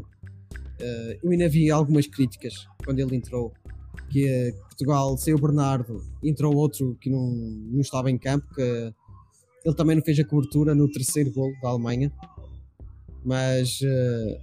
Uh, 0.79 1.19
eu 1.21 1.29
ainda 1.29 1.49
vi 1.49 1.69
algumas 1.69 2.07
críticas 2.07 2.53
quando 2.85 2.99
ele 2.99 3.17
entrou, 3.17 3.51
que 4.09 4.25
uh, 4.25 4.57
Portugal 4.62 5.17
saiu 5.17 5.35
o 5.35 5.41
Bernardo, 5.41 6.01
entrou 6.23 6.55
outro 6.55 6.97
que 7.01 7.09
não, 7.09 7.29
não 7.29 7.81
estava 7.81 8.09
em 8.09 8.17
campo, 8.17 8.47
que 8.55 8.93
ele 9.65 9.75
também 9.75 9.97
não 9.97 10.01
fez 10.01 10.17
a 10.19 10.23
cobertura 10.23 10.73
no 10.73 10.89
terceiro 10.89 11.33
gol 11.33 11.51
da 11.62 11.67
Alemanha, 11.67 12.09
mas 13.25 13.81
uh, 13.81 14.39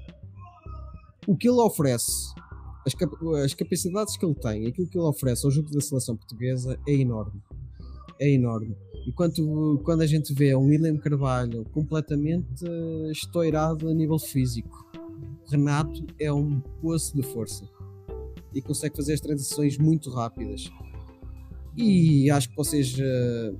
o 1.27 1.35
que 1.35 1.49
ele 1.49 1.59
oferece, 1.59 2.35
as, 2.87 2.93
cap 2.93 3.15
as, 3.43 3.55
capacidades 3.55 4.15
que 4.19 4.27
ele 4.27 4.35
tem, 4.35 4.67
aquilo 4.67 4.89
que 4.89 4.99
ele 4.99 5.07
oferece 5.07 5.47
ao 5.47 5.51
jogo 5.51 5.71
da 5.71 5.81
seleção 5.81 6.19
portuguesa 6.19 6.79
é 6.87 6.93
enorme. 6.93 7.41
É 8.19 8.31
enorme. 8.31 8.77
E 9.07 9.13
quando, 9.13 9.81
quando 9.85 10.01
a 10.01 10.07
gente 10.07 10.35
vê 10.35 10.55
um 10.55 10.67
William 10.67 10.97
Carvalho 10.97 11.65
completamente 11.73 12.65
uh, 12.65 13.11
estourado 13.11 13.89
a 13.89 13.95
nível 13.95 14.19
físico, 14.19 14.85
Renato 15.49 16.05
é 16.19 16.33
um 16.33 16.61
poço 16.83 17.15
de 17.15 17.23
força 17.23 17.65
e 18.53 18.61
consegue 18.61 18.97
fazer 18.97 19.13
as 19.13 19.21
transições 19.21 19.79
muito 19.79 20.11
rápidas. 20.11 20.71
E 21.77 22.31
acho 22.31 22.49
que 22.49 22.57
vocês, 22.57 22.99
uh, 22.99 23.57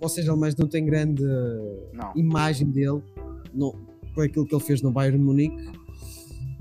vocês 0.00 0.28
alemães 0.28 0.56
não 0.56 0.68
têm 0.68 0.84
grande 0.84 1.22
não. 1.94 2.12
imagem 2.16 2.68
dele 2.68 3.02
não, 3.54 3.72
por 4.14 4.24
aquilo 4.24 4.44
que 4.44 4.54
ele 4.54 4.64
fez 4.64 4.82
no 4.82 4.90
Bayern 4.90 5.18
Munique, 5.18 5.72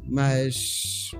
mas 0.08 1.12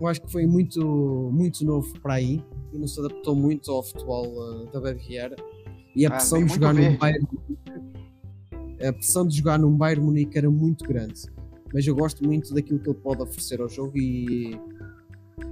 eu 0.00 0.06
acho 0.06 0.22
que 0.22 0.30
foi 0.30 0.46
muito, 0.46 1.30
muito 1.32 1.64
novo 1.64 1.92
para 2.00 2.14
aí 2.14 2.42
e 2.72 2.78
não 2.78 2.86
se 2.86 2.98
adaptou 3.00 3.34
muito 3.34 3.70
ao 3.70 3.82
futebol 3.82 4.26
uh, 4.26 4.72
da 4.72 4.80
Baviera. 4.80 5.36
E 5.94 6.04
a 6.04 6.08
ah, 6.08 6.12
pressão 6.12 6.44
de 6.44 6.54
jogar 6.54 6.74
num 6.74 6.96
Bayern 6.96 7.26
a 8.86 8.92
pressão 8.92 9.26
de 9.26 9.36
jogar 9.36 9.58
num 9.58 9.76
Bayern 9.76 10.04
Munique 10.04 10.36
era 10.36 10.50
muito 10.50 10.84
grande. 10.84 11.22
Mas 11.72 11.86
eu 11.86 11.94
gosto 11.94 12.24
muito 12.24 12.52
daquilo 12.54 12.78
que 12.78 12.88
ele 12.88 12.98
pode 12.98 13.22
oferecer 13.22 13.60
ao 13.60 13.68
jogo 13.68 13.96
e 13.96 14.58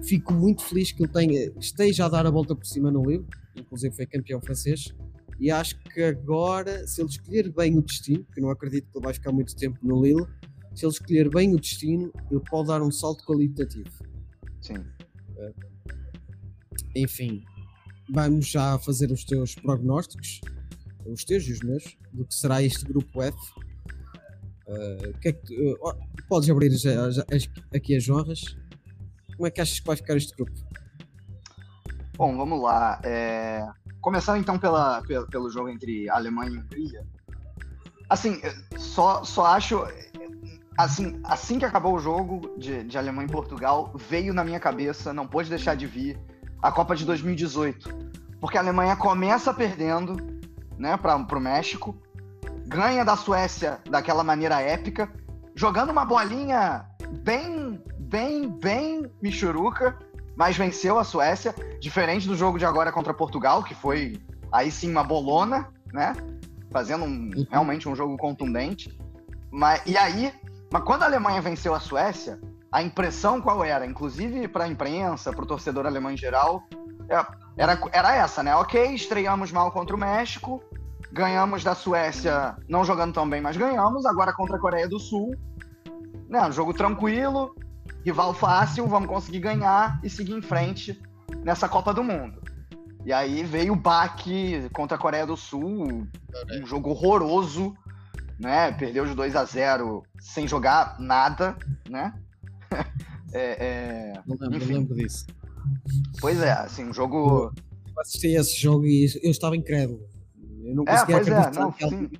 fico 0.04 0.32
muito 0.32 0.62
feliz 0.62 0.92
que 0.92 1.02
ele 1.02 1.12
tenha, 1.12 1.52
esteja 1.58 2.06
a 2.06 2.08
dar 2.08 2.26
a 2.26 2.30
volta 2.30 2.54
por 2.54 2.66
cima 2.66 2.90
no 2.90 3.04
livro, 3.08 3.26
inclusive 3.56 3.94
foi 3.94 4.06
campeão 4.06 4.40
francês. 4.40 4.94
E 5.40 5.50
acho 5.50 5.76
que 5.80 6.02
agora, 6.02 6.86
se 6.86 7.00
ele 7.00 7.08
escolher 7.08 7.52
bem 7.52 7.76
o 7.76 7.82
destino, 7.82 8.22
porque 8.24 8.40
não 8.40 8.50
acredito 8.50 8.88
que 8.90 8.98
ele 8.98 9.04
vai 9.04 9.14
ficar 9.14 9.32
muito 9.32 9.56
tempo 9.56 9.78
no 9.82 10.00
Lille, 10.00 10.26
se 10.74 10.84
ele 10.84 10.92
escolher 10.92 11.28
bem 11.28 11.54
o 11.54 11.58
destino, 11.58 12.12
ele 12.30 12.40
pode 12.48 12.68
dar 12.68 12.82
um 12.82 12.90
salto 12.90 13.24
qualitativo. 13.24 13.90
Sim. 14.60 14.84
É. 15.36 15.52
Enfim, 16.94 17.42
vamos 18.10 18.48
já 18.48 18.78
fazer 18.78 19.10
os 19.10 19.24
teus 19.24 19.54
prognósticos, 19.54 20.40
os 21.06 21.24
teus 21.24 21.44
e 21.44 21.52
os 21.52 21.60
meus, 21.60 21.96
do 22.12 22.24
que 22.24 22.34
será 22.34 22.62
este 22.62 22.84
grupo 22.84 23.22
F. 23.22 23.36
Uh, 24.66 25.18
que 25.20 25.28
é 25.28 25.32
que, 25.32 25.72
uh, 25.72 25.76
podes 26.28 26.48
abrir 26.48 26.70
já, 26.70 27.10
já, 27.10 27.24
aqui 27.74 27.96
as 27.96 28.08
honras. 28.08 28.56
Como 29.36 29.46
é 29.46 29.50
que 29.50 29.60
achas 29.60 29.80
que 29.80 29.86
vai 29.86 29.96
ficar 29.96 30.16
este 30.16 30.34
grupo? 30.34 30.52
Bom, 32.16 32.36
vamos 32.36 32.62
lá. 32.62 33.00
É... 33.02 33.66
Começando 34.00 34.38
então 34.38 34.58
pela, 34.58 35.02
pelo, 35.02 35.26
pelo 35.26 35.50
jogo 35.50 35.68
entre 35.68 36.08
Alemanha 36.08 36.50
e 36.50 36.58
Hungria. 36.58 37.06
Assim, 38.08 38.40
só, 38.76 39.24
só 39.24 39.46
acho 39.46 39.84
assim, 40.76 41.20
assim 41.24 41.58
que 41.58 41.64
acabou 41.64 41.94
o 41.94 41.98
jogo 41.98 42.54
de, 42.58 42.84
de 42.84 42.98
Alemanha 42.98 43.28
e 43.28 43.32
Portugal, 43.32 43.92
veio 44.08 44.34
na 44.34 44.44
minha 44.44 44.60
cabeça, 44.60 45.12
não 45.12 45.26
pôde 45.26 45.48
deixar 45.48 45.74
de 45.74 45.86
vir, 45.86 46.18
a 46.62 46.70
Copa 46.70 46.94
de 46.94 47.04
2018. 47.04 48.12
Porque 48.40 48.56
a 48.56 48.60
Alemanha 48.60 48.96
começa 48.96 49.52
perdendo 49.52 50.16
né, 50.78 50.96
para 50.96 51.16
o 51.16 51.40
México, 51.40 51.96
ganha 52.66 53.04
da 53.04 53.16
Suécia 53.16 53.80
daquela 53.90 54.24
maneira 54.24 54.60
épica, 54.60 55.12
jogando 55.54 55.90
uma 55.90 56.04
bolinha 56.04 56.86
bem, 57.22 57.82
bem, 57.98 58.48
bem 58.48 59.10
michuruca, 59.20 59.98
mas 60.36 60.56
venceu 60.56 60.98
a 60.98 61.04
Suécia, 61.04 61.54
diferente 61.80 62.26
do 62.26 62.36
jogo 62.36 62.58
de 62.58 62.64
agora 62.64 62.90
contra 62.90 63.12
Portugal, 63.12 63.62
que 63.62 63.74
foi 63.74 64.20
aí 64.50 64.70
sim 64.70 64.90
uma 64.90 65.04
bolona, 65.04 65.68
né? 65.92 66.14
Fazendo 66.70 67.04
um, 67.04 67.30
uhum. 67.36 67.46
realmente 67.50 67.88
um 67.88 67.94
jogo 67.94 68.16
contundente. 68.16 68.98
Mas, 69.50 69.82
e 69.84 69.96
aí, 69.96 70.32
mas 70.72 70.82
quando 70.84 71.02
a 71.02 71.06
Alemanha 71.06 71.42
venceu 71.42 71.74
a 71.74 71.80
Suécia, 71.80 72.40
a 72.72 72.82
impressão 72.82 73.40
qual 73.40 73.62
era? 73.62 73.84
Inclusive 73.84 74.48
para 74.48 74.64
a 74.64 74.68
imprensa, 74.68 75.30
para 75.30 75.44
o 75.44 75.46
torcedor 75.46 75.86
alemão 75.86 76.10
em 76.10 76.16
geral, 76.16 76.64
é, 77.08 77.26
era, 77.56 77.78
era 77.92 78.16
essa, 78.16 78.42
né? 78.42 78.56
Ok, 78.56 78.94
estreamos 78.94 79.52
mal 79.52 79.70
contra 79.70 79.94
o 79.94 79.98
México, 79.98 80.62
ganhamos 81.12 81.62
da 81.62 81.74
Suécia, 81.74 82.56
não 82.66 82.82
jogando 82.82 83.12
tão 83.12 83.28
bem, 83.28 83.42
mas 83.42 83.58
ganhamos. 83.58 84.06
Agora 84.06 84.32
contra 84.32 84.56
a 84.56 84.58
Coreia 84.58 84.88
do 84.88 84.98
Sul, 84.98 85.36
né? 86.30 86.40
Um 86.46 86.52
jogo 86.52 86.72
tranquilo, 86.72 87.54
rival 88.02 88.32
fácil, 88.32 88.86
vamos 88.86 89.08
conseguir 89.08 89.40
ganhar 89.40 90.00
e 90.02 90.08
seguir 90.08 90.32
em 90.32 90.42
frente 90.42 90.98
nessa 91.44 91.68
Copa 91.68 91.92
do 91.92 92.02
Mundo. 92.02 92.40
E 93.04 93.12
aí 93.12 93.42
veio 93.42 93.74
o 93.74 93.76
baque 93.76 94.70
contra 94.72 94.96
a 94.96 95.00
Coreia 95.00 95.26
do 95.26 95.36
Sul, 95.36 96.06
um 96.52 96.66
jogo 96.66 96.90
horroroso, 96.90 97.76
né? 98.38 98.72
Perdeu 98.72 99.04
de 99.04 99.14
2 99.14 99.36
a 99.36 99.44
0 99.44 100.02
sem 100.18 100.48
jogar 100.48 100.96
nada, 100.98 101.54
né? 101.90 102.14
é, 103.32 103.66
é... 103.66 104.22
Não 104.26 104.36
lembro, 104.38 104.56
Enfim. 104.56 104.72
lembro 104.72 104.94
disso. 104.94 105.26
Pois 106.20 106.40
é, 106.40 106.52
assim, 106.52 106.84
um 106.84 106.92
jogo. 106.92 107.52
Eu 107.94 108.00
assisti 108.00 108.28
esse 108.28 108.58
jogo 108.58 108.84
e 108.86 109.06
eu 109.22 109.30
estava 109.30 109.56
incrédulo. 109.56 110.00
Eu 110.64 110.74
não 110.74 110.84
é, 110.86 110.92
conseguia 110.92 111.16
é, 111.16 111.20
acreditar 111.20 111.54
é, 111.54 111.60
não, 111.60 111.72
que 111.72 111.88
sim. 111.88 112.10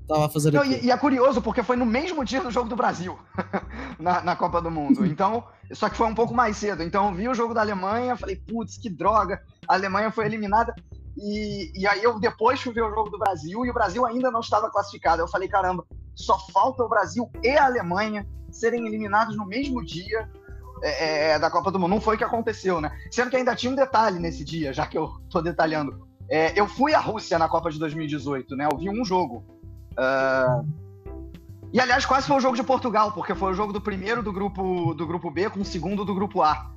estava 0.00 0.26
a 0.26 0.28
fazer 0.28 0.52
não, 0.52 0.64
e, 0.64 0.86
e, 0.86 0.90
é 0.90 0.96
curioso, 0.96 1.42
porque 1.42 1.62
foi 1.62 1.76
no 1.76 1.84
mesmo 1.84 2.24
dia 2.24 2.40
do 2.40 2.50
jogo 2.50 2.68
do 2.68 2.76
Brasil, 2.76 3.18
na, 3.98 4.22
na 4.22 4.36
Copa 4.36 4.60
do 4.62 4.70
Mundo. 4.70 5.04
Então, 5.04 5.44
só 5.72 5.88
que 5.88 5.96
foi 5.96 6.06
um 6.06 6.14
pouco 6.14 6.34
mais 6.34 6.56
cedo. 6.56 6.82
Então, 6.82 7.08
eu 7.08 7.14
vi 7.14 7.28
o 7.28 7.34
jogo 7.34 7.54
da 7.54 7.60
Alemanha, 7.60 8.16
falei, 8.16 8.36
putz, 8.36 8.78
que 8.78 8.88
droga, 8.88 9.42
a 9.68 9.74
Alemanha 9.74 10.10
foi 10.10 10.26
eliminada. 10.26 10.74
E, 11.16 11.78
e 11.78 11.86
aí 11.86 12.02
eu 12.02 12.18
depois 12.18 12.60
fui 12.60 12.72
ver 12.72 12.82
o 12.82 12.90
jogo 12.90 13.10
do 13.10 13.18
Brasil 13.18 13.64
e 13.66 13.70
o 13.70 13.74
Brasil 13.74 14.04
ainda 14.06 14.30
não 14.30 14.40
estava 14.40 14.70
classificado. 14.70 15.20
Eu 15.20 15.28
falei, 15.28 15.48
caramba, 15.48 15.84
só 16.14 16.38
falta 16.52 16.82
o 16.82 16.88
Brasil 16.88 17.30
e 17.42 17.50
a 17.50 17.64
Alemanha 17.64 18.26
serem 18.50 18.86
eliminados 18.86 19.36
no 19.36 19.46
mesmo 19.46 19.84
dia 19.84 20.28
é, 20.82 21.30
é, 21.30 21.38
da 21.38 21.50
Copa 21.50 21.70
do 21.70 21.78
Mundo. 21.78 21.90
Não 21.90 22.00
foi 22.00 22.16
o 22.16 22.18
que 22.18 22.24
aconteceu, 22.24 22.80
né? 22.80 22.92
Sendo 23.10 23.30
que 23.30 23.36
ainda 23.36 23.54
tinha 23.54 23.72
um 23.72 23.76
detalhe 23.76 24.18
nesse 24.18 24.44
dia, 24.44 24.72
já 24.72 24.86
que 24.86 24.98
eu 24.98 25.10
tô 25.30 25.40
detalhando. 25.40 26.06
É, 26.28 26.58
eu 26.58 26.66
fui 26.66 26.94
à 26.94 27.00
Rússia 27.00 27.38
na 27.38 27.48
Copa 27.48 27.70
de 27.70 27.78
2018, 27.78 28.56
né? 28.56 28.68
Eu 28.70 28.76
vi 28.76 28.90
um 28.90 29.04
jogo. 29.04 29.44
Uh... 29.92 30.66
E 31.72 31.80
aliás, 31.80 32.04
quase 32.04 32.26
foi 32.26 32.36
o 32.36 32.40
jogo 32.40 32.54
de 32.54 32.62
Portugal, 32.62 33.12
porque 33.12 33.34
foi 33.34 33.52
o 33.52 33.54
jogo 33.54 33.72
do 33.72 33.80
primeiro 33.80 34.22
do 34.22 34.30
grupo, 34.30 34.92
do 34.94 35.06
grupo 35.06 35.30
B 35.30 35.48
com 35.48 35.60
o 35.60 35.64
segundo 35.64 36.04
do 36.04 36.14
grupo 36.14 36.42
A. 36.42 36.70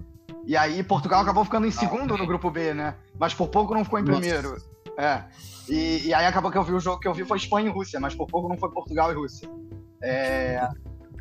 E 0.45 0.55
aí 0.55 0.81
Portugal 0.83 1.21
acabou 1.21 1.43
ficando 1.43 1.67
em 1.67 1.71
segundo 1.71 2.17
no 2.17 2.25
grupo 2.25 2.49
B, 2.49 2.73
né? 2.73 2.95
Mas 3.19 3.33
por 3.33 3.49
pouco 3.49 3.73
não 3.73 3.83
ficou 3.83 3.99
em 3.99 4.05
primeiro. 4.05 4.51
Nossa. 4.51 4.74
É. 4.97 5.23
E, 5.67 6.07
e, 6.07 6.13
aí 6.13 6.25
acabou 6.25 6.51
que 6.51 6.57
eu 6.57 6.63
vi 6.63 6.73
o 6.73 6.79
jogo 6.79 6.99
que 6.99 7.07
eu 7.07 7.13
vi 7.13 7.25
foi 7.25 7.37
Espanha 7.37 7.67
e 7.67 7.71
Rússia, 7.71 7.99
mas 7.99 8.15
por 8.15 8.27
pouco 8.27 8.47
não 8.47 8.57
foi 8.57 8.69
Portugal 8.71 9.11
e 9.11 9.15
Rússia. 9.15 9.49
É... 10.01 10.55
é. 10.55 10.69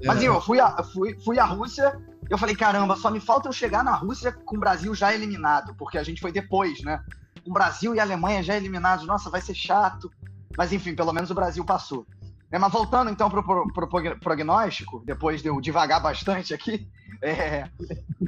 Mas 0.06 0.22
eu 0.22 0.40
fui 0.40 0.60
à, 0.60 0.82
fui, 0.82 1.18
fui 1.24 1.38
à 1.38 1.44
Rússia, 1.44 1.98
eu 2.28 2.37
falei, 2.37 2.54
caramba, 2.54 2.96
só 2.96 3.10
me 3.10 3.20
falta 3.20 3.48
eu 3.48 3.52
chegar 3.52 3.82
na 3.82 3.94
Rússia 3.94 4.32
com 4.32 4.56
o 4.56 4.60
Brasil 4.60 4.94
já 4.94 5.14
eliminado, 5.14 5.74
porque 5.76 5.98
a 5.98 6.02
gente 6.02 6.20
foi 6.20 6.30
depois, 6.30 6.82
né? 6.82 7.02
Com 7.42 7.50
o 7.50 7.54
Brasil 7.54 7.94
e 7.94 8.00
a 8.00 8.02
Alemanha 8.02 8.42
já 8.42 8.56
eliminados, 8.56 9.06
nossa, 9.06 9.30
vai 9.30 9.40
ser 9.40 9.54
chato. 9.54 10.10
Mas 10.56 10.72
enfim, 10.72 10.94
pelo 10.94 11.12
menos 11.12 11.30
o 11.30 11.34
Brasil 11.34 11.64
passou. 11.64 12.06
É, 12.50 12.58
mas 12.58 12.72
voltando 12.72 13.10
então 13.10 13.28
para 13.28 13.40
o 13.40 14.18
prognóstico, 14.20 15.02
depois 15.04 15.42
de 15.42 15.48
eu 15.48 15.60
devagar 15.60 16.00
bastante 16.00 16.54
aqui, 16.54 16.88
é... 17.22 17.68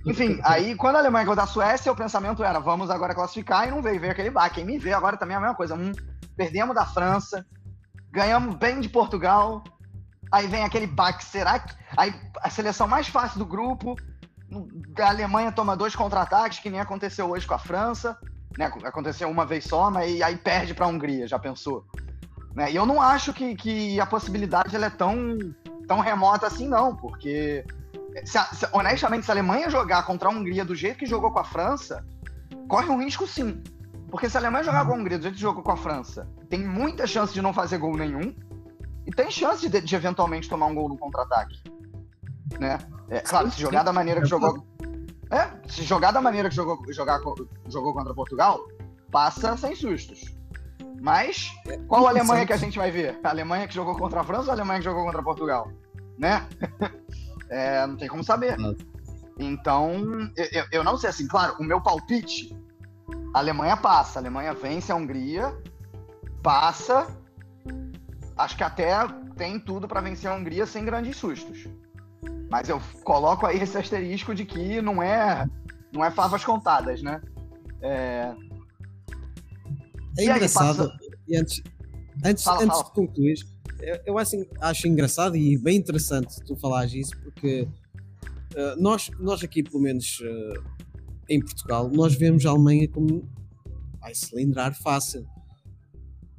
Enfim, 0.05 0.41
aí 0.45 0.75
quando 0.75 0.97
a 0.97 0.99
Alemanha 0.99 1.25
ganhou 1.25 1.37
da 1.37 1.47
Suécia, 1.47 1.93
o 1.93 1.97
pensamento 1.97 2.45
era: 2.45 2.59
vamos 2.59 2.91
agora 2.91 3.15
classificar 3.15 3.67
e 3.67 3.71
não 3.71 3.83
veio, 3.83 4.01
veio 4.01 4.13
aquele 4.13 4.31
baque. 4.31 4.57
Quem 4.57 4.65
me 4.65 4.79
vê 4.79 4.93
agora 4.93 5.17
também 5.17 5.35
é 5.35 5.39
a 5.39 5.41
mesma 5.41 5.55
coisa. 5.55 5.75
Um, 5.75 5.93
perdemos 6.37 6.75
da 6.75 6.85
França, 6.85 7.47
ganhamos 8.11 8.55
bem 8.57 8.81
de 8.81 8.89
Portugal, 8.89 9.63
aí 10.31 10.47
vem 10.47 10.65
aquele 10.65 10.87
baque. 10.87 11.25
Será 11.25 11.59
que. 11.59 11.75
Aí 11.97 12.15
a 12.41 12.51
seleção 12.51 12.87
mais 12.87 13.09
fácil 13.09 13.39
do 13.39 13.47
grupo, 13.47 13.97
a 14.99 15.09
Alemanha 15.09 15.53
toma 15.53 15.77
dois 15.77 15.95
contra-ataques, 15.95 16.59
que 16.59 16.71
nem 16.71 16.81
aconteceu 16.81 17.31
hoje 17.31 17.47
com 17.47 17.55
a 17.55 17.59
França, 17.59 18.19
né? 18.57 18.67
Aconteceu 18.85 19.29
uma 19.29 19.45
vez 19.45 19.65
só, 19.65 19.91
mas 19.91 20.21
aí 20.23 20.37
perde 20.37 20.75
para 20.75 20.87
a 20.87 20.89
Hungria, 20.89 21.27
já 21.27 21.39
pensou? 21.39 21.85
Né? 22.55 22.73
E 22.73 22.77
eu 22.77 22.87
não 22.87 23.01
acho 23.03 23.33
que, 23.33 23.55
que 23.55 24.01
a 24.01 24.07
possibilidade 24.07 24.75
é 24.75 24.91
tão, 24.91 25.37
tão 25.87 26.01
remota 26.01 26.47
assim, 26.47 26.67
não, 26.67 26.97
porque 26.97 27.65
se, 28.25 28.39
se, 28.55 28.67
honestamente, 28.73 29.25
se 29.25 29.31
a 29.31 29.35
Alemanha 29.35 29.69
jogar 29.69 30.05
contra 30.05 30.29
a 30.29 30.33
Hungria 30.33 30.65
do 30.65 30.75
jeito 30.75 30.99
que 30.99 31.07
jogou 31.07 31.31
com 31.31 31.39
a 31.39 31.45
França, 31.45 32.05
corre 32.69 32.89
um 32.89 33.03
risco 33.03 33.27
sim. 33.27 33.63
Porque 34.11 34.31
se 34.31 34.37
a 34.37 34.41
Alemanha 34.41 34.65
jogar 34.65 34.87
com 34.87 34.93
a 34.93 34.97
Hungria 34.97 35.19
do 35.19 35.23
jeito 35.23 35.35
que 35.35 35.41
jogou 35.41 35.63
com 35.63 35.73
a 35.73 35.77
França, 35.77 36.29
tem 36.49 36.67
muita 36.67 37.07
chance 37.07 37.35
de 37.35 37.43
não 37.43 37.53
fazer 37.53 37.79
gol 37.79 37.97
nenhum. 37.97 38.35
E 39.05 39.11
tem 39.11 39.31
chance 39.31 39.69
de, 39.69 39.81
de 39.81 39.95
eventualmente 39.95 40.49
tomar 40.49 40.67
um 40.67 40.75
gol 40.75 40.89
no 40.89 40.97
contra-ataque. 40.97 41.63
Né? 42.59 42.79
É, 43.09 43.21
claro, 43.21 43.51
se 43.51 43.61
jogar 43.61 43.83
da 43.83 43.93
maneira 43.93 44.21
que 44.21 44.27
jogou. 44.27 44.65
É, 45.31 45.51
se 45.69 45.83
jogar 45.83 46.13
da 46.13 46.21
maneira 46.21 46.49
que 46.49 46.55
jogou, 46.55 46.81
jogar, 46.93 47.21
jogou 47.69 47.93
contra 47.93 48.15
Portugal, 48.15 48.61
passa 49.11 49.57
sem 49.57 49.75
sustos. 49.75 50.37
Mas, 51.01 51.53
qual 51.89 52.07
a 52.07 52.11
Alemanha 52.11 52.47
que 52.47 52.53
a 52.53 52.57
gente 52.57 52.79
vai 52.79 52.91
ver? 52.91 53.19
A 53.23 53.31
Alemanha 53.31 53.69
que 53.69 53.75
jogou 53.75 53.97
contra 53.97 54.21
a 54.21 54.25
França 54.25 54.45
ou 54.45 54.51
a 54.51 54.53
Alemanha 54.55 54.79
que 54.79 54.85
jogou 54.85 55.05
contra 55.05 55.23
Portugal? 55.23 55.71
Né? 56.19 56.47
É, 57.49 57.87
não 57.87 57.97
tem 57.97 58.09
como 58.09 58.25
saber. 58.25 58.57
Então, 59.39 60.31
eu, 60.37 60.65
eu 60.73 60.85
não 60.85 60.97
sei 60.97 61.11
assim, 61.11 61.29
claro, 61.29 61.57
o 61.59 61.65
meu 61.65 61.81
palpite, 61.81 62.57
a 63.35 63.39
Alemanha 63.39 63.77
passa, 63.77 64.19
a 64.19 64.23
Alemanha 64.23 64.55
vence 64.55 64.91
a 64.91 64.97
Hungria, 64.97 65.55
passa, 66.43 67.07
acho 68.37 68.57
que 68.57 68.65
até 68.65 68.93
tem 69.37 69.61
tudo 69.61 69.87
para 69.87 70.01
vencer 70.01 70.31
a 70.31 70.35
Hungria 70.35 70.67
sem 70.67 70.85
grandes 70.85 71.17
sustos. 71.17 71.69
Mas 72.51 72.69
eu 72.69 72.81
coloco 73.05 73.45
aí 73.45 73.59
esse 73.59 73.77
asterisco 73.77 74.35
de 74.35 74.45
que 74.45 74.81
não 74.81 75.03
é, 75.03 75.47
não 75.93 76.05
é 76.05 76.11
favas 76.11 76.45
contadas, 76.45 77.03
né? 77.03 77.21
É, 77.83 78.35
é 80.19 80.25
engraçado. 80.25 80.91
E 81.29 81.37
antes, 81.37 81.63
antes, 82.25 82.45
fala, 82.45 82.63
antes 82.63 82.79
fala. 82.79 82.85
de 82.85 82.93
concluir, 82.93 83.35
eu, 84.05 84.17
acho 84.61 84.89
engraçado 84.89 85.37
e 85.37 85.57
bem 85.59 85.77
interessante 85.77 86.37
tu 86.45 86.57
falares 86.57 86.95
isso, 86.95 87.17
porque 87.23 87.63
uh, 87.63 88.81
nós, 88.81 89.11
nós 89.19 89.43
aqui, 89.43 89.63
pelo 89.63 89.81
menos 89.81 90.21
uh, 90.21 90.63
em 91.29 91.41
Portugal, 91.41 91.91
nós 91.91 92.15
vemos 92.15 92.47
a 92.47 92.51
Alemanha 92.51 92.89
como 92.89 93.29
vai 94.01 94.15
cilindrar 94.15 94.75
fácil. 94.81 95.27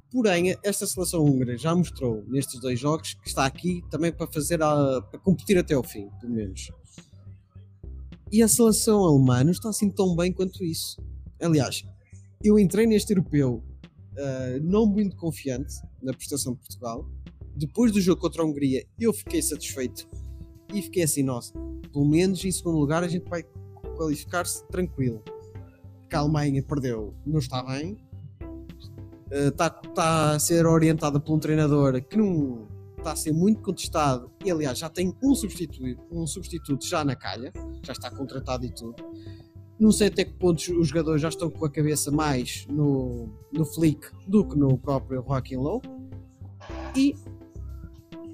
Porém, 0.10 0.56
esta 0.63 0.88
seleção 0.88 1.23
húngara 1.23 1.58
já 1.58 1.76
mostrou 1.76 2.23
nestes 2.28 2.60
dois 2.60 2.80
jogos 2.80 3.13
que 3.13 3.28
está 3.28 3.45
aqui 3.45 3.84
também 3.89 4.12
para 4.12 4.26
fazer 4.28 4.62
a, 4.63 5.02
para 5.02 5.19
competir 5.19 5.58
até 5.58 5.73
ao 5.73 5.84
fim, 5.84 6.10
pelo 6.21 6.34
menos. 6.34 6.71
E 8.32 8.41
a 8.41 8.47
seleção 8.47 9.04
alemã 9.04 9.43
não 9.43 9.52
está 9.52 9.69
assim 9.69 9.89
tão 9.89 10.15
bem 10.15 10.32
quanto 10.32 10.63
isso. 10.63 10.97
Aliás, 11.41 11.84
eu 12.43 12.58
entrei 12.58 12.88
neste 12.88 13.12
europeu 13.12 13.63
uh, 14.13 14.63
não 14.63 14.86
muito 14.86 15.15
confiante 15.15 15.76
na 16.02 16.13
prestação 16.13 16.54
de 16.54 16.60
Portugal. 16.60 17.10
Depois 17.58 17.91
do 17.91 18.00
jogo 18.00 18.22
contra 18.22 18.43
a 18.43 18.46
Hungria, 18.46 18.86
eu 19.00 19.12
fiquei 19.12 19.41
satisfeito 19.41 20.08
e 20.72 20.82
fiquei 20.82 21.04
assim: 21.04 21.24
nossa, 21.24 21.54
pelo 21.91 22.08
menos 22.08 22.46
em 22.46 22.52
segundo 22.52 22.78
lugar 22.78 23.04
a 23.04 23.08
gente 23.08 23.28
vai 23.28 23.43
qualificar-se 23.96 24.63
tranquilo. 24.67 25.24
Que 26.08 26.15
a 26.15 26.20
Alemanha 26.20 26.63
perdeu, 26.63 27.13
não 27.26 27.39
está 27.39 27.63
bem, 27.63 27.98
está 29.32 29.67
uh, 29.67 29.93
tá 29.93 30.32
a 30.36 30.39
ser 30.39 30.65
orientada 30.65 31.20
por 31.20 31.34
um 31.34 31.39
treinador 31.39 32.02
que 32.02 32.15
não 32.15 32.67
está 32.98 33.12
a 33.12 33.15
ser 33.15 33.34
muito 33.34 33.62
contestado 33.62 34.32
e 34.46 34.52
aliás 34.52 34.78
já 34.78 34.89
tem 34.89 35.15
um 35.22 35.36
substituto, 35.36 36.00
um 36.12 36.26
substituto 36.28 36.86
já 36.86 37.04
na 37.04 37.15
calha, 37.15 37.52
já 37.84 37.93
está 37.93 38.10
contratado 38.10 38.65
e 38.65 38.72
tudo. 38.72 38.96
Não 39.80 39.91
sei 39.91 40.08
até 40.08 40.26
que 40.26 40.34
pontos 40.34 40.67
os 40.70 40.88
jogadores 40.88 41.22
já 41.22 41.30
estão 41.30 41.50
com 41.50 41.65
a 41.65 41.70
cabeça 41.70 42.12
mais 42.12 42.65
no, 42.70 43.30
no 43.52 43.65
Flick 43.65 44.08
do 44.28 44.48
que 44.48 44.58
no 44.58 44.78
próprio 44.78 45.24
Joaquim 45.28 45.58
Low. 45.58 45.82
E 46.96 47.15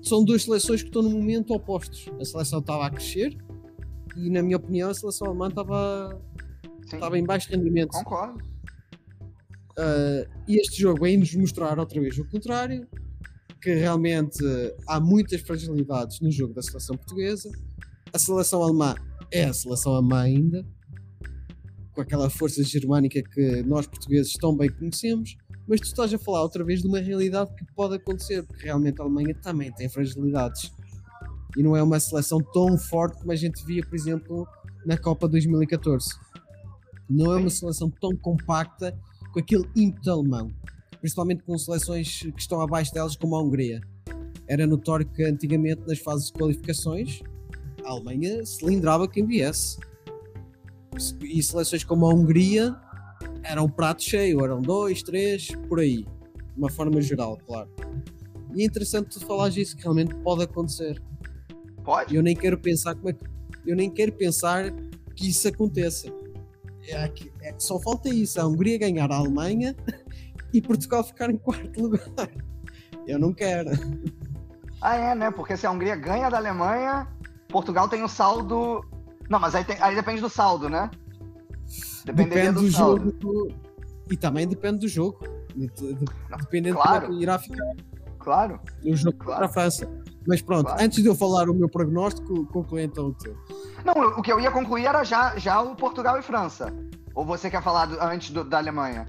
são 0.04 0.24
duas 0.24 0.44
seleções 0.44 0.82
que 0.82 0.90
estão 0.90 1.02
no 1.02 1.10
momento 1.10 1.54
opostos. 1.54 2.10
A 2.20 2.26
seleção 2.26 2.60
estava 2.60 2.86
a 2.86 2.90
crescer 2.90 3.38
e, 4.18 4.30
na 4.30 4.44
minha 4.44 4.58
opinião, 4.58 4.90
a 4.90 4.94
seleção 4.94 5.28
alemã 5.28 5.48
estava, 5.48 6.22
estava 6.86 7.18
em 7.18 7.24
baixo 7.24 7.50
rendimento. 7.50 7.92
Concordo. 7.92 8.44
Uh, 9.72 10.30
e 10.48 10.60
este 10.60 10.82
jogo 10.82 11.02
vem-nos 11.02 11.34
mostrar 11.36 11.80
outra 11.80 12.00
vez 12.00 12.18
o 12.20 12.30
contrário, 12.30 12.88
que 13.62 13.74
realmente 13.74 14.38
há 14.88 15.00
muitas 15.00 15.42
fragilidades 15.42 16.20
no 16.20 16.30
jogo 16.30 16.54
da 16.54 16.62
seleção 16.62 16.98
portuguesa. 16.98 17.50
A 18.12 18.20
seleção 18.20 18.62
alemã 18.62 18.94
é 19.32 19.46
a 19.46 19.54
seleção 19.54 19.96
alemã 19.96 20.22
ainda, 20.22 20.66
com 21.94 22.02
aquela 22.02 22.30
força 22.30 22.62
germânica 22.62 23.24
que 23.24 23.64
nós 23.64 23.88
portugueses 23.88 24.34
tão 24.34 24.56
bem 24.56 24.70
conhecemos, 24.70 25.36
mas 25.68 25.80
tu 25.80 25.86
estás 25.86 26.14
a 26.14 26.18
falar 26.18 26.42
outra 26.42 26.64
vez 26.64 26.82
de 26.82 26.88
uma 26.88 27.00
realidade 27.00 27.54
que 27.56 27.66
pode 27.74 27.96
acontecer, 27.96 28.44
porque 28.44 28.66
realmente 28.66 29.00
a 29.00 29.04
Alemanha 29.04 29.36
também 29.42 29.72
tem 29.72 29.88
fragilidades. 29.88 30.72
E 31.58 31.64
não 31.64 31.76
é 31.76 31.84
uma 31.84 32.00
seleção 32.00 32.40
tão 32.54 32.78
forte 32.78 33.20
como 33.20 33.32
a 33.32 33.36
gente 33.36 33.64
via, 33.66 33.84
por 33.86 33.96
exemplo, 33.96 34.48
na 34.86 34.98
Copa 34.98 35.28
2014. 35.28 36.10
Não 37.10 37.32
é 37.34 37.38
uma 37.38 37.50
seleção 37.50 37.90
tão 37.90 38.16
compacta 38.16 38.98
com 39.32 39.40
aquele 39.40 39.66
ímpeto 39.76 40.12
alemão, 40.12 40.52
principalmente 41.00 41.44
com 41.44 41.58
seleções 41.58 42.20
que 42.22 42.42
estão 42.42 42.62
abaixo 42.62 42.94
delas, 42.94 43.16
como 43.16 43.36
a 43.36 43.42
Hungria. 43.42 43.82
Era 44.48 44.68
notório 44.68 45.06
que 45.06 45.24
antigamente, 45.24 45.82
nas 45.88 46.00
fases 46.00 46.28
de 46.28 46.34
qualificações, 46.34 47.22
a 47.86 47.92
Alemanha 47.92 48.46
cilindrava 48.46 49.08
quem 49.08 49.26
viesse 49.26 49.78
e 51.22 51.42
seleções 51.42 51.84
como 51.84 52.06
a 52.06 52.14
Hungria 52.14 52.76
eram 53.44 53.66
um 53.66 53.70
prato 53.70 54.04
cheio, 54.04 54.44
eram 54.44 54.62
dois, 54.62 55.04
três, 55.04 55.50
por 55.68 55.80
aí, 55.80 56.04
de 56.04 56.58
uma 56.58 56.70
forma 56.70 57.02
geral, 57.02 57.38
claro. 57.46 57.70
E 58.54 58.62
é 58.62 58.66
interessante 58.66 59.10
tu 59.10 59.26
falar 59.26 59.50
disso, 59.50 59.76
que 59.76 59.84
realmente 59.84 60.16
pode 60.16 60.44
acontecer. 60.44 61.02
Pode? 61.84 62.16
Eu 62.16 62.22
nem 62.24 62.36
quero 62.36 62.58
pensar 62.58 62.96
como 62.96 63.10
é 63.10 63.14
que, 63.14 63.26
eu 63.66 63.76
nem 63.76 63.90
quero 63.90 64.12
pensar 64.12 64.72
que 65.16 65.30
isso 65.30 65.48
aconteça. 65.48 66.08
É 66.88 67.08
que, 67.08 67.32
é 67.42 67.54
que 67.54 67.64
só 67.64 67.80
falta 67.80 68.10
isso, 68.10 68.40
a 68.40 68.46
Hungria 68.46 68.78
ganhar 68.78 69.12
a 69.12 69.16
Alemanha 69.16 69.76
e 70.54 70.62
Portugal 70.62 71.04
ficar 71.04 71.30
em 71.30 71.38
quarto 71.38 71.82
lugar. 71.82 72.30
Eu 73.08 73.20
não 73.20 73.34
quero. 73.34 73.70
Ah, 74.82 74.96
é, 74.96 75.16
né? 75.16 75.32
Porque 75.32 75.56
se 75.56 75.66
a 75.66 75.72
Hungria 75.72 75.96
ganha 75.96 76.30
da 76.30 76.38
Alemanha, 76.38 77.08
Portugal 77.48 77.88
tem 77.88 78.02
o 78.02 78.06
um 78.06 78.10
saldo 78.10 78.84
não, 79.30 79.40
mas 79.40 79.56
aí, 79.56 79.64
tem, 79.64 79.78
aí 79.82 79.96
depende 79.96 80.22
do 80.22 80.30
saldo, 80.30 80.70
né? 80.70 80.90
Dependeria 82.06 82.52
depende 82.52 82.56
do, 82.56 82.62
do 82.62 82.70
jogo. 82.70 83.54
E 84.10 84.18
também 84.18 84.48
depende 84.48 84.80
do 84.80 84.88
jogo. 84.88 85.20
Dependendo 86.38 86.76
claro. 86.76 87.02
como 87.02 87.14
é 87.14 87.18
que 87.18 87.24
irá 87.24 87.40
ficar. 87.40 87.76
Claro. 88.20 88.60
O 88.84 88.96
jogo 88.96 89.18
claro. 89.18 89.42
contra 89.42 89.46
a 89.46 89.50
França. 89.50 89.90
Mas 90.28 90.42
pronto, 90.42 90.68
claro. 90.68 90.84
antes 90.84 91.02
de 91.04 91.10
eu 91.10 91.16
falar 91.16 91.50
o 91.50 91.54
meu 91.54 91.68
prognóstico, 91.68 92.46
conclui 92.48 92.84
então 92.84 93.08
o 93.08 93.14
teu. 93.14 93.36
Não, 93.84 93.94
o 94.18 94.22
que 94.22 94.32
eu 94.32 94.40
ia 94.40 94.50
concluir 94.50 94.86
era 94.86 95.04
já, 95.04 95.38
já 95.38 95.62
o 95.62 95.76
Portugal 95.76 96.18
e 96.18 96.22
França. 96.22 96.74
Ou 97.14 97.26
você 97.26 97.50
quer 97.50 97.62
falar 97.62 97.88
do, 97.88 98.02
antes 98.02 98.32
do, 98.32 98.44
da 98.44 98.58
Alemanha? 98.58 99.08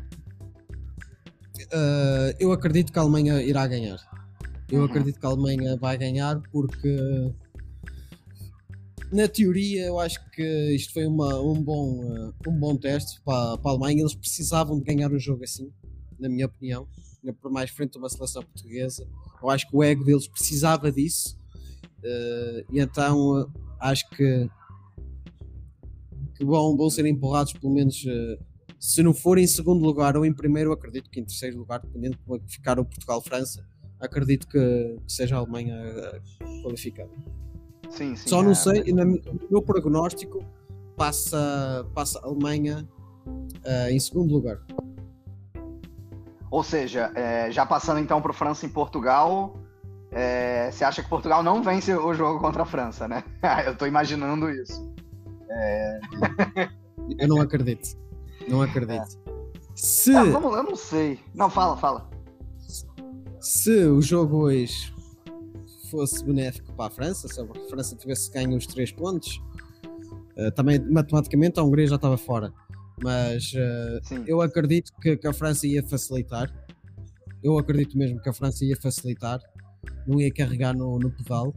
Uh, 1.73 2.35
eu 2.41 2.53
acredito 2.53 2.93
que 2.93 2.99
a 2.99 3.03
Alemanha 3.03 3.41
irá 3.43 3.67
ganhar. 3.67 3.99
Eu 4.71 4.81
uhum. 4.81 4.87
acredito 4.87 5.21
que 5.21 5.27
a 5.27 5.29
Alemanha 5.29 5.77
vai 5.77 5.97
ganhar 5.97 6.41
porque 6.51 7.33
na 9.15 9.29
teoria, 9.29 9.87
eu 9.87 10.01
acho 10.01 10.19
que 10.31 10.43
isto 10.75 10.93
foi 10.93 11.07
uma, 11.07 11.41
um, 11.41 11.63
bom, 11.63 12.01
uh, 12.05 12.35
um 12.49 12.59
bom 12.59 12.77
teste 12.77 13.21
para, 13.23 13.57
para 13.59 13.71
a 13.71 13.75
Alemanha. 13.75 14.01
Eles 14.01 14.15
precisavam 14.15 14.77
de 14.77 14.85
ganhar 14.85 15.13
o 15.13 15.19
jogo 15.21 15.45
assim, 15.45 15.73
na 16.19 16.29
minha 16.29 16.47
opinião, 16.47 16.89
por 17.41 17.51
mais 17.51 17.71
frente 17.71 17.97
a 17.97 18.01
uma 18.01 18.09
seleção 18.09 18.43
portuguesa. 18.43 19.09
Eu 19.41 19.49
acho 19.51 19.71
que 19.71 19.77
o 19.77 19.85
ego 19.85 20.05
deles 20.05 20.27
precisava 20.27 20.91
disso. 20.91 21.39
Uh, 22.01 22.67
e 22.73 22.81
então 22.81 23.43
uh, 23.43 23.53
acho 23.79 24.09
que, 24.11 24.51
que 26.37 26.45
vão, 26.45 26.77
vão 26.77 26.91
ser 26.91 27.07
empurrados, 27.07 27.53
pelo 27.53 27.73
menos, 27.73 28.05
se 28.81 29.03
não 29.03 29.15
for 29.15 29.39
em 29.39 29.47
segundo 29.47 29.85
lugar 29.85 30.17
ou 30.17 30.27
em 30.27 30.35
primeiro, 30.35 30.73
acredito 30.73 31.09
que 31.09 31.21
em 31.21 31.25
terceiro 31.25 31.59
lugar, 31.59 31.81
dependendo 31.81 32.17
de 32.17 32.23
como 32.25 32.37
é 32.37 32.41
ficar 32.49 32.81
o 32.81 32.85
Portugal-França, 32.85 33.65
acredito 34.01 34.49
que, 34.49 34.59
que 35.07 35.13
seja 35.13 35.37
a 35.37 35.39
Alemanha 35.39 35.77
qualificada. 36.63 37.44
Sim, 37.95 38.17
sim, 38.17 38.29
Só 38.29 38.43
não 38.43 38.51
é, 38.51 38.55
sei, 38.55 38.93
no 38.93 39.21
meu 39.49 39.63
prognóstico 39.63 40.45
passa, 40.97 41.87
passa 41.95 42.19
a 42.19 42.27
Alemanha 42.27 42.89
uh, 43.27 43.91
em 43.91 44.01
segundo 44.01 44.33
lugar. 44.33 44.59
Ou 46.51 46.63
seja, 46.65 47.13
é, 47.15 47.51
já 47.53 47.65
passando 47.65 48.01
então 48.01 48.21
para 48.21 48.33
França 48.33 48.67
e 48.67 48.69
Portugal, 48.69 49.57
é, 50.11 50.71
você 50.73 50.85
acha 50.85 51.03
que 51.03 51.09
Portugal 51.09 51.43
não 51.43 51.63
vence 51.63 51.95
o 51.95 52.13
jogo 52.15 52.41
contra 52.41 52.63
a 52.63 52.67
França, 52.67 53.07
né? 53.07 53.23
Eu 53.65 53.73
estou 53.73 53.87
imaginando 53.87 54.51
isso. 54.51 54.89
É... 55.51 56.01
Eu 57.19 57.29
não 57.29 57.41
acredito. 57.41 57.97
Não 58.49 58.63
acredito. 58.63 58.93
É. 58.93 59.05
Se... 59.75 60.15
Ah, 60.15 60.25
vamos, 60.25 60.57
eu 60.57 60.63
não 60.63 60.77
sei. 60.77 61.19
Não, 61.35 61.51
fala, 61.51 61.77
fala. 61.77 62.09
Se 63.41 63.85
o 63.87 64.01
jogo 64.01 64.45
hoje 64.45 64.94
fosse 65.95 66.25
benéfico 66.25 66.73
para 66.73 66.87
a 66.87 66.91
França, 66.91 67.29
se 67.29 67.41
a 67.41 67.47
França 67.71 67.95
tivesse 67.95 68.29
ganho 68.33 68.57
os 68.57 68.67
três 68.67 68.91
pontos, 68.91 69.41
uh, 70.37 70.51
também 70.51 70.81
matematicamente 70.91 71.61
a 71.61 71.63
Hungria 71.63 71.87
já 71.87 71.95
estava 71.95 72.17
fora. 72.17 72.53
Mas 73.01 73.53
uh, 73.53 74.25
eu 74.27 74.41
acredito 74.41 74.93
que, 75.01 75.17
que, 75.17 75.27
a 75.27 75.33
França 75.33 75.67
ia 75.69 75.83
facilitar. 75.85 76.53
Eu 77.43 77.59
acredito 77.59 77.97
mesmo 77.97 78.21
que 78.21 78.29
a 78.29 78.33
França 78.33 78.65
ia 78.65 78.77
facilitar, 78.77 79.41
não 80.07 80.21
ia 80.21 80.33
carregar 80.33 80.75
no, 80.75 80.99
no 80.99 81.11
pedal 81.11 81.55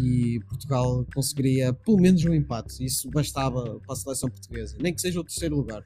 e 0.00 0.40
Portugal 0.48 1.06
conseguiria 1.14 1.74
pelo 1.74 1.98
menos 1.98 2.24
um 2.24 2.32
empate. 2.32 2.82
Isso 2.82 3.10
bastava 3.10 3.78
para 3.80 3.92
a 3.92 3.96
seleção 3.96 4.30
portuguesa, 4.30 4.76
nem 4.80 4.94
que 4.94 5.00
seja 5.02 5.20
o 5.20 5.24
terceiro 5.24 5.56
lugar. 5.56 5.84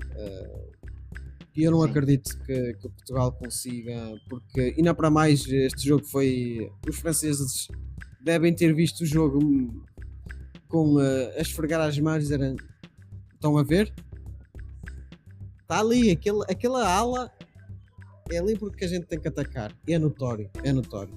Uh, 0.00 0.73
e 1.56 1.62
eu 1.62 1.70
não 1.70 1.82
Sim. 1.82 1.90
acredito 1.90 2.38
que, 2.44 2.74
que, 2.74 2.88
Portugal 2.88 3.32
consiga, 3.32 4.14
porque 4.28 4.74
ainda 4.76 4.94
para 4.94 5.10
mais 5.10 5.46
este 5.46 5.86
jogo 5.86 6.04
foi. 6.04 6.70
Os 6.88 6.98
franceses 6.98 7.68
devem 8.20 8.54
ter 8.54 8.74
visto 8.74 9.02
o 9.02 9.06
jogo 9.06 9.84
com 10.68 10.96
uh, 10.96 11.30
a 11.36 11.40
esfregar 11.40 11.80
as 11.80 11.98
mãos 11.98 12.28
estão 13.44 13.56
a 13.58 13.62
ver? 13.62 13.92
Está 15.62 15.80
ali, 15.80 16.10
aquele, 16.10 16.42
aquela 16.50 16.88
ala 16.88 17.30
é 18.30 18.38
ali 18.38 18.58
porque 18.58 18.84
a 18.84 18.88
gente 18.88 19.06
tem 19.06 19.20
que 19.20 19.28
atacar. 19.28 19.72
É 19.86 19.98
notório, 19.98 20.50
é 20.62 20.72
notório. 20.72 21.14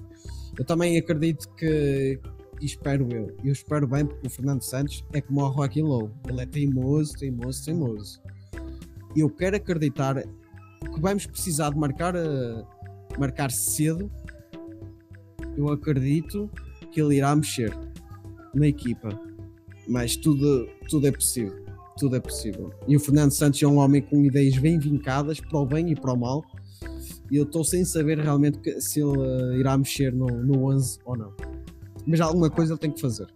Eu 0.58 0.64
também 0.64 0.96
acredito 0.98 1.48
que, 1.54 2.20
e 2.60 2.66
espero 2.66 3.08
eu, 3.10 3.36
eu 3.44 3.52
espero 3.52 3.86
bem 3.86 4.06
porque 4.06 4.26
o 4.26 4.30
Fernando 4.30 4.62
Santos 4.62 5.04
é 5.12 5.20
como 5.20 5.42
o 5.42 5.52
Joaquim 5.52 5.82
Lowe. 5.82 6.10
Ele 6.28 6.42
é 6.42 6.46
teimoso, 6.46 7.14
teimoso, 7.14 7.64
teimoso. 7.64 8.20
Eu 9.16 9.30
quero 9.30 9.56
acreditar 9.56 10.22
que 10.22 11.00
vamos 11.00 11.26
precisar 11.26 11.70
de 11.70 11.78
marcar, 11.78 12.14
uh, 12.14 12.66
marcar 13.18 13.50
cedo. 13.50 14.10
Eu 15.56 15.68
acredito 15.70 16.50
que 16.92 17.00
ele 17.00 17.16
irá 17.16 17.34
mexer 17.34 17.76
na 18.54 18.66
equipa. 18.66 19.08
Mas 19.86 20.16
tudo, 20.16 20.68
tudo 20.88 21.06
é 21.06 21.12
possível. 21.12 21.64
Tudo 21.98 22.16
é 22.16 22.20
possível. 22.20 22.70
E 22.86 22.96
o 22.96 23.00
Fernando 23.00 23.32
Santos 23.32 23.62
é 23.62 23.66
um 23.66 23.78
homem 23.78 24.02
com 24.02 24.22
ideias 24.24 24.56
bem 24.58 24.78
vincadas 24.78 25.40
para 25.40 25.58
o 25.58 25.66
bem 25.66 25.90
e 25.90 25.96
para 25.96 26.12
o 26.12 26.16
mal. 26.16 26.44
E 27.30 27.36
eu 27.36 27.44
estou 27.44 27.64
sem 27.64 27.84
saber 27.84 28.18
realmente 28.18 28.80
se 28.80 29.00
ele 29.00 29.18
uh, 29.18 29.54
irá 29.54 29.76
mexer 29.76 30.12
no, 30.12 30.26
no 30.26 30.66
11 30.70 30.98
ou 31.04 31.16
não. 31.16 31.34
Mas 32.06 32.20
alguma 32.20 32.48
coisa 32.48 32.72
ele 32.72 32.80
tem 32.80 32.90
que 32.90 33.00
fazer. 33.00 33.26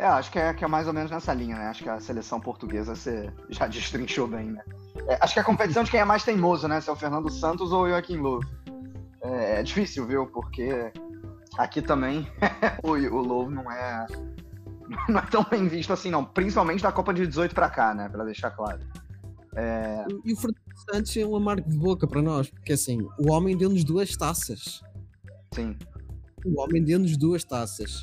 É, 0.00 0.06
acho 0.06 0.32
que 0.32 0.38
é, 0.38 0.54
que 0.54 0.64
é 0.64 0.66
mais 0.66 0.86
ou 0.86 0.94
menos 0.94 1.10
nessa 1.10 1.34
linha, 1.34 1.54
né? 1.58 1.66
Acho 1.66 1.82
que 1.82 1.88
a 1.90 2.00
seleção 2.00 2.40
portuguesa 2.40 2.94
você 2.94 3.30
já 3.50 3.66
destrinchou 3.66 4.26
bem, 4.26 4.50
né? 4.50 4.64
É, 5.06 5.18
acho 5.20 5.34
que 5.34 5.40
a 5.40 5.44
competição 5.44 5.84
de 5.84 5.90
quem 5.90 6.00
é 6.00 6.04
mais 6.06 6.24
teimoso, 6.24 6.66
né? 6.66 6.80
Se 6.80 6.88
é 6.88 6.92
o 6.92 6.96
Fernando 6.96 7.30
Santos 7.30 7.70
ou 7.70 7.82
o 7.82 7.88
Joaquim 7.90 8.16
Lowe. 8.16 8.42
É, 9.22 9.60
é 9.60 9.62
difícil, 9.62 10.06
viu? 10.06 10.26
Porque 10.26 10.90
aqui 11.58 11.82
também 11.82 12.26
o, 12.82 12.92
o 12.92 13.20
Lowe 13.20 13.52
não 13.52 13.70
é, 13.70 14.06
não 15.06 15.20
é 15.20 15.26
tão 15.26 15.44
bem 15.44 15.68
visto 15.68 15.92
assim, 15.92 16.10
não. 16.10 16.24
Principalmente 16.24 16.82
da 16.82 16.90
Copa 16.90 17.12
de 17.12 17.26
18 17.26 17.54
para 17.54 17.68
cá, 17.68 17.92
né? 17.92 18.08
Para 18.08 18.24
deixar 18.24 18.52
claro. 18.52 18.80
É... 19.54 20.06
E 20.24 20.32
o 20.32 20.36
Fernando 20.36 20.56
Santos 20.90 21.14
é 21.14 21.26
um 21.26 21.36
amargo 21.36 21.68
de 21.68 21.76
boca 21.76 22.06
para 22.06 22.22
nós, 22.22 22.48
porque 22.48 22.72
assim, 22.72 23.06
o 23.18 23.30
homem 23.30 23.54
deu-nos 23.54 23.84
duas 23.84 24.16
taças. 24.16 24.80
Sim. 25.52 25.76
O 26.42 26.58
homem 26.58 26.82
deu-nos 26.82 27.18
duas 27.18 27.44
taças. 27.44 28.02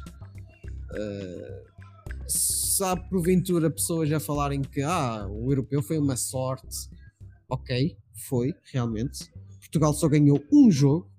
Uh, 0.91 1.76
sabe 2.27 3.09
porventura 3.09 3.69
pessoas 3.69 4.11
a 4.11 4.19
falarem 4.19 4.61
que 4.61 4.81
ah, 4.81 5.27
o 5.29 5.51
europeu 5.51 5.81
foi 5.81 5.97
uma 5.97 6.15
sorte. 6.15 6.89
Ok, 7.49 7.97
foi, 8.27 8.53
realmente. 8.71 9.31
Portugal 9.59 9.93
só 9.93 10.07
ganhou 10.07 10.43
um 10.51 10.69
jogo. 10.69 11.09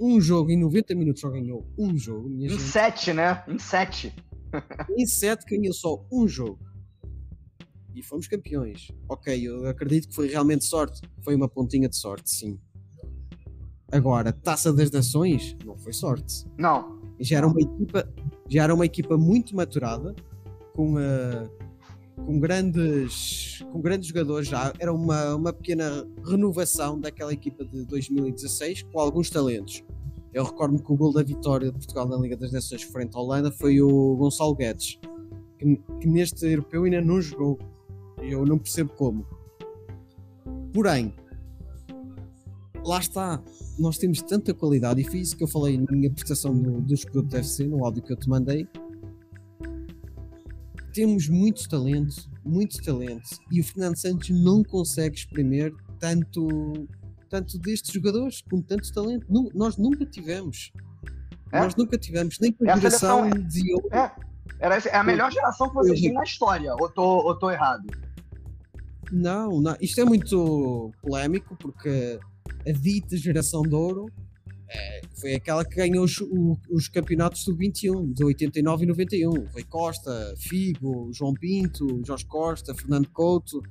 Um 0.00 0.20
jogo 0.20 0.50
em 0.50 0.58
90 0.58 0.94
minutos 0.94 1.20
só 1.20 1.30
ganhou 1.30 1.66
um 1.76 1.96
jogo. 1.96 2.30
em 2.30 2.48
gente. 2.48 2.62
sete, 2.62 3.12
né? 3.12 3.44
Em 3.48 3.58
sete. 3.58 4.14
em 4.96 5.06
sete 5.06 5.44
ganhou 5.44 5.72
só 5.72 6.04
um 6.10 6.26
jogo. 6.28 6.58
E 7.94 8.02
fomos 8.02 8.28
campeões. 8.28 8.92
Ok, 9.08 9.40
eu 9.42 9.66
acredito 9.66 10.08
que 10.08 10.14
foi 10.14 10.28
realmente 10.28 10.64
sorte. 10.64 11.00
Foi 11.22 11.34
uma 11.34 11.48
pontinha 11.48 11.88
de 11.88 11.96
sorte, 11.96 12.30
sim. 12.30 12.60
Agora, 13.90 14.32
Taça 14.32 14.72
das 14.72 14.90
Nações 14.90 15.56
não 15.64 15.76
foi 15.76 15.92
sorte. 15.92 16.44
Não. 16.56 17.00
Já 17.18 17.38
era 17.38 17.48
uma 17.48 17.60
equipa, 17.60 18.08
já 18.48 18.62
era 18.62 18.74
uma 18.74 18.86
equipa 18.86 19.16
muito 19.16 19.56
maturada, 19.56 20.14
com, 20.78 20.94
uh, 20.94 21.50
com, 22.24 22.38
grandes, 22.38 23.64
com 23.72 23.80
grandes 23.80 24.06
jogadores 24.06 24.46
já. 24.46 24.72
Era 24.78 24.94
uma, 24.94 25.34
uma 25.34 25.52
pequena 25.52 26.06
renovação 26.24 27.00
daquela 27.00 27.32
equipa 27.32 27.64
de 27.64 27.84
2016 27.84 28.84
com 28.84 29.00
alguns 29.00 29.28
talentos. 29.28 29.82
Eu 30.32 30.44
recordo-me 30.44 30.80
que 30.80 30.92
o 30.92 30.96
gol 30.96 31.12
da 31.12 31.24
vitória 31.24 31.72
de 31.72 31.78
Portugal 31.78 32.06
na 32.06 32.16
Liga 32.16 32.36
das 32.36 32.52
Nações 32.52 32.82
frente 32.82 33.16
à 33.16 33.18
Holanda 33.18 33.50
foi 33.50 33.82
o 33.82 34.14
Gonçalo 34.14 34.54
Guedes, 34.54 35.00
que, 35.58 35.76
que 36.00 36.06
neste 36.06 36.46
europeu 36.46 36.84
ainda 36.84 37.00
não 37.00 37.20
jogou. 37.20 37.58
Eu 38.22 38.46
não 38.46 38.56
percebo 38.56 38.92
como. 38.92 39.26
Porém, 40.72 41.12
lá 42.84 43.00
está. 43.00 43.42
Nós 43.76 43.98
temos 43.98 44.22
tanta 44.22 44.54
qualidade, 44.54 45.00
e 45.00 45.04
foi 45.04 45.18
isso 45.18 45.36
que 45.36 45.42
eu 45.42 45.48
falei 45.48 45.76
na 45.76 45.96
minha 45.96 46.10
prestação 46.12 46.56
do, 46.56 46.80
do 46.80 46.94
Escudo 46.94 47.36
FC, 47.36 47.66
no 47.66 47.84
áudio 47.84 48.02
que 48.02 48.12
eu 48.12 48.16
te 48.16 48.28
mandei, 48.28 48.68
temos 50.92 51.28
muito 51.28 51.68
talento, 51.68 52.28
muito 52.44 52.82
talento, 52.82 53.38
e 53.50 53.60
o 53.60 53.64
Fernando 53.64 53.96
Santos 53.96 54.30
não 54.30 54.62
consegue 54.62 55.16
exprimir 55.16 55.74
tanto, 55.98 56.88
tanto 57.28 57.58
destes 57.58 57.92
jogadores 57.92 58.42
com 58.42 58.60
tanto 58.60 58.92
talento. 58.92 59.26
nós 59.54 59.76
nunca 59.76 60.04
tivemos. 60.06 60.72
É? 61.52 61.60
Nós 61.60 61.74
nunca 61.74 61.96
tivemos, 61.96 62.38
nem 62.40 62.52
com 62.52 62.70
a 62.70 62.76
geração 62.76 63.26
é, 63.26 63.30
de 63.30 63.72
ouro. 63.74 63.88
É, 63.92 64.12
era, 64.60 64.78
é 64.78 64.96
a 64.96 65.04
melhor 65.04 65.32
geração 65.32 65.68
que 65.68 65.74
vocês 65.74 66.00
têm 66.00 66.12
na 66.12 66.24
história, 66.24 66.74
ou 66.74 66.88
tô, 66.88 67.02
ou 67.02 67.38
tô 67.38 67.50
errado? 67.50 67.86
Não, 69.10 69.60
não, 69.60 69.76
isto 69.80 70.00
é 70.00 70.04
muito 70.04 70.92
polémico 71.00 71.56
porque 71.56 72.18
a 72.66 72.72
dita 72.72 73.16
geração 73.16 73.62
de 73.62 73.74
ouro 73.74 74.06
é, 74.70 75.00
foi 75.14 75.34
aquela 75.34 75.64
que 75.64 75.74
ganhou 75.74 76.04
os, 76.04 76.18
os 76.70 76.88
campeonatos 76.88 77.44
do 77.44 77.56
21, 77.56 78.12
de 78.12 78.24
89 78.24 78.84
e 78.84 78.88
91. 78.88 79.46
Foi 79.48 79.64
Costa, 79.64 80.34
Figo, 80.36 81.10
João 81.12 81.32
Pinto, 81.32 82.02
Jorge 82.04 82.26
Costa, 82.26 82.74
Fernando 82.74 83.08
Couto, 83.08 83.62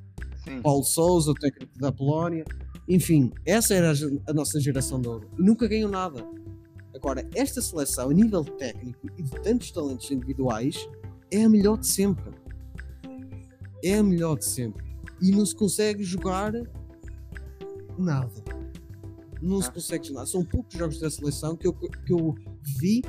Sim. 0.43 0.61
Paulo 0.61 0.83
Souza, 0.83 1.31
o 1.31 1.33
técnico 1.35 1.77
da 1.77 1.91
Polónia. 1.91 2.43
Enfim, 2.87 3.31
essa 3.45 3.75
era 3.75 3.91
a, 3.91 4.31
a 4.31 4.33
nossa 4.33 4.59
geração 4.59 4.99
de 4.99 5.07
ouro. 5.07 5.29
E 5.37 5.43
nunca 5.43 5.67
ganhou 5.67 5.89
nada. 5.89 6.25
Agora, 6.95 7.27
esta 7.35 7.61
seleção, 7.61 8.09
a 8.09 8.13
nível 8.13 8.43
técnico 8.43 9.07
e 9.17 9.21
de 9.21 9.41
tantos 9.41 9.69
talentos 9.69 10.09
individuais, 10.09 10.87
é 11.29 11.43
a 11.43 11.49
melhor 11.49 11.77
de 11.77 11.85
sempre. 11.85 12.33
É 13.83 13.99
a 13.99 14.03
melhor 14.03 14.37
de 14.37 14.45
sempre. 14.45 14.83
E 15.21 15.29
não 15.31 15.45
se 15.45 15.55
consegue 15.55 16.03
jogar 16.03 16.53
nada 17.99 18.56
não 19.41 19.61
se 19.61 19.71
consegue 19.71 20.11
nada. 20.11 20.25
São 20.25 20.43
poucos 20.43 20.77
jogos 20.77 20.99
da 20.99 21.09
seleção 21.09 21.55
que 21.55 21.67
eu, 21.67 21.73
que 21.73 22.13
eu 22.13 22.35
vi 22.79 23.01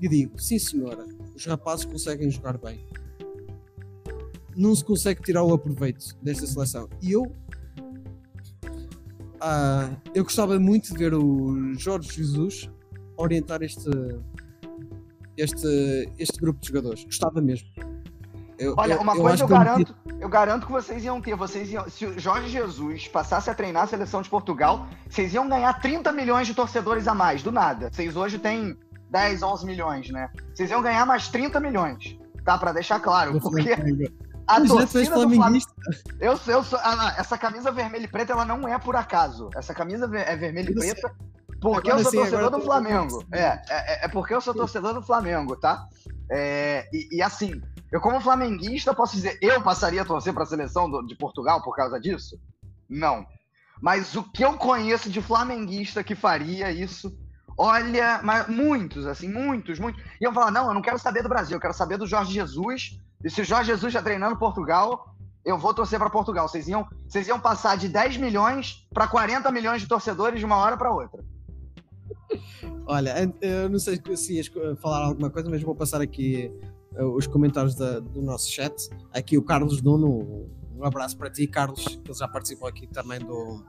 e 0.00 0.08
digo: 0.08 0.40
sim, 0.40 0.58
senhora, 0.58 1.06
os 1.34 1.44
rapazes 1.46 1.84
conseguem 1.84 2.30
jogar 2.30 2.58
bem. 2.58 2.86
Não 4.56 4.74
se 4.74 4.84
consegue 4.84 5.22
tirar 5.22 5.42
o 5.44 5.54
aproveito 5.54 6.16
desta 6.22 6.46
seleção. 6.46 6.88
E 7.00 7.12
eu. 7.12 7.34
Ah, 9.40 9.90
eu 10.14 10.22
gostava 10.22 10.58
muito 10.60 10.92
de 10.92 10.98
ver 10.98 11.14
o 11.14 11.74
Jorge 11.74 12.12
Jesus 12.12 12.70
orientar 13.16 13.62
este, 13.62 13.90
este, 15.36 16.08
este 16.18 16.38
grupo 16.38 16.60
de 16.60 16.68
jogadores. 16.68 17.04
Gostava 17.04 17.40
mesmo. 17.40 17.68
Eu, 18.58 18.74
Olha, 18.76 19.00
uma 19.00 19.16
eu 19.16 19.22
coisa 19.22 19.42
eu 19.42 19.48
garanto, 19.48 19.96
eu 20.22 20.28
garanto 20.28 20.66
que 20.66 20.72
vocês 20.72 21.02
iam 21.02 21.20
ter, 21.20 21.34
vocês 21.34 21.68
iam, 21.72 21.90
se 21.90 22.06
o 22.06 22.16
Jorge 22.16 22.48
Jesus 22.48 23.08
passasse 23.08 23.50
a 23.50 23.54
treinar 23.54 23.82
a 23.82 23.86
seleção 23.88 24.22
de 24.22 24.30
Portugal, 24.30 24.86
vocês 25.10 25.34
iam 25.34 25.48
ganhar 25.48 25.72
30 25.80 26.12
milhões 26.12 26.46
de 26.46 26.54
torcedores 26.54 27.08
a 27.08 27.14
mais, 27.14 27.42
do 27.42 27.50
nada. 27.50 27.90
Vocês 27.92 28.14
hoje 28.14 28.38
têm 28.38 28.78
10, 29.10 29.42
11 29.42 29.66
milhões, 29.66 30.10
né? 30.10 30.30
Vocês 30.54 30.70
iam 30.70 30.80
ganhar 30.80 31.04
mais 31.04 31.26
30 31.26 31.58
milhões, 31.58 32.16
tá? 32.44 32.56
Para 32.56 32.70
deixar 32.70 33.00
claro, 33.00 33.40
porque 33.40 33.72
a 34.46 34.60
torcida 34.60 35.26
do 35.26 35.34
Flamengo... 35.34 35.66
Eu, 36.20 36.38
eu 36.46 36.62
sou, 36.62 36.78
ah, 36.80 37.16
essa 37.18 37.36
camisa 37.36 37.72
vermelha 37.72 38.04
e 38.04 38.08
preta, 38.08 38.32
ela 38.32 38.44
não 38.44 38.68
é 38.68 38.78
por 38.78 38.94
acaso. 38.94 39.50
Essa 39.56 39.74
camisa 39.74 40.04
é 40.04 40.36
vermelha 40.36 40.70
e 40.70 40.74
preta 40.74 41.12
porque 41.60 41.90
agora 41.90 42.00
eu 42.00 42.02
sou 42.04 42.10
sim, 42.10 42.18
torcedor 42.18 42.50
do 42.50 42.60
Flamengo. 42.60 43.24
É, 43.32 43.62
é, 43.68 44.04
é, 44.04 44.08
porque 44.08 44.34
eu 44.34 44.40
sou 44.40 44.52
torcedor 44.52 44.94
do 44.94 45.02
Flamengo, 45.02 45.54
tá? 45.56 45.86
É, 46.28 46.88
e, 46.92 47.16
e 47.16 47.22
assim, 47.22 47.62
eu, 47.92 48.00
como 48.00 48.18
flamenguista, 48.20 48.94
posso 48.94 49.14
dizer, 49.14 49.38
eu 49.42 49.60
passaria 49.60 50.00
a 50.00 50.04
torcer 50.04 50.32
para 50.32 50.44
a 50.44 50.46
seleção 50.46 50.90
do, 50.90 51.02
de 51.02 51.14
Portugal 51.14 51.62
por 51.62 51.76
causa 51.76 52.00
disso? 52.00 52.40
Não. 52.88 53.26
Mas 53.82 54.16
o 54.16 54.22
que 54.22 54.42
eu 54.42 54.54
conheço 54.54 55.10
de 55.10 55.20
flamenguista 55.20 56.02
que 56.02 56.14
faria 56.14 56.72
isso, 56.72 57.14
olha, 57.56 58.20
mas 58.24 58.48
muitos, 58.48 59.06
assim, 59.06 59.28
muitos, 59.28 59.78
muitos. 59.78 60.02
E 60.18 60.24
eu 60.24 60.32
falar, 60.32 60.50
não, 60.50 60.68
eu 60.68 60.74
não 60.74 60.80
quero 60.80 60.98
saber 60.98 61.22
do 61.22 61.28
Brasil, 61.28 61.56
eu 61.56 61.60
quero 61.60 61.74
saber 61.74 61.98
do 61.98 62.06
Jorge 62.06 62.32
Jesus. 62.32 62.98
E 63.22 63.28
se 63.28 63.42
o 63.42 63.44
Jorge 63.44 63.70
Jesus 63.70 63.92
está 63.92 64.02
treinando 64.02 64.38
Portugal, 64.38 65.14
eu 65.44 65.58
vou 65.58 65.74
torcer 65.74 65.98
para 65.98 66.08
Portugal. 66.08 66.48
Vocês 66.48 66.66
iam, 66.68 66.88
vocês 67.06 67.28
iam 67.28 67.38
passar 67.38 67.76
de 67.76 67.90
10 67.90 68.16
milhões 68.16 68.88
para 68.94 69.06
40 69.06 69.52
milhões 69.52 69.82
de 69.82 69.88
torcedores 69.88 70.40
de 70.40 70.46
uma 70.46 70.56
hora 70.56 70.78
para 70.78 70.90
outra. 70.90 71.22
Olha, 72.86 73.14
eu 73.42 73.68
não 73.68 73.78
sei 73.78 74.00
se 74.16 74.36
ias 74.36 74.50
falar 74.80 75.04
alguma 75.04 75.28
coisa, 75.28 75.50
mas 75.50 75.62
vou 75.62 75.74
passar 75.74 76.00
aqui 76.00 76.50
os 76.98 77.26
comentários 77.26 77.74
da, 77.74 78.00
do 78.00 78.22
nosso 78.22 78.50
chat. 78.50 78.88
Aqui 79.12 79.38
o 79.38 79.42
Carlos 79.42 79.80
Nuno, 79.82 80.46
um 80.76 80.84
abraço 80.84 81.16
para 81.16 81.30
ti, 81.30 81.46
Carlos, 81.46 82.00
que 82.04 82.12
já 82.12 82.28
participou 82.28 82.68
aqui 82.68 82.86
também 82.86 83.18
do, 83.18 83.62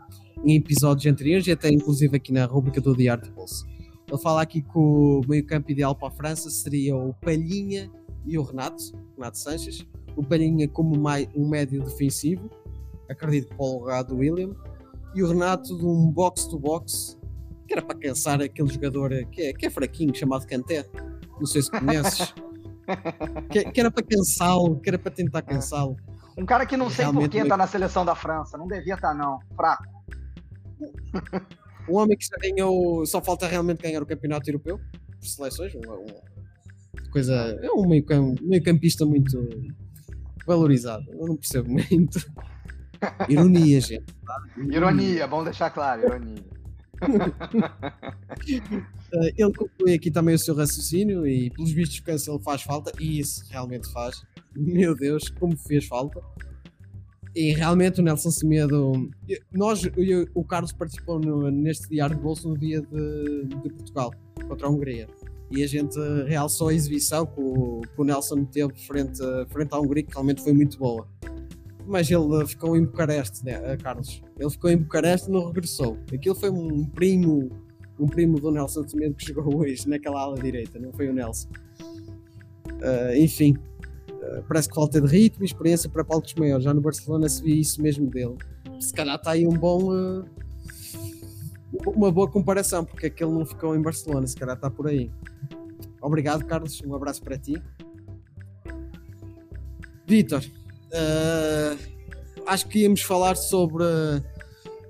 em 0.44 0.58
episódios 0.58 1.12
anteriores 1.12 1.48
e 1.48 1.52
até 1.52 1.70
inclusive 1.70 2.18
aqui 2.18 2.32
na 2.32 2.46
rubrica 2.46 2.82
do 2.82 2.96
de 2.96 3.32
Bolsa. 3.32 3.66
Ele 4.08 4.22
fala 4.22 4.42
aqui 4.42 4.62
que 4.62 4.78
o 4.78 5.22
meio-campo 5.28 5.72
ideal 5.72 5.96
para 5.96 6.10
a 6.10 6.12
França 6.12 6.50
seria 6.50 6.96
o 6.96 7.14
Palhinha 7.14 7.90
e 8.26 8.38
o 8.38 8.44
Renato, 8.44 8.84
Renato 9.16 9.38
Sanches. 9.38 9.86
O 10.16 10.24
Palhinha 10.24 10.68
como 10.68 10.96
um 11.36 11.50
médio 11.50 11.84
defensivo, 11.84 12.50
acredito 13.10 13.50
que 13.50 13.56
para 13.56 13.66
o 13.66 13.80
lugar 13.80 14.04
do 14.04 14.18
William, 14.18 14.52
e 15.16 15.24
o 15.24 15.28
Renato 15.28 15.76
de 15.78 15.86
um 15.86 16.12
box-to-box, 16.12 17.18
que 17.68 17.74
era 17.74 17.82
para 17.82 17.98
cansar 17.98 18.42
aquele 18.42 18.72
jogador 18.72 19.10
que 19.32 19.42
é, 19.42 19.54
que 19.54 19.66
é 19.66 19.70
fraquinho, 19.70 20.14
chamado 20.14 20.46
Canté. 20.46 20.86
Não 21.40 21.46
sei 21.46 21.62
se 21.62 21.72
conheces. 21.72 22.34
que, 23.50 23.72
que 23.72 23.80
era 23.80 23.90
para 23.92 24.04
cansá-lo, 24.04 24.80
que 24.80 24.90
era 24.90 24.98
para 24.98 25.12
tentar 25.12 25.42
cansá-lo. 25.42 25.96
Um 26.38 26.46
cara 26.46 26.66
que 26.66 26.76
não 26.76 26.90
sei 26.90 27.06
por 27.12 27.30
que 27.30 27.40
não- 27.42 27.48
tá 27.50 27.58
na 27.58 27.68
seleção 27.68 28.04
da 28.04 28.16
França. 28.16 28.58
Não 28.58 28.68
devia 28.68 28.96
estar, 28.96 29.14
não. 29.14 29.40
Fraco. 29.56 29.84
Um 31.90 31.96
homem 31.98 32.18
que 32.18 32.26
já 32.26 32.38
ganhou, 32.42 33.06
só 33.06 33.22
falta 33.22 33.48
realmente 33.48 33.82
ganhar 33.82 34.02
o 34.02 34.06
campeonato 34.06 34.50
europeu 34.50 34.78
por 35.20 35.28
seleções, 35.28 35.74
uma, 35.76 35.96
uma 35.96 36.22
coisa, 37.12 37.34
é 37.62 37.70
um 37.72 37.88
meio, 37.88 38.04
cam- 38.06 38.36
meio 38.42 38.64
campista 38.64 39.06
muito 39.06 39.38
valorizado, 40.46 41.04
eu 41.12 41.28
não 41.28 41.36
percebo 41.36 41.70
muito. 41.72 42.20
Ironia, 43.30 43.80
gente. 43.82 44.06
Ironia, 44.72 45.28
bom 45.28 45.44
deixar 45.44 45.70
claro, 45.70 46.02
ironia. 46.06 46.44
Eh, 49.14 49.34
Ele 49.38 49.54
conclui 49.54 49.94
aqui 49.94 50.10
também 50.12 50.36
o 50.36 50.40
seu 50.40 50.56
raciocínio 50.56 51.26
e, 51.28 51.50
pelos 51.52 51.72
vistos, 51.72 52.00
o 52.00 52.04
cancelo 52.04 52.40
faz 52.40 52.62
falta, 52.62 52.92
e 53.00 53.20
isso 53.20 53.44
realmente 53.50 53.92
faz. 53.92 54.24
Meu 54.56 54.96
Deus, 54.96 55.30
como 55.40 55.56
fez 55.58 55.86
falta. 55.86 56.22
E 57.36 57.52
realmente 57.54 58.00
o 58.00 58.04
Nelson 58.04 58.30
Semedo. 58.30 59.10
Nós, 59.52 59.84
eu 59.98 60.28
o 60.36 60.44
Carlos 60.44 60.72
participou 60.72 61.20
no- 61.20 61.50
neste 61.50 61.90
diário 61.90 62.16
de 62.16 62.22
bolso 62.22 62.48
no 62.50 62.58
dia 62.58 62.80
de, 62.82 63.46
de 63.48 63.70
Portugal, 63.72 64.14
contra 64.48 64.68
a 64.68 64.70
Hungria. 64.70 65.08
E 65.50 65.64
a 65.64 65.68
gente 65.68 65.98
realçou 66.28 66.70
a 66.70 66.74
exibição 66.74 67.26
que 67.26 67.40
o, 67.40 67.82
que 67.82 68.02
o 68.02 68.04
Nelson 68.04 68.46
teve 68.46 68.74
frente, 68.86 69.24
a- 69.24 69.46
frente 69.50 69.74
à 69.74 69.80
Hungria, 69.80 70.04
que 70.04 70.12
realmente 70.12 70.44
foi 70.44 70.54
muito 70.54 70.78
boa. 70.78 71.08
Mas 71.86 72.10
ele 72.10 72.46
ficou 72.48 72.78
em 72.78 72.86
Bucareste, 72.86 73.44
né, 73.44 73.78
Carlos? 73.78 74.22
Ele 74.40 74.50
ficou 74.50 74.70
em 74.70 74.78
Bucareste 74.78 75.30
e 75.30 75.32
não 75.32 75.48
regressou. 75.48 75.98
Aquilo 76.14 76.36
foi 76.36 76.50
um 76.50 76.86
primo 76.86 77.52
um 78.00 78.08
primo 78.08 78.40
do 78.40 78.52
Nelson 78.52 78.88
Semedo 78.88 79.16
que 79.16 79.28
jogou 79.28 79.62
hoje 79.62 79.88
naquela 79.88 80.22
ala 80.22 80.36
direita, 80.36 80.80
não 80.80 80.92
foi 80.92 81.10
o 81.10 81.14
Nelson. 81.14 81.50
Ah, 82.82 83.16
enfim, 83.16 83.56
ah, 84.10 84.44
parece 84.48 84.70
que 84.70 84.76
falta 84.76 85.00
de 85.00 85.08
ritmo 85.08 85.44
e 85.44 85.46
experiência 85.46 85.90
para 85.90 86.04
palcos 86.04 86.34
maiores. 86.36 86.64
Já 86.64 86.74
no 86.74 86.82
Barcelona 86.82 87.30
se 87.30 87.42
vê 87.42 87.54
isso 87.54 87.82
mesmo 87.82 88.10
dele. 88.10 88.36
Se 88.80 88.94
calhar 88.94 89.16
está 89.16 89.32
aí 89.32 89.48
um 89.48 89.54
bom. 89.54 89.92
ah, 89.92 90.26
uma 91.88 92.12
boa 92.12 92.30
comparação, 92.30 92.86
porque 92.86 93.08
aquele 93.08 93.32
não 93.32 93.46
ficou 93.46 93.76
em 93.76 93.82
Barcelona, 93.82 94.28
se 94.28 94.36
calhar 94.36 94.56
está 94.56 94.70
por 94.70 94.88
aí. 94.88 95.10
Obrigado, 96.02 96.46
Carlos. 96.46 96.82
Um 96.86 96.94
abraço 96.94 97.24
para 97.24 97.38
ti. 97.38 97.62
Vitor, 100.06 100.44
ah, 100.94 101.78
acho 102.48 102.68
que 102.68 102.80
íamos 102.80 103.02
falar 103.02 103.36
sobre. 103.36 103.84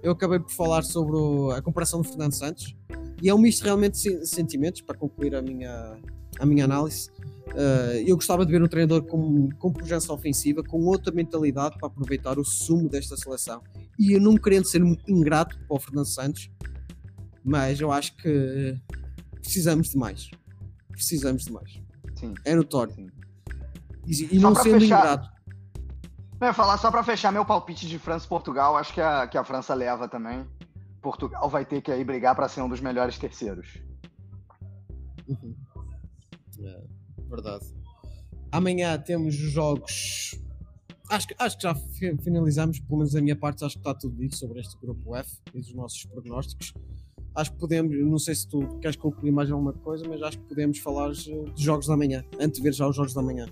Eu 0.02 0.12
acabei 0.12 0.40
por 0.40 0.52
falar 0.52 0.84
sobre 0.84 1.16
o- 1.16 1.52
a 1.52 1.62
comparação 1.62 2.02
do 2.02 2.08
Fernando 2.08 2.34
Santos 2.34 2.76
e 3.22 3.30
é 3.30 3.34
um 3.34 3.38
misto 3.38 3.64
realmente 3.64 3.94
de 3.94 4.00
sen- 4.00 4.26
sentimentos 4.26 4.82
para 4.82 4.98
concluir 4.98 5.34
a 5.34 5.42
minha, 5.42 5.98
a 6.40 6.46
minha 6.46 6.66
análise. 6.66 7.10
Uh, 7.48 7.96
eu 8.06 8.16
gostava 8.16 8.46
de 8.46 8.52
ver 8.52 8.62
um 8.64 8.68
treinador 8.68 9.04
com, 9.04 9.48
com 9.60 9.72
pujança 9.72 10.12
ofensiva, 10.12 10.64
com 10.64 10.82
outra 10.86 11.14
mentalidade 11.14 11.78
para 11.78 11.88
aproveitar 11.88 12.38
o 12.40 12.44
sumo 12.44 12.90
desta 12.90 13.16
seleção. 13.16 13.62
E 14.00 14.12
eu 14.14 14.20
não 14.20 14.36
querendo 14.36 14.66
ser 14.66 14.84
muito 14.84 15.10
ingrato 15.10 15.58
para 15.68 15.78
o 15.78 15.80
Fernando 15.80 16.08
Santos, 16.08 16.50
mas 17.44 17.80
eu 17.80 17.92
acho 17.92 18.16
que 18.18 18.76
precisamos 19.42 19.90
de 19.90 19.98
mais. 19.98 20.30
Precisamos 20.92 21.44
de 21.46 21.52
mais. 21.52 21.80
Sim. 22.16 22.34
É 22.44 22.56
notório. 22.56 22.94
sim. 22.94 23.08
E, 24.08 24.36
e 24.36 24.40
não 24.40 24.56
sendo 24.56 24.80
fechar- 24.82 25.00
ingrato. 25.00 25.30
Eu 26.40 26.48
ia 26.48 26.54
falar 26.54 26.78
só 26.78 26.92
para 26.92 27.04
fechar 27.04 27.32
meu 27.32 27.46
palpite 27.46 27.88
de 27.88 27.98
França 27.98 28.26
e 28.26 28.30
Portugal, 28.30 28.76
acho 28.76 28.94
que 28.94 29.00
a, 29.02 29.26
que 29.28 29.38
a 29.38 29.44
França 29.44 29.74
leva 29.74 30.08
também. 30.10 30.46
Portugal 31.02 31.50
vai 31.50 31.66
ter 31.66 31.82
que 31.82 31.92
aí 31.92 32.04
brigar 32.04 32.36
para 32.36 32.48
ser 32.50 32.62
um 32.62 32.70
dos 32.70 32.82
melhores 32.82 33.18
terceiros. 33.18 33.82
Uhum. 35.28 35.56
É, 36.60 36.82
verdade. 37.30 37.66
Amanhã 38.52 38.98
temos 39.00 39.36
os 39.36 39.52
jogos. 39.52 40.40
Acho 41.10 41.28
que, 41.28 41.36
acho 41.38 41.58
que 41.58 41.64
já 41.64 41.76
fi- 41.76 42.18
finalizamos, 42.18 42.80
pelo 42.80 42.98
menos 43.00 43.14
da 43.14 43.22
minha 43.22 43.36
parte, 43.36 43.64
acho 43.64 43.76
que 43.76 43.80
está 43.82 43.94
tudo 43.94 44.16
dito 44.16 44.36
sobre 44.36 44.60
este 44.60 44.78
grupo 44.80 45.16
F 45.16 45.38
e 45.54 45.60
dos 45.60 45.74
nossos 45.74 46.06
prognósticos. 46.06 46.74
Acho 47.36 47.52
que 47.52 47.58
podemos, 47.58 47.96
não 48.06 48.20
sei 48.20 48.36
se 48.36 48.48
tu 48.48 48.60
queres 48.80 48.96
concluir 48.96 49.32
mais 49.32 49.50
alguma 49.52 49.74
coisa, 49.74 50.08
mas 50.08 50.22
acho 50.22 50.38
que 50.40 50.46
podemos 50.46 50.78
falar 50.80 51.08
dos 51.10 51.28
jogos 51.58 51.88
da 51.88 51.98
manhã, 51.98 52.24
antes 52.40 52.58
de 52.60 52.64
ver 52.64 52.74
já 52.74 52.88
os 52.88 52.96
jogos 52.96 53.14
da 53.14 53.22
manhã. 53.22 53.48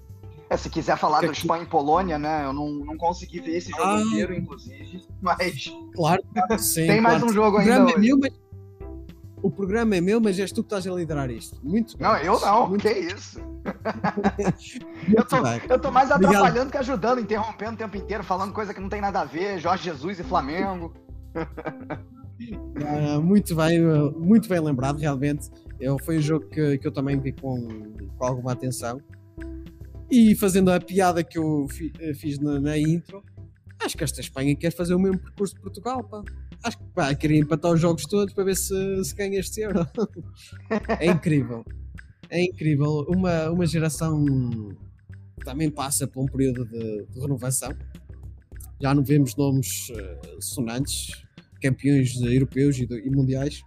É, 0.51 0.57
se 0.57 0.69
quiser 0.69 0.97
falar 0.97 1.21
do 1.21 1.31
Espanha 1.31 1.63
e 1.63 1.65
Polônia, 1.65 2.19
né? 2.19 2.43
Eu 2.43 2.51
não, 2.51 2.69
não 2.69 2.97
consegui 2.97 3.39
ver 3.39 3.55
esse 3.55 3.71
jogo 3.71 3.83
Ah. 3.85 4.01
inteiro, 4.01 4.33
inclusive. 4.33 5.01
Mas 5.21 5.71
Claro, 5.95 6.21
sim, 6.59 6.87
tem 6.87 6.99
mais 6.99 7.19
claro. 7.19 7.31
um 7.31 7.33
jogo 7.33 7.57
ainda. 7.57 7.89
é 7.91 7.97
meu, 7.97 8.19
mas 8.19 8.33
o 9.41 9.49
programa 9.49 9.95
é 9.95 10.01
meu, 10.01 10.19
mas 10.19 10.37
és 10.37 10.51
tu 10.51 10.61
que 10.61 10.67
estás 10.67 10.85
a 10.85 10.91
liderar 10.93 11.31
isto. 11.31 11.57
Muito 11.63 11.97
bem. 11.97 12.05
Não, 12.05 12.17
eu 12.17 12.37
não, 12.41 12.67
Muito, 12.67 12.81
que 12.81 12.91
isso? 12.91 13.39
muito 13.39 13.61
Eu 15.17 15.23
tô, 15.23 15.37
eu 15.73 15.79
tô 15.79 15.89
mais 15.89 16.11
Obrigado. 16.11 16.35
atrapalhando 16.35 16.69
que 16.71 16.77
ajudando, 16.77 17.21
interrompendo 17.21 17.73
o 17.75 17.77
tempo 17.77 17.95
inteiro, 17.95 18.21
falando 18.21 18.51
coisa 18.51 18.73
que 18.73 18.81
não 18.81 18.89
tem 18.89 18.99
nada 18.99 19.21
a 19.21 19.25
ver, 19.25 19.57
Jorge 19.57 19.85
Jesus 19.85 20.19
e 20.19 20.23
Flamengo. 20.23 20.93
Ah, 22.83 23.19
muito 23.19 23.55
bem, 23.55 23.79
muito 24.17 24.49
bem 24.49 24.59
lembrado, 24.59 24.97
realmente. 24.97 25.47
Eu, 25.79 25.99
foi 25.99 26.17
um 26.17 26.21
jogo 26.21 26.47
que, 26.47 26.79
que 26.79 26.87
eu 26.87 26.91
também 26.91 27.19
vi 27.19 27.31
com, 27.33 27.67
com 28.17 28.25
alguma 28.25 28.51
atenção. 28.53 28.99
E 30.11 30.35
fazendo 30.35 30.69
a 30.71 30.79
piada 30.79 31.23
que 31.23 31.37
eu 31.37 31.67
fi- 31.69 31.93
eh, 31.99 32.13
fiz 32.13 32.37
na, 32.39 32.59
na 32.59 32.77
intro, 32.77 33.23
acho 33.79 33.97
que 33.97 34.03
esta 34.03 34.19
Espanha 34.19 34.55
quer 34.55 34.71
fazer 34.71 34.93
o 34.93 34.99
mesmo 34.99 35.19
percurso 35.19 35.55
de 35.55 35.61
Portugal, 35.61 36.03
pá. 36.03 36.21
Acho 36.63 36.77
que 36.77 36.83
pá, 36.93 37.15
queria 37.15 37.39
empatar 37.39 37.71
os 37.71 37.79
jogos 37.79 38.05
todos 38.05 38.33
para 38.33 38.43
ver 38.43 38.55
se, 38.55 39.03
se 39.03 39.15
ganha 39.15 39.39
este 39.39 39.61
euro. 39.61 39.87
é 40.99 41.07
incrível. 41.07 41.65
É 42.29 42.43
incrível. 42.43 43.05
Uma, 43.09 43.49
uma 43.49 43.65
geração 43.65 44.23
também 45.43 45.69
passa 45.69 46.05
por 46.07 46.21
um 46.23 46.27
período 46.27 46.65
de, 46.65 47.05
de 47.05 47.19
renovação. 47.19 47.73
Já 48.81 48.93
não 48.93 49.03
vemos 49.03 49.35
nomes 49.35 49.91
eh, 49.95 50.19
sonantes, 50.39 51.23
campeões 51.61 52.15
europeus 52.21 52.77
e, 52.79 52.85
do- 52.85 52.97
e 52.99 53.09
mundiais. 53.09 53.63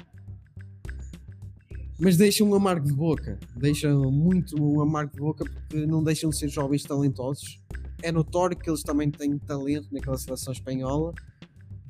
Mas 1.98 2.16
deixam 2.16 2.48
um 2.48 2.54
amargo 2.54 2.86
de 2.86 2.92
boca. 2.92 3.38
Deixam 3.56 4.10
muito 4.10 4.60
um 4.60 4.80
amargo 4.80 5.12
de 5.12 5.20
boca 5.20 5.44
porque 5.44 5.86
não 5.86 6.02
deixam 6.02 6.30
de 6.30 6.36
ser 6.36 6.48
jovens 6.48 6.82
talentosos. 6.82 7.60
É 8.02 8.10
notório 8.10 8.56
que 8.56 8.68
eles 8.68 8.82
também 8.82 9.10
têm 9.10 9.38
talento 9.38 9.88
naquela 9.92 10.18
seleção 10.18 10.52
espanhola, 10.52 11.14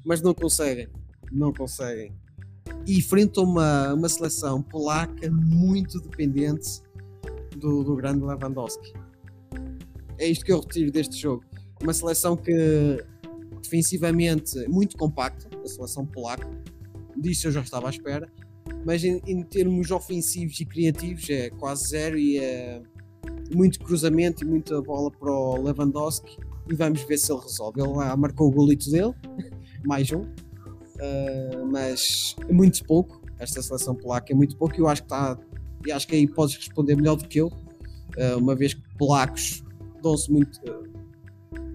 mas 0.04 0.20
não 0.20 0.34
conseguem. 0.34 0.88
Não 1.32 1.52
conseguem. 1.52 2.12
E 2.86 2.98
enfrentam 2.98 3.44
uma, 3.44 3.94
uma 3.94 4.08
seleção 4.08 4.62
polaca 4.62 5.30
muito 5.30 6.00
dependente 6.00 6.82
do, 7.56 7.82
do 7.82 7.96
grande 7.96 8.24
Lewandowski. 8.24 8.92
É 10.18 10.28
isto 10.28 10.44
que 10.44 10.52
eu 10.52 10.60
retiro 10.60 10.90
deste 10.90 11.16
jogo. 11.16 11.44
Uma 11.82 11.92
seleção 11.92 12.36
que 12.36 13.04
defensivamente 13.62 14.68
muito 14.68 14.96
compacta, 14.96 15.48
a 15.58 15.66
seleção 15.66 16.06
polaca. 16.06 16.48
Disso 17.16 17.48
eu 17.48 17.52
já 17.52 17.62
estava 17.62 17.88
à 17.88 17.90
espera. 17.90 18.30
Mas 18.84 19.04
em, 19.04 19.20
em 19.26 19.42
termos 19.42 19.90
ofensivos 19.90 20.58
e 20.60 20.64
criativos 20.64 21.28
é 21.30 21.50
quase 21.50 21.88
zero 21.88 22.18
e 22.18 22.38
é 22.38 22.82
muito 23.54 23.78
cruzamento 23.80 24.44
e 24.44 24.46
muita 24.46 24.80
bola 24.82 25.10
para 25.10 25.30
o 25.30 25.62
Lewandowski 25.62 26.38
e 26.70 26.74
vamos 26.74 27.02
ver 27.02 27.18
se 27.18 27.32
ele 27.32 27.40
resolve. 27.40 27.80
Ele 27.80 27.90
lá 27.90 28.16
marcou 28.16 28.48
o 28.48 28.50
golito 28.50 28.90
dele, 28.90 29.14
mais 29.84 30.10
um, 30.12 30.22
Uh, 30.94 31.66
mas 31.70 32.36
é 32.48 32.52
muito 32.52 32.84
pouco. 32.84 33.20
Esta 33.38 33.60
seleção 33.60 33.94
polaca 33.94 34.32
é 34.32 34.36
muito 34.36 34.56
pouco 34.56 34.74
e 34.76 34.78
eu 34.78 34.88
acho 34.88 35.02
que 35.02 35.06
está. 35.06 35.38
E 35.86 35.92
acho 35.92 36.06
que 36.06 36.14
aí 36.14 36.26
podes 36.26 36.56
responder 36.56 36.96
melhor 36.96 37.16
do 37.16 37.26
que 37.26 37.40
eu, 37.40 37.48
uh, 37.48 38.38
uma 38.38 38.54
vez 38.54 38.74
que 38.74 38.82
polacos 38.96 39.62
dão-se 40.02 40.30
muito. 40.30 40.56
uh, 40.60 40.94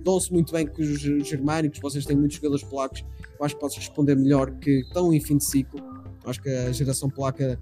dão-se 0.04 0.32
muito 0.32 0.54
bem 0.54 0.66
com 0.66 0.82
os 0.82 1.00
germânicos, 1.00 1.80
vocês 1.80 2.06
têm 2.06 2.16
muitos 2.16 2.38
jogadores 2.38 2.64
polacos, 2.64 3.04
eu 3.38 3.46
acho 3.46 3.56
que 3.56 3.62
podes 3.62 3.78
responder 3.78 4.16
melhor 4.16 4.50
que 4.60 4.80
estão 4.80 5.14
em 5.14 5.20
fim 5.20 5.38
de 5.38 5.44
ciclo. 5.44 5.80
Acho 6.26 6.42
que 6.42 6.50
a 6.50 6.72
geração 6.72 7.10
polaca 7.10 7.60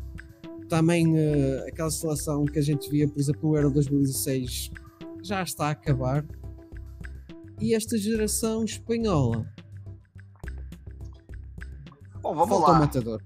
também 0.67 1.07
uh, 1.07 1.67
aquela 1.67 1.89
seleção 1.89 2.45
que 2.45 2.59
a 2.59 2.61
gente 2.61 2.89
via, 2.89 3.07
por 3.07 3.19
exemplo, 3.19 3.49
no 3.49 3.55
Euro 3.55 3.71
2016 3.71 4.71
já 5.23 5.43
está 5.43 5.67
a 5.67 5.71
acabar. 5.71 6.25
E 7.59 7.73
esta 7.73 7.97
geração 7.97 8.63
espanhola 8.63 9.45
Bom, 12.21 12.35
vamos 12.35 12.49
falta 12.49 12.71
lá. 12.71 12.79
matador. 12.79 13.21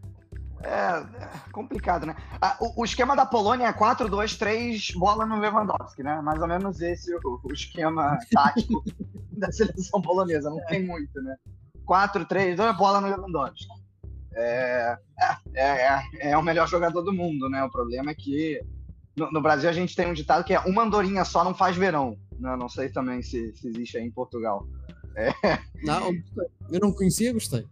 É, 0.64 1.24
é 1.24 1.30
complicado, 1.52 2.06
né? 2.06 2.16
Ah, 2.40 2.56
o, 2.60 2.82
o 2.82 2.86
esquema 2.86 3.16
da 3.16 3.26
Polônia 3.26 3.66
é 3.66 3.74
4-2-3, 3.74 4.96
bola 4.96 5.26
no 5.26 5.40
Lewandowski, 5.40 6.04
né? 6.04 6.22
Mais 6.22 6.40
ou 6.40 6.48
menos 6.48 6.80
esse 6.82 7.14
o, 7.16 7.40
o 7.44 7.52
esquema 7.52 8.20
tático 8.32 8.84
da 9.34 9.52
seleção 9.52 10.02
polonesa. 10.02 10.52
Não 10.52 10.64
tem 10.68 10.86
muito, 10.86 11.20
né? 11.22 11.36
4-3-2, 11.88 12.78
bola 12.78 13.02
no 13.02 13.08
Lewandowski. 13.08 13.81
É, 14.34 14.98
é, 15.54 15.62
é, 15.62 16.32
é 16.32 16.38
o 16.38 16.44
melhor 16.44 16.68
jogador 16.68 17.02
do 17.02 17.14
mundo, 17.14 17.50
né? 17.50 17.64
O 17.64 17.70
problema 17.70 18.12
é 18.12 18.16
que 18.16 18.62
no, 19.16 19.32
no 19.32 19.42
Brasil 19.42 19.70
a 19.70 19.74
gente 19.74 19.96
tem 19.96 20.08
um 20.08 20.14
ditado 20.14 20.44
que 20.44 20.54
é 20.54 20.60
uma 20.62 20.84
andorinha 20.84 21.26
só 21.26 21.44
não 21.44 21.54
faz 21.54 21.76
verão. 21.76 22.18
Né? 22.40 22.56
Não 22.56 22.70
sei 22.70 22.90
também 22.90 23.22
se, 23.22 23.54
se 23.56 23.68
existe 23.68 23.98
aí 23.98 24.06
em 24.06 24.12
Portugal. 24.12 24.68
Não, 25.84 26.12
eu 26.70 26.80
não 26.80 26.94
conhecia, 26.94 27.34
gostei. 27.34 27.68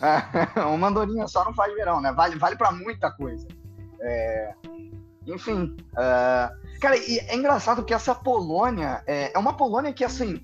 É, 0.00 0.60
uma 0.68 0.88
andorinha 0.88 1.26
só 1.26 1.44
não 1.44 1.52
faz 1.52 1.74
verão, 1.74 2.00
né? 2.00 2.12
Vale, 2.12 2.36
vale 2.36 2.56
para 2.56 2.70
muita 2.70 3.10
coisa. 3.10 3.46
É, 4.00 4.54
enfim. 5.26 5.76
Uh, 5.92 6.78
cara, 6.80 6.96
e 6.96 7.18
é 7.18 7.34
engraçado 7.34 7.84
que 7.84 7.92
essa 7.92 8.14
Polônia 8.14 9.02
é, 9.06 9.32
é, 9.34 9.38
uma 9.38 9.56
Polônia 9.56 9.92
que, 9.92 10.04
assim, 10.04 10.40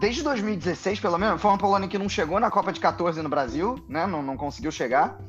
desde 0.00 0.22
2016, 0.22 0.98
pelo 0.98 1.18
menos, 1.18 1.40
foi 1.40 1.50
uma 1.50 1.58
Polônia 1.58 1.86
que 1.86 1.98
não 1.98 2.08
chegou 2.08 2.40
na 2.40 2.50
Copa 2.50 2.72
de 2.72 2.80
14 2.80 3.20
no 3.20 3.28
Brasil, 3.28 3.78
né? 3.86 4.06
Não, 4.06 4.22
não 4.22 4.36
conseguiu 4.36 4.72
chegar. 4.72 5.20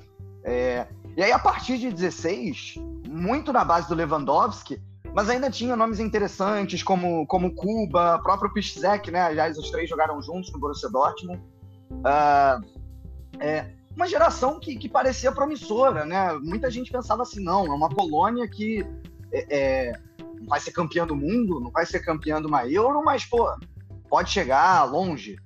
É, 0.43 0.87
e 1.15 1.21
aí, 1.21 1.31
a 1.31 1.37
partir 1.37 1.77
de 1.77 1.91
16, 1.91 2.75
muito 3.07 3.51
na 3.51 3.65
base 3.65 3.89
do 3.89 3.95
Lewandowski, 3.95 4.81
mas 5.13 5.29
ainda 5.29 5.51
tinha 5.51 5.75
nomes 5.75 5.99
interessantes 5.99 6.81
como, 6.81 7.27
como 7.27 7.53
Cuba, 7.53 8.17
próprio 8.19 8.53
Piszczek, 8.53 9.11
né? 9.11 9.21
Aliás, 9.21 9.57
os 9.57 9.69
três 9.69 9.89
jogaram 9.89 10.21
juntos 10.21 10.51
no 10.53 10.59
Borussia 10.59 10.89
Dortmund. 10.89 11.41
Uh, 11.91 12.65
é, 13.41 13.71
uma 13.93 14.07
geração 14.07 14.57
que, 14.57 14.77
que 14.77 14.87
parecia 14.87 15.33
promissora, 15.33 16.05
né? 16.05 16.31
Muita 16.41 16.71
gente 16.71 16.89
pensava 16.89 17.23
assim, 17.23 17.43
não, 17.43 17.65
é 17.65 17.75
uma 17.75 17.89
Polônia 17.89 18.47
que 18.47 18.87
é, 19.33 19.45
é, 19.49 19.99
não 20.39 20.47
vai 20.47 20.61
ser 20.61 20.71
campeã 20.71 21.05
do 21.05 21.15
mundo, 21.15 21.59
não 21.59 21.71
vai 21.71 21.85
ser 21.85 21.99
campeã 21.99 22.39
de 22.39 22.47
uma 22.47 22.65
Euro, 22.65 23.03
mas, 23.03 23.25
pô, 23.25 23.53
pode 24.11 24.29
chegar 24.29 24.83
longe. 24.83 25.37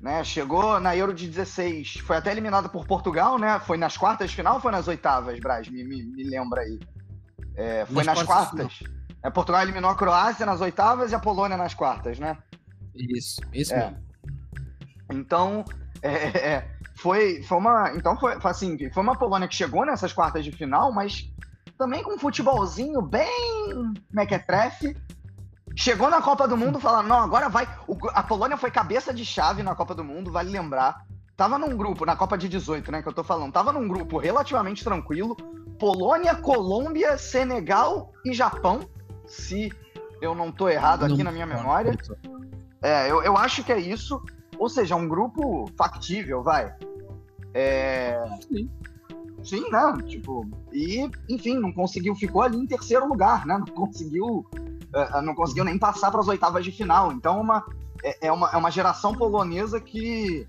Né? 0.00 0.24
Chegou 0.24 0.80
na 0.80 0.96
Euro 0.96 1.12
de 1.12 1.28
16, 1.28 1.98
foi 1.98 2.16
até 2.16 2.32
eliminada 2.32 2.68
por 2.68 2.86
Portugal, 2.86 3.38
né? 3.38 3.60
Foi 3.60 3.76
nas 3.76 3.96
quartas 3.96 4.30
de 4.30 4.36
final 4.36 4.54
ou 4.54 4.60
foi 4.60 4.72
nas 4.72 4.88
oitavas, 4.88 5.38
Braz? 5.38 5.68
Me, 5.68 5.84
me, 5.84 6.02
me 6.02 6.24
lembra 6.24 6.62
aí. 6.62 6.78
É, 7.54 7.84
foi 7.84 8.04
nas, 8.04 8.18
nas 8.18 8.22
quartas. 8.26 8.82
É, 9.22 9.30
Portugal 9.30 9.62
eliminou 9.62 9.90
a 9.90 9.96
Croácia 9.96 10.46
nas 10.46 10.60
oitavas 10.60 11.12
e 11.12 11.14
a 11.14 11.18
Polônia 11.18 11.56
nas 11.56 11.74
quartas, 11.74 12.18
né? 12.18 12.38
Isso, 12.94 13.40
isso 13.52 13.74
é. 13.74 13.90
mesmo. 13.90 14.06
Então, 15.12 15.64
é, 16.00 16.12
é, 16.38 16.70
foi, 16.96 17.42
foi 17.42 17.58
uma. 17.58 17.92
Então 17.96 18.16
foi, 18.18 18.40
foi 18.40 18.50
assim, 18.50 18.90
foi 18.92 19.02
uma 19.02 19.18
Polônia 19.18 19.48
que 19.48 19.54
chegou 19.54 19.84
nessas 19.84 20.12
quartas 20.12 20.44
de 20.44 20.52
final, 20.52 20.92
mas 20.92 21.30
também 21.76 22.02
com 22.02 22.14
um 22.14 22.18
futebolzinho 22.18 23.02
bem 23.02 23.92
mequetrefe. 24.10 24.96
Chegou 25.78 26.08
na 26.08 26.22
Copa 26.22 26.48
do 26.48 26.56
Mundo 26.56 26.80
falando, 26.80 27.06
não, 27.06 27.18
agora 27.18 27.50
vai. 27.50 27.68
O, 27.86 27.94
a 28.08 28.22
Polônia 28.22 28.56
foi 28.56 28.70
cabeça 28.70 29.12
de 29.12 29.26
chave 29.26 29.62
na 29.62 29.74
Copa 29.74 29.94
do 29.94 30.02
Mundo, 30.02 30.32
vale 30.32 30.50
lembrar. 30.50 31.04
Tava 31.36 31.58
num 31.58 31.76
grupo, 31.76 32.06
na 32.06 32.16
Copa 32.16 32.38
de 32.38 32.48
18, 32.48 32.90
né, 32.90 33.02
que 33.02 33.08
eu 33.08 33.12
tô 33.12 33.22
falando, 33.22 33.52
tava 33.52 33.72
num 33.72 33.86
grupo 33.86 34.16
relativamente 34.16 34.82
tranquilo. 34.82 35.36
Polônia, 35.78 36.34
Colômbia, 36.34 37.18
Senegal 37.18 38.10
e 38.24 38.32
Japão, 38.32 38.88
se 39.26 39.70
eu 40.22 40.34
não 40.34 40.50
tô 40.50 40.66
errado 40.66 41.04
aqui 41.04 41.18
não, 41.18 41.24
na 41.24 41.32
minha 41.32 41.44
memória. 41.46 41.94
É, 42.80 43.10
eu, 43.10 43.22
eu 43.22 43.36
acho 43.36 43.62
que 43.62 43.70
é 43.70 43.78
isso. 43.78 44.22
Ou 44.58 44.70
seja, 44.70 44.96
um 44.96 45.06
grupo 45.06 45.70
factível, 45.76 46.42
vai. 46.42 46.74
É... 47.52 48.18
Sim. 48.48 48.70
Sim, 49.44 49.70
né? 49.70 49.92
Tipo, 50.06 50.48
e, 50.72 51.08
enfim, 51.28 51.58
não 51.58 51.70
conseguiu, 51.70 52.14
ficou 52.14 52.40
ali 52.40 52.56
em 52.56 52.66
terceiro 52.66 53.06
lugar, 53.06 53.44
né? 53.46 53.58
Não 53.58 53.66
conseguiu, 53.66 54.46
não 55.22 55.34
conseguiu 55.34 55.64
nem 55.64 55.78
passar 55.78 56.10
para 56.10 56.20
as 56.20 56.28
oitavas 56.28 56.64
de 56.64 56.72
final. 56.72 57.12
Então, 57.12 57.40
uma, 57.40 57.64
é, 58.02 58.28
é, 58.28 58.32
uma, 58.32 58.50
é 58.50 58.56
uma 58.56 58.70
geração 58.70 59.14
polonesa 59.14 59.80
que. 59.80 60.46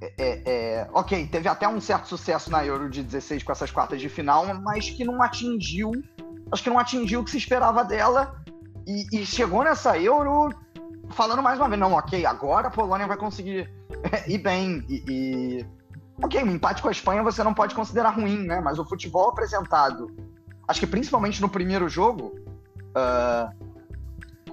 É, 0.00 0.12
é, 0.18 0.42
é, 0.44 0.88
ok, 0.92 1.26
teve 1.26 1.48
até 1.48 1.66
um 1.66 1.80
certo 1.80 2.06
sucesso 2.06 2.50
na 2.50 2.64
Euro 2.64 2.90
de 2.90 3.02
16 3.02 3.42
com 3.42 3.52
essas 3.52 3.70
quartas 3.70 4.00
de 4.00 4.08
final, 4.08 4.46
mas 4.62 4.90
que 4.90 5.04
não 5.04 5.22
atingiu. 5.22 5.90
Acho 6.52 6.62
que 6.62 6.70
não 6.70 6.78
atingiu 6.78 7.20
o 7.20 7.24
que 7.24 7.30
se 7.30 7.38
esperava 7.38 7.82
dela. 7.82 8.36
E, 8.86 9.20
e 9.20 9.26
chegou 9.26 9.64
nessa 9.64 9.98
Euro 9.98 10.50
falando 11.10 11.42
mais 11.42 11.58
uma 11.58 11.68
vez, 11.68 11.80
não, 11.80 11.92
ok, 11.92 12.26
agora 12.26 12.68
a 12.68 12.70
Polônia 12.70 13.06
vai 13.06 13.16
conseguir 13.16 13.70
ir 14.26 14.38
bem. 14.38 14.84
E, 14.88 15.04
e, 15.08 15.66
ok, 16.22 16.42
um 16.42 16.52
empate 16.52 16.82
com 16.82 16.88
a 16.88 16.92
Espanha 16.92 17.22
você 17.22 17.42
não 17.42 17.54
pode 17.54 17.74
considerar 17.74 18.10
ruim, 18.10 18.44
né? 18.44 18.60
Mas 18.60 18.78
o 18.78 18.84
futebol 18.84 19.30
apresentado, 19.30 20.14
acho 20.68 20.80
que 20.80 20.86
principalmente 20.86 21.40
no 21.40 21.48
primeiro 21.48 21.88
jogo, 21.88 22.34
uh, 22.96 23.65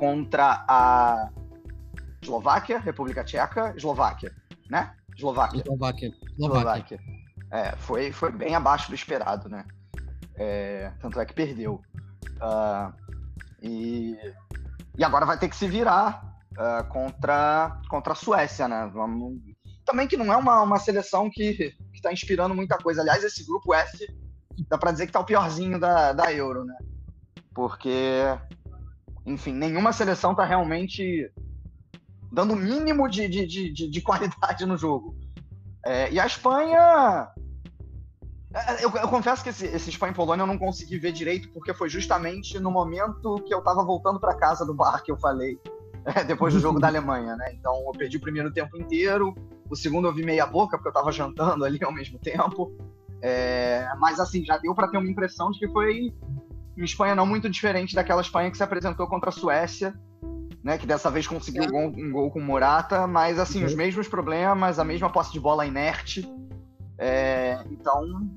contra 0.03 0.65
a 0.67 1.29
Eslováquia, 2.21 2.77
República 2.77 3.23
Tcheca, 3.23 3.73
Eslováquia, 3.77 4.35
né? 4.69 4.93
Eslováquia. 5.15 5.61
Eslováquia. 5.61 6.11
Eslováquia. 6.37 6.99
É, 7.49 7.73
foi, 7.77 8.11
foi 8.11 8.29
bem 8.29 8.53
abaixo 8.53 8.89
do 8.89 8.95
esperado, 8.95 9.47
né? 9.47 9.63
É, 10.35 10.91
tanto 10.99 11.21
é 11.21 11.25
que 11.25 11.33
perdeu. 11.33 11.81
Uh, 12.35 12.93
e, 13.61 14.17
e 14.97 15.03
agora 15.05 15.25
vai 15.25 15.39
ter 15.39 15.47
que 15.47 15.55
se 15.55 15.69
virar 15.69 16.21
uh, 16.51 16.83
contra, 16.89 17.79
contra 17.87 18.11
a 18.11 18.15
Suécia, 18.17 18.67
né? 18.67 18.91
Vamos... 18.93 19.39
Também 19.85 20.05
que 20.05 20.17
não 20.17 20.33
é 20.33 20.35
uma, 20.35 20.63
uma 20.63 20.79
seleção 20.79 21.29
que 21.29 21.73
está 21.93 22.11
inspirando 22.11 22.53
muita 22.53 22.77
coisa. 22.77 22.99
Aliás, 22.99 23.23
esse 23.23 23.45
grupo 23.45 23.73
F 23.73 24.05
dá 24.67 24.77
para 24.77 24.91
dizer 24.91 25.05
que 25.05 25.13
tá 25.13 25.21
o 25.21 25.25
piorzinho 25.25 25.79
da, 25.79 26.11
da 26.11 26.33
Euro, 26.33 26.65
né? 26.65 26.75
Porque, 27.53 28.19
enfim, 29.25 29.53
nenhuma 29.53 29.93
seleção 29.93 30.35
tá 30.35 30.43
realmente 30.43 31.31
dando 32.31 32.53
o 32.53 32.57
mínimo 32.57 33.07
de, 33.07 33.27
de, 33.27 33.45
de, 33.45 33.89
de 33.89 34.01
qualidade 34.01 34.65
no 34.65 34.77
jogo. 34.77 35.15
É, 35.85 36.11
e 36.11 36.19
a 36.19 36.25
Espanha. 36.25 37.29
É, 38.53 38.85
eu, 38.85 38.91
eu, 38.91 39.07
confesso 39.07 39.43
que 39.43 39.49
esse, 39.49 39.65
esse 39.65 39.89
Espanha 39.89 40.11
e 40.11 40.15
Polônia 40.15 40.43
eu 40.43 40.47
não 40.47 40.57
consegui 40.57 40.97
ver 40.99 41.11
direito, 41.11 41.49
porque 41.49 41.73
foi 41.73 41.89
justamente 41.89 42.59
no 42.59 42.69
momento 42.69 43.41
que 43.45 43.53
eu 43.53 43.61
tava 43.61 43.83
voltando 43.83 44.19
para 44.19 44.35
casa 44.35 44.65
do 44.65 44.73
bar 44.73 45.03
que 45.03 45.11
eu 45.11 45.17
falei 45.17 45.59
depois 46.27 46.53
do 46.53 46.59
jogo 46.59 46.79
da 46.79 46.87
Alemanha, 46.87 47.35
né? 47.35 47.53
Então 47.53 47.73
eu 47.87 47.91
perdi 47.91 48.17
o 48.17 48.21
primeiro 48.21 48.51
tempo 48.51 48.77
inteiro, 48.77 49.33
o 49.69 49.75
segundo 49.75 50.07
eu 50.07 50.13
vi 50.13 50.23
meia 50.23 50.45
boca, 50.45 50.77
porque 50.77 50.89
eu 50.89 50.93
tava 50.93 51.11
jantando 51.11 51.65
ali 51.65 51.79
ao 51.83 51.91
mesmo 51.91 52.19
tempo. 52.19 52.71
É, 53.21 53.87
mas 53.99 54.19
assim, 54.19 54.43
já 54.43 54.57
deu 54.57 54.75
para 54.75 54.87
ter 54.87 54.97
uma 54.97 55.09
impressão 55.09 55.49
de 55.49 55.57
que 55.57 55.67
foi 55.69 56.13
uma 56.75 56.85
Espanha 56.85 57.15
não 57.15 57.25
muito 57.25 57.49
diferente 57.49 57.95
daquela 57.95 58.21
Espanha 58.21 58.49
que 58.49 58.57
se 58.57 58.63
apresentou 58.63 59.07
contra 59.07 59.29
a 59.29 59.33
Suécia, 59.33 59.93
né? 60.63 60.77
Que 60.77 60.87
dessa 60.87 61.09
vez 61.11 61.27
conseguiu 61.27 61.63
um 61.63 61.67
gol, 61.69 61.87
um 61.87 62.11
gol 62.11 62.31
com 62.31 62.39
Morata, 62.39 63.05
mas 63.05 63.37
assim, 63.37 63.59
uhum. 63.59 63.65
os 63.65 63.75
mesmos 63.75 64.07
problemas, 64.07 64.79
a 64.79 64.83
mesma 64.83 65.09
posse 65.09 65.31
de 65.31 65.39
bola 65.39 65.65
inerte. 65.65 66.27
É, 66.97 67.63
então, 67.69 68.29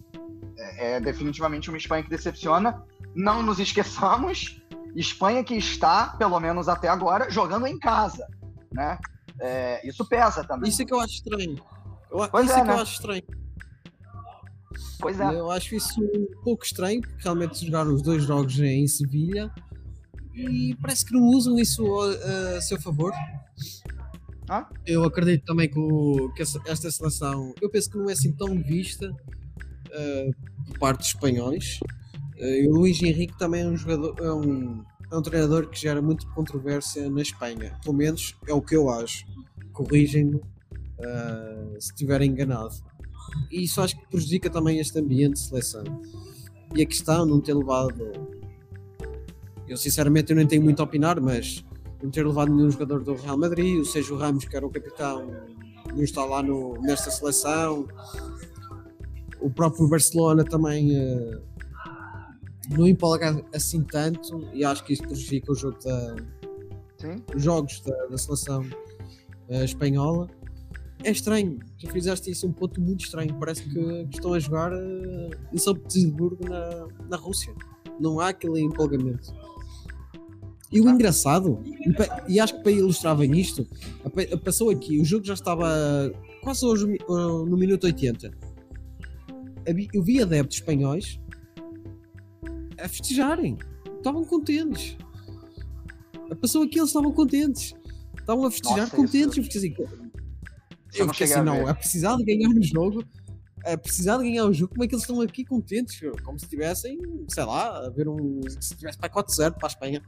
é, 0.57 0.97
é 0.97 1.01
definitivamente 1.01 1.69
uma 1.69 1.79
Espanha 1.79 2.03
que 2.03 2.11
decepciona. 2.11 2.83
Não 3.15 3.43
nos 3.43 3.59
esqueçamos 3.59 4.61
Espanha 4.95 5.45
que 5.45 5.55
está, 5.55 6.09
pelo 6.19 6.41
menos 6.41 6.69
até 6.69 6.89
agora, 6.89 7.31
jogando 7.31 7.67
em 7.67 7.79
casa, 7.79 8.27
né? 8.73 8.99
É, 9.39 9.87
isso 9.87 10.05
pesa 10.07 10.43
também. 10.43 10.71
Isso 10.71 10.81
é 10.81 10.85
que 10.85 10.95
eu 10.95 11.01
acho 11.01 11.15
estranho. 11.15 11.63
Eu, 12.11 12.29
pois 12.29 12.47
isso 12.47 12.55
é, 12.55 12.59
é 12.59 12.63
que 12.63 12.69
né? 12.69 12.75
eu 12.75 12.81
acho 12.81 12.93
estranho. 12.95 13.23
Pois 15.01 15.21
é. 15.21 15.25
Eu 15.25 15.51
acho 15.51 15.75
isso 15.75 16.01
um 16.01 16.27
pouco 16.43 16.65
estranho, 16.65 17.01
porque 17.01 17.23
realmente 17.23 17.65
jogaram 17.65 17.95
os 17.95 18.03
dois 18.03 18.25
jogos 18.25 18.59
em 18.59 18.87
Sevilha 18.87 19.53
e 20.35 20.77
parece 20.81 21.05
que 21.05 21.13
não 21.13 21.27
usam 21.29 21.59
isso 21.59 21.85
a, 22.01 22.57
a 22.57 22.61
seu 22.61 22.81
favor. 22.81 23.13
Ah? 24.49 24.69
Eu 24.87 25.05
acredito 25.05 25.45
também 25.45 25.69
que, 25.69 25.79
o, 25.79 26.33
que 26.35 26.43
essa, 26.43 26.61
esta 26.67 26.91
seleção, 26.91 27.55
eu 27.61 27.69
penso 27.69 27.91
que 27.91 27.99
não 27.99 28.09
é 28.09 28.13
assim 28.13 28.33
tão 28.33 28.63
vista 28.63 29.11
uh, 29.11 30.67
por 30.67 30.79
parte 30.79 30.99
dos 30.99 31.09
espanhóis. 31.09 31.81
E 32.39 32.69
o 32.69 32.73
Luís 32.73 33.03
Henrique 33.03 33.37
também 33.39 33.63
é 33.63 33.67
um 33.67 33.77
jogador, 33.77 34.15
é 34.21 34.31
um, 34.31 34.85
é 35.11 35.17
um 35.17 35.23
treinador 35.23 35.69
que 35.69 35.81
gera 35.81 36.03
muita 36.03 36.27
controvérsia 36.29 37.09
na 37.09 37.23
Espanha. 37.23 37.79
Pelo 37.83 37.97
menos 37.97 38.37
é 38.47 38.53
o 38.53 38.61
que 38.61 38.77
eu 38.77 38.91
acho. 38.91 39.27
Corrigem-me 39.73 40.37
uh, 40.37 41.81
se 41.81 41.93
estiver 41.93 42.21
enganado. 42.23 42.75
E 43.51 43.65
isso 43.65 43.81
acho 43.81 43.97
que 43.97 44.07
prejudica 44.09 44.51
também 44.51 44.79
este 44.79 44.99
ambiente 44.99 45.35
de 45.35 45.41
seleção. 45.41 45.85
E 46.75 46.83
a 46.83 46.87
questão 46.87 47.25
de 47.25 47.33
não 47.33 47.41
ter 47.41 47.55
levado. 47.55 48.13
Eu 49.69 49.77
sinceramente 49.77 50.31
eu 50.31 50.37
nem 50.37 50.47
tenho 50.47 50.63
muito 50.63 50.81
a 50.81 50.85
opinar, 50.85 51.21
mas 51.21 51.65
não 52.03 52.11
ter 52.11 52.27
levado 52.27 52.55
nenhum 52.55 52.71
jogador 52.71 53.03
do 53.03 53.15
Real 53.15 53.37
Madrid, 53.37 53.79
ou 53.79 53.85
seja, 53.85 54.15
o 54.15 54.17
Ramos, 54.17 54.45
que 54.45 54.57
era 54.57 54.65
o 54.65 54.71
capitão, 54.71 55.27
não 55.93 56.03
está 56.03 56.25
lá 56.25 56.43
no, 56.43 56.75
nesta 56.81 57.11
seleção. 57.11 57.87
O 59.41 59.51
próprio 59.51 59.89
Barcelona 59.89 60.45
também. 60.45 60.97
Uh, 60.97 61.57
não 62.71 62.87
empolga 62.87 63.45
assim 63.55 63.83
tanto 63.85 64.49
e 64.53 64.65
acho 64.65 64.85
que 64.85 64.93
isso 64.93 65.03
prejudica 65.03 65.53
o 65.53 65.55
jogo 65.55 65.79
da, 65.85 66.17
os 67.35 67.43
jogos 67.43 67.81
da, 67.81 68.07
da 68.07 68.19
seleção 68.19 68.63
uh, 69.49 69.65
espanhola. 69.65 70.29
É 71.05 71.11
estranho, 71.11 71.59
tu 71.79 71.91
fizeste 71.91 72.31
isso 72.31 72.47
um 72.47 72.53
ponto 72.53 72.81
muito 72.81 73.05
estranho. 73.05 73.35
Parece 73.39 73.63
que, 73.63 74.07
estão 74.13 74.33
a 74.33 74.39
jogar 74.39 74.73
uh, 74.73 75.31
em 75.53 75.59
São 75.59 75.75
Petersburgo 75.75 76.49
na, 76.49 76.89
na 77.09 77.17
Rússia. 77.17 77.55
Não 78.01 78.19
há 78.21 78.29
aquele 78.29 78.61
empolgamento. 78.61 79.35
E 80.73 80.81
o 80.81 80.89
engraçado, 80.91 81.63
e 82.29 82.41
acho 82.41 82.57
que 82.57 82.63
para 82.63 82.73
ilustrar 82.73 83.17
bem 83.17 83.39
isto, 83.39 83.65
passou 84.45 84.69
aqui, 84.69 85.01
o 85.01 85.05
jogo 85.05 85.25
já 85.25 85.35
estava 85.35 86.13
quase 86.43 86.67
hoje 86.67 86.99
no 87.09 87.57
minuto 87.57 87.85
80. 87.85 88.33
Eu 89.95 90.03
vi 90.03 90.21
adeptos 90.21 90.59
espanhóis 90.59 91.21
a 92.81 92.89
festejarem. 92.89 93.57
Estavam 93.97 94.25
contentes. 94.25 94.97
Passou 96.41 96.63
aqui, 96.63 96.79
eles 96.79 96.91
estavam 96.91 97.13
contentes. 97.13 97.75
Estavam 98.19 98.45
a 98.45 98.51
festejar 98.51 98.81
Nossa, 98.81 98.97
contentes. 98.97 99.37
Eu 99.37 99.45
fiquei 99.45 99.59
assim, 99.59 99.75
eu 100.99 101.09
fiquei 101.09 101.27
assim 101.27 101.43
não, 101.43 101.67
a 101.69 101.75
precisar 101.75 102.17
de 102.17 102.25
ganhar 102.25 102.49
no 102.49 102.63
jogo, 102.63 103.05
a 103.65 103.77
precisar 103.77 104.17
de 104.19 104.25
ganhar 104.25 104.45
o 104.45 104.53
jogo, 104.53 104.71
como 104.73 104.85
é 104.85 104.89
que 104.89 104.95
eles 104.95 105.03
estão 105.03 105.21
aqui 105.21 105.45
contentes? 105.45 105.99
Como 106.25 106.39
se 106.39 106.45
estivessem, 106.45 106.99
sei 107.29 107.45
lá, 107.45 107.87
a 107.87 107.91
ver 107.91 108.09
um. 108.09 108.41
Se 108.61 108.75
tivesse 108.77 108.99
para 108.99 109.09
4-0 109.11 109.55
para 109.55 109.67
a 109.67 109.69
Espanha. 109.69 110.03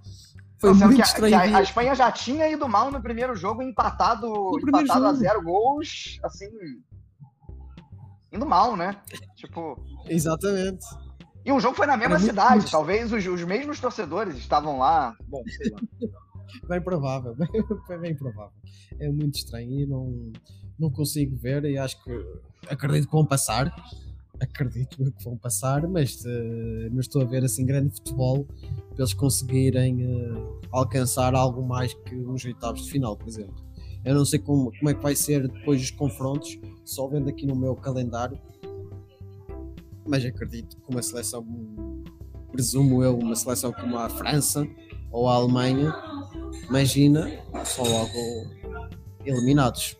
Foi 0.61 0.70
Não, 0.70 0.76
sendo 0.78 0.86
muito 0.86 0.97
que 0.97 1.03
a- 1.03 1.05
estranho. 1.07 1.36
a, 1.36 1.59
a 1.59 1.62
Espanha 1.62 1.95
já 1.95 2.11
tinha 2.11 2.49
ido 2.51 2.68
mal 2.68 2.91
no 2.91 3.01
primeiro 3.01 3.34
jogo, 3.36 3.62
empatado, 3.62 4.28
primeiro 4.61 4.84
empatado 4.86 5.07
a 5.07 5.09
jogo. 5.11 5.20
zero 5.20 5.43
gols, 5.43 6.18
assim. 6.24 6.47
Indo 8.32 8.45
mal, 8.47 8.76
né? 8.76 9.01
Tipo. 9.36 9.82
Exatamente. 10.07 10.84
E 11.45 11.53
o 11.53 11.61
jogo 11.61 11.74
foi 11.76 11.86
na 11.86 11.97
mesma 11.97 12.16
muito 12.18 12.28
cidade, 12.28 12.55
triste. 12.59 12.72
talvez 12.72 13.11
os, 13.12 13.24
os 13.26 13.43
mesmos 13.45 13.80
torcedores 13.80 14.36
estavam 14.36 14.78
lá. 14.78 15.16
Bom, 15.26 15.43
sei 15.49 15.70
lá. 15.70 15.78
Bem 16.68 16.80
provável, 16.80 17.34
bem, 17.36 17.49
bem, 17.89 17.99
bem 18.01 18.16
provável. 18.16 18.53
É 18.99 19.11
muito 19.11 19.36
estranho 19.36 19.70
e 19.80 19.86
não, 19.86 20.32
não 20.78 20.90
consigo 20.90 21.36
ver 21.36 21.64
e 21.64 21.76
acho 21.76 22.02
que 22.02 22.10
acredito 22.68 23.06
que 23.06 23.12
vão 23.12 23.24
passar. 23.24 23.74
Acredito 24.40 24.96
que 24.96 25.24
vão 25.24 25.36
passar, 25.36 25.86
mas 25.88 26.24
eh, 26.24 26.88
não 26.92 27.00
estou 27.00 27.22
a 27.22 27.24
ver 27.24 27.44
assim 27.44 27.66
grande 27.66 27.90
futebol 27.96 28.44
para 28.44 28.98
eles 28.98 29.12
conseguirem 29.12 30.00
eh, 30.00 30.58
alcançar 30.70 31.34
algo 31.34 31.66
mais 31.66 31.92
que 31.92 32.14
uns 32.14 32.44
oitavos 32.44 32.84
de 32.84 32.90
final, 32.90 33.16
por 33.16 33.26
exemplo. 33.26 33.56
Eu 34.04 34.14
não 34.14 34.24
sei 34.24 34.38
como, 34.38 34.70
como 34.78 34.90
é 34.90 34.94
que 34.94 35.02
vai 35.02 35.16
ser 35.16 35.48
depois 35.48 35.80
dos 35.80 35.90
confrontos, 35.90 36.56
só 36.84 37.08
vendo 37.08 37.28
aqui 37.28 37.46
no 37.46 37.56
meu 37.56 37.74
calendário, 37.74 38.38
mas 40.06 40.24
acredito 40.24 40.76
que 40.76 40.82
uma 40.88 41.02
seleção, 41.02 41.44
presumo 42.52 43.02
eu, 43.02 43.18
uma 43.18 43.34
seleção 43.34 43.72
como 43.72 43.98
a 43.98 44.08
França 44.08 44.64
ou 45.10 45.28
a 45.28 45.34
Alemanha, 45.34 45.92
imagina, 46.68 47.28
são 47.64 47.84
logo 47.84 48.46
eliminados. 49.24 49.98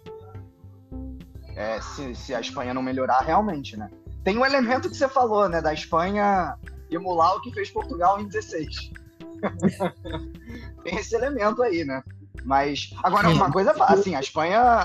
É, 1.59 1.81
se, 1.81 2.15
se 2.15 2.33
a 2.33 2.41
Espanha 2.41 2.73
não 2.73 2.81
melhorar, 2.81 3.19
realmente, 3.19 3.77
né? 3.77 3.91
Tem 4.23 4.39
um 4.39 4.47
elemento 4.47 4.89
que 4.89 4.97
você 4.97 5.09
falou, 5.09 5.49
né? 5.49 5.61
Da 5.61 5.75
Espanha 5.75 6.55
emular 6.89 7.35
o 7.35 7.41
que 7.41 7.53
fez 7.53 7.69
Portugal 7.69 8.21
em 8.21 8.29
16. 8.29 8.93
Tem 10.85 10.97
esse 10.97 11.17
elemento 11.17 11.61
aí, 11.63 11.85
né? 11.85 12.01
Mas, 12.45 12.91
agora, 13.03 13.29
uma 13.29 13.51
coisa, 13.51 13.73
assim, 13.89 14.15
a 14.15 14.21
Espanha, 14.21 14.61
a, 14.61 14.83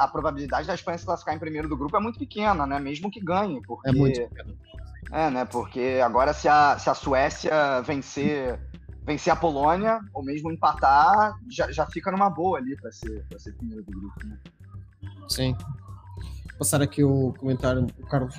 a- 0.00 0.04
a 0.04 0.08
probabilidade 0.08 0.66
da 0.66 0.74
Espanha 0.74 0.98
se 0.98 1.06
classificar 1.06 1.36
em 1.36 1.38
primeiro 1.38 1.68
do 1.68 1.76
grupo 1.76 1.96
é 1.96 2.00
muito 2.00 2.18
pequena, 2.18 2.66
né? 2.66 2.80
Mesmo 2.80 3.08
que 3.08 3.20
ganhe, 3.20 3.60
porque... 3.64 3.88
É 3.88 3.92
muito. 3.92 4.20
É, 5.12 5.30
né? 5.30 5.44
Porque 5.44 6.00
agora 6.04 6.34
se 6.34 6.48
a, 6.48 6.76
se 6.76 6.90
a 6.90 6.94
Suécia 6.94 7.80
vencer, 7.82 8.58
vencer 9.04 9.32
a 9.32 9.36
Polônia, 9.36 10.00
ou 10.12 10.24
mesmo 10.24 10.50
empatar, 10.50 11.38
já, 11.48 11.70
já 11.70 11.86
fica 11.86 12.10
numa 12.10 12.28
boa 12.28 12.58
ali 12.58 12.76
pra 12.80 12.90
ser, 12.90 13.24
pra 13.28 13.38
ser 13.38 13.52
primeiro 13.52 13.84
do 13.84 13.92
grupo, 13.92 14.26
né? 14.26 14.36
Sim. 15.28 15.56
Passar 16.58 16.80
aqui 16.80 17.04
o 17.04 17.34
comentário, 17.34 17.86
o 17.98 18.06
Carlos 18.06 18.34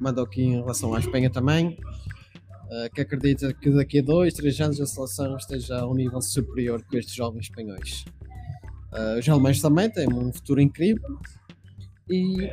mandou 0.00 0.24
aqui 0.24 0.42
em 0.42 0.60
relação 0.60 0.94
à 0.94 0.98
Espanha 0.98 1.28
também, 1.28 1.78
eh, 2.70 2.88
que 2.94 3.02
acredita 3.02 3.52
que 3.52 3.70
daqui 3.70 3.98
a 3.98 4.02
dois, 4.02 4.32
três 4.32 4.58
anos 4.60 4.80
a 4.80 4.86
seleção 4.86 5.36
esteja 5.36 5.80
a 5.80 5.86
um 5.86 5.94
nível 5.94 6.22
superior 6.22 6.82
que 6.82 6.96
estes 6.96 7.14
jovens 7.14 7.46
espanhóis. 7.46 8.04
Eh, 8.92 9.18
os 9.18 9.28
alemães 9.28 9.60
também 9.60 9.90
têm 9.90 10.08
um 10.12 10.32
futuro 10.32 10.60
incrível 10.60 11.18
e 12.08 12.48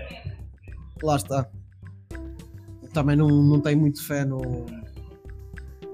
lá 1.01 1.15
está. 1.15 1.49
Também 2.93 3.15
não, 3.15 3.29
não 3.29 3.61
tenho 3.61 3.79
muito 3.79 4.05
fé 4.05 4.25
no, 4.25 4.65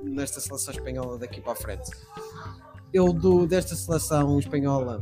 nesta 0.03 0.39
seleção 0.39 0.73
espanhola 0.73 1.19
daqui 1.19 1.39
para 1.39 1.51
a 1.51 1.55
frente. 1.55 1.91
Eu 2.93 3.11
do, 3.13 3.45
desta 3.45 3.75
seleção 3.75 4.39
espanhola 4.39 4.99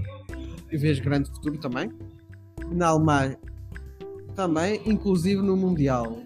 vejo 0.69 1.03
grande 1.03 1.29
futuro 1.29 1.57
também 1.57 1.91
na 2.71 2.87
Alemanha 2.87 3.37
também, 4.41 4.81
inclusive 4.85 5.39
no 5.39 5.55
Mundial. 5.55 6.17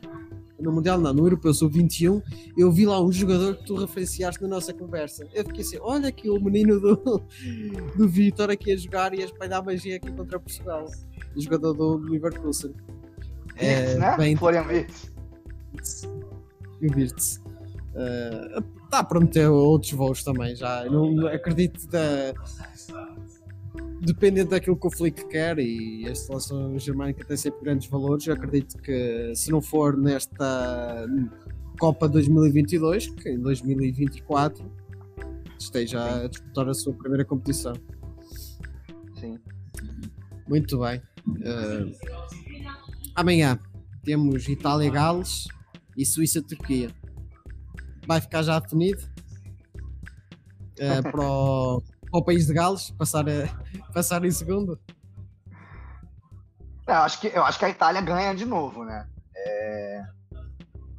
No 0.57 0.71
Mundial 0.71 0.97
não, 0.97 1.13
no 1.13 1.25
Europeu 1.25 1.53
Sub-21, 1.53 2.23
eu 2.57 2.71
vi 2.71 2.85
lá 2.85 3.01
um 3.01 3.11
jogador 3.11 3.57
que 3.57 3.65
tu 3.65 3.75
referenciaste 3.75 4.41
na 4.41 4.47
nossa 4.47 4.73
conversa. 4.73 5.27
Eu 5.33 5.43
fiquei 5.43 5.61
assim, 5.61 5.77
olha 5.81 6.07
aqui 6.07 6.29
o 6.29 6.39
menino 6.39 6.79
do, 6.79 7.21
do 7.97 8.07
Vitor 8.07 8.49
aqui 8.49 8.71
a 8.71 8.77
jogar 8.77 9.13
e 9.13 9.21
a 9.21 9.25
espalhar 9.25 9.61
magia 9.65 9.97
aqui 9.97 10.09
contra 10.13 10.39
Portugal. 10.39 10.85
O 11.35 11.41
jogador 11.41 11.73
do 11.73 11.97
Leverkusen. 11.97 12.73
É, 13.57 13.91
Isso, 13.91 13.99
né? 13.99 14.15
bem 14.17 14.35
Florian 14.37 14.63
Wirtz. 14.63 15.11
eu 16.81 16.91
viste 16.93 17.41
Está 18.85 18.99
a 18.99 19.03
prometer 19.03 19.47
outros 19.47 19.91
voos 19.91 20.23
também 20.23 20.55
já. 20.55 20.85
Não 20.85 21.27
acredito 21.27 21.85
da. 21.87 22.33
Dependendo 24.01 24.51
daquilo 24.51 24.77
que 24.77 24.87
o 24.87 24.91
Flick 24.91 25.27
quer 25.27 25.57
e 25.57 26.07
a 26.07 26.13
seleção 26.13 26.77
germânica 26.77 27.25
tem 27.25 27.37
sempre 27.37 27.63
grandes 27.63 27.89
valores, 27.89 28.27
eu 28.27 28.33
acredito 28.33 28.77
que 28.77 29.33
se 29.35 29.51
não 29.51 29.61
for 29.61 29.97
nesta 29.97 31.07
Copa 31.79 32.07
2022, 32.07 33.07
que 33.07 33.29
em 33.29 33.39
2024 33.39 34.71
esteja 35.57 36.23
a 36.23 36.27
disputar 36.27 36.69
a 36.69 36.73
sua 36.73 36.93
primeira 36.93 37.25
competição. 37.25 37.73
Sim. 39.19 39.39
Muito 40.47 40.79
bem. 40.79 41.01
Eh, 41.41 41.91
amanhã 43.15 43.57
temos 44.03 44.47
Itália, 44.47 44.89
Gales 44.91 45.47
e 45.97 46.05
Suíça, 46.05 46.41
Turquia. 46.41 46.89
Vai 48.05 48.21
ficar 48.21 48.43
já 48.43 48.59
definido 48.59 49.01
eh, 50.77 51.01
para, 51.01 51.21
o, 51.21 51.81
para 52.15 52.21
o 52.21 52.25
país 52.25 52.47
de 52.47 52.53
Gales 52.53 52.91
passar, 52.91 53.25
a, 53.27 53.91
passar 53.93 54.23
em 54.23 54.31
segundo. 54.31 54.79
Eu, 56.87 56.93
acho 56.95 57.19
que, 57.19 57.27
eu 57.27 57.43
acho 57.43 57.59
que 57.59 57.65
a 57.65 57.69
Itália 57.69 58.01
ganha 58.01 58.33
de 58.33 58.45
novo, 58.45 58.85
né? 58.85 59.07
É... 59.35 60.03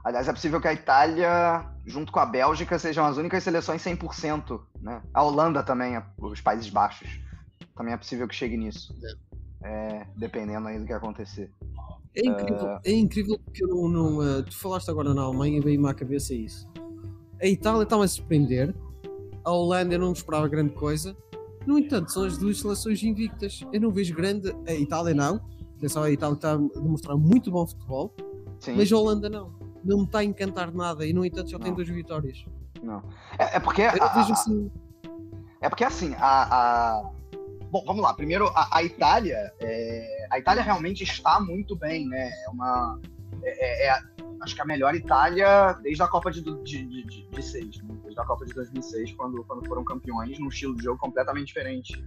Aliás, 0.04 0.28
é 0.28 0.32
possível 0.32 0.60
que 0.60 0.68
a 0.68 0.72
Itália, 0.72 1.64
junto 1.86 2.12
com 2.12 2.20
a 2.20 2.26
Bélgica, 2.26 2.78
sejam 2.78 3.04
as 3.06 3.16
únicas 3.16 3.42
seleções 3.42 3.82
100%, 3.82 4.60
né? 4.80 5.02
A 5.14 5.22
Holanda 5.22 5.62
também, 5.62 6.00
os 6.18 6.40
Países 6.40 6.68
Baixos. 6.68 7.20
Também 7.74 7.94
é 7.94 7.96
possível 7.96 8.28
que 8.28 8.34
chegue 8.34 8.56
nisso. 8.56 8.94
É, 9.62 10.06
dependendo 10.16 10.68
aí 10.68 10.78
do 10.78 10.86
que 10.86 10.92
acontecer. 10.92 11.50
É 12.14 12.24
incrível, 12.24 12.78
é 12.84 12.92
incrível 12.92 13.38
porque 13.38 13.64
eu 13.64 13.68
não. 13.68 13.88
não, 13.88 14.22
eh, 14.22 14.42
tu 14.42 14.56
falaste 14.56 14.90
agora 14.90 15.12
na 15.12 15.22
Alemanha 15.22 15.58
e 15.58 15.60
veio-me 15.60 15.88
à 15.88 15.92
cabeça 15.92 16.34
isso. 16.34 16.66
A 17.42 17.46
Itália 17.46 17.82
está-me 17.82 18.04
a 18.04 18.08
surpreender, 18.08 18.74
a 19.46 19.50
Holanda 19.52 19.94
eu 19.94 19.98
não 20.00 20.12
esperava 20.12 20.48
grande 20.48 20.74
coisa. 20.74 21.16
No 21.66 21.78
entanto, 21.78 22.12
são 22.12 22.24
as 22.24 22.36
duas 22.36 22.60
seleções 22.60 23.02
invictas. 23.02 23.60
Eu 23.72 23.80
não 23.80 23.90
vejo 23.90 24.14
grande. 24.14 24.54
A 24.68 24.72
Itália 24.74 25.14
não. 25.14 25.40
Atenção, 25.78 26.02
a 26.02 26.10
Itália 26.10 26.34
está 26.34 26.52
a 26.52 26.56
demonstrar 26.56 27.16
muito 27.16 27.50
bom 27.50 27.66
futebol, 27.66 28.14
Sim. 28.60 28.74
mas 28.76 28.90
a 28.92 28.96
Holanda 28.96 29.28
não. 29.28 29.54
Não 29.84 29.98
me 29.98 30.04
está 30.04 30.18
a 30.20 30.24
encantar 30.24 30.72
nada 30.72 31.06
e, 31.06 31.12
no 31.12 31.24
entanto, 31.24 31.50
já 31.50 31.58
tem 31.58 31.68
Não. 31.68 31.76
duas 31.76 31.88
vitórias. 31.88 32.44
Não. 32.82 33.02
É, 33.38 33.56
é 33.56 33.60
porque. 33.60 33.82
Eu 33.82 34.02
a- 34.02 34.08
vejo 34.14 34.32
assim. 34.32 34.70
É 35.60 35.68
porque 35.68 35.84
assim, 35.84 36.14
a. 36.18 36.98
a- 37.00 37.10
Bom, 37.70 37.82
vamos 37.84 38.00
lá. 38.02 38.14
Primeiro, 38.14 38.46
a, 38.48 38.78
a 38.78 38.82
Itália. 38.84 39.52
é, 39.60 40.26
A 40.30 40.38
Itália 40.38 40.62
realmente 40.62 41.02
está 41.04 41.40
muito 41.40 41.76
bem, 41.76 42.06
né? 42.08 42.30
É 42.46 42.50
uma. 42.50 43.00
É, 43.42 43.86
é- 43.86 43.88
é- 43.90 44.02
acho 44.40 44.54
que 44.54 44.60
a 44.60 44.64
melhor 44.64 44.94
Itália 44.94 45.72
desde 45.82 46.02
a 46.02 46.08
Copa 46.08 46.30
de, 46.30 46.42
de, 46.42 46.62
de, 46.62 47.04
de, 47.04 47.28
de 47.28 47.42
seis, 47.42 47.78
né? 47.82 47.96
Desde 48.02 48.20
a 48.20 48.24
Copa 48.24 48.44
de 48.44 48.52
2006, 48.54 49.12
quando, 49.12 49.44
quando 49.44 49.66
foram 49.66 49.84
campeões, 49.84 50.38
num 50.38 50.48
estilo 50.48 50.76
de 50.76 50.84
jogo 50.84 50.98
completamente 50.98 51.46
diferente 51.46 52.04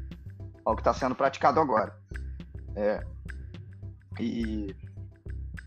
ao 0.65 0.75
que 0.75 0.81
está 0.81 0.93
sendo 0.93 1.15
praticado 1.15 1.59
agora. 1.59 1.95
É. 2.75 3.03
E, 4.19 4.75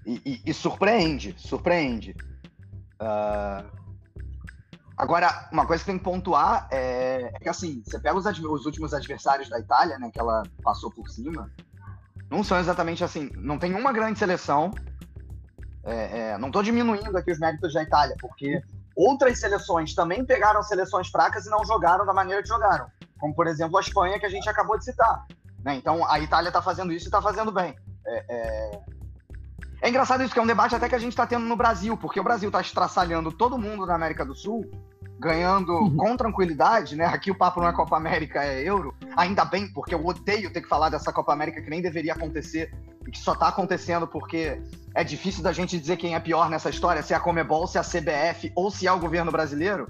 e, 0.04 0.42
e- 0.46 0.54
surpreende, 0.54 1.34
surpreende. 1.38 2.14
Ah, 3.00 3.64
Agora, 5.02 5.48
uma 5.50 5.66
coisa 5.66 5.82
que 5.82 5.90
tem 5.90 5.98
que 5.98 6.04
pontuar 6.04 6.68
é, 6.70 7.32
é 7.34 7.38
que, 7.40 7.48
assim, 7.48 7.82
você 7.84 7.98
pega 7.98 8.16
os, 8.16 8.24
os 8.24 8.66
últimos 8.66 8.94
adversários 8.94 9.48
da 9.48 9.58
Itália, 9.58 9.98
né, 9.98 10.10
que 10.12 10.20
ela 10.20 10.44
passou 10.62 10.92
por 10.92 11.08
cima, 11.08 11.50
não 12.30 12.44
são 12.44 12.58
exatamente 12.60 13.02
assim, 13.02 13.28
não 13.34 13.58
tem 13.58 13.74
uma 13.74 13.92
grande 13.92 14.18
seleção. 14.18 14.70
É, 15.84 16.18
é, 16.32 16.38
não 16.38 16.48
estou 16.48 16.62
diminuindo 16.62 17.16
aqui 17.16 17.32
os 17.32 17.38
méritos 17.38 17.74
da 17.74 17.82
Itália, 17.82 18.16
porque 18.20 18.62
outras 18.96 19.38
seleções 19.38 19.94
também 19.94 20.24
pegaram 20.24 20.62
seleções 20.62 21.08
fracas 21.08 21.46
e 21.46 21.50
não 21.50 21.64
jogaram 21.64 22.06
da 22.06 22.12
maneira 22.12 22.42
que 22.42 22.48
jogaram. 22.48 22.86
Como, 23.18 23.34
por 23.34 23.46
exemplo, 23.46 23.78
a 23.78 23.80
Espanha, 23.80 24.18
que 24.18 24.26
a 24.26 24.30
gente 24.30 24.48
acabou 24.48 24.78
de 24.78 24.84
citar. 24.84 25.26
né? 25.64 25.74
Então, 25.76 26.08
a 26.08 26.20
Itália 26.20 26.48
está 26.48 26.62
fazendo 26.62 26.92
isso 26.92 27.06
e 27.06 27.08
está 27.08 27.20
fazendo 27.20 27.50
bem. 27.52 27.74
É, 28.06 28.24
é... 28.28 28.80
é 29.82 29.88
engraçado 29.88 30.22
isso, 30.22 30.32
que 30.32 30.38
é 30.38 30.42
um 30.42 30.46
debate 30.46 30.74
até 30.74 30.88
que 30.88 30.94
a 30.94 30.98
gente 30.98 31.12
está 31.12 31.26
tendo 31.26 31.44
no 31.44 31.56
Brasil, 31.56 31.96
porque 31.96 32.20
o 32.20 32.24
Brasil 32.24 32.48
está 32.48 32.60
estraçalhando 32.60 33.32
todo 33.32 33.58
mundo 33.58 33.86
na 33.86 33.94
América 33.94 34.24
do 34.24 34.34
Sul, 34.34 34.68
ganhando 35.18 35.94
com 35.96 36.16
tranquilidade, 36.16 36.96
né? 36.96 37.04
Aqui 37.06 37.30
o 37.30 37.38
papo 37.38 37.60
não 37.60 37.68
é 37.68 37.72
Copa 37.72 37.96
América, 37.96 38.42
é 38.44 38.60
Euro. 38.62 38.92
Ainda 39.16 39.44
bem, 39.44 39.72
porque 39.72 39.94
eu 39.94 40.04
odeio 40.04 40.52
ter 40.52 40.60
que 40.60 40.68
falar 40.68 40.88
dessa 40.88 41.12
Copa 41.12 41.32
América 41.32 41.62
que 41.62 41.70
nem 41.70 41.80
deveria 41.80 42.12
acontecer 42.12 42.74
que 43.10 43.18
só 43.18 43.34
tá 43.34 43.48
acontecendo 43.48 44.06
porque 44.06 44.60
é 44.94 45.02
difícil 45.02 45.42
da 45.42 45.52
gente 45.52 45.78
dizer 45.78 45.96
quem 45.96 46.14
é 46.14 46.20
pior 46.20 46.48
nessa 46.48 46.70
história, 46.70 47.02
se 47.02 47.12
é 47.12 47.16
a 47.16 47.20
Comebol, 47.20 47.66
se 47.66 47.78
é 47.78 47.80
a 47.80 47.84
CBF 47.84 48.52
ou 48.54 48.70
se 48.70 48.86
é 48.86 48.92
o 48.92 48.98
governo 48.98 49.32
brasileiro. 49.32 49.88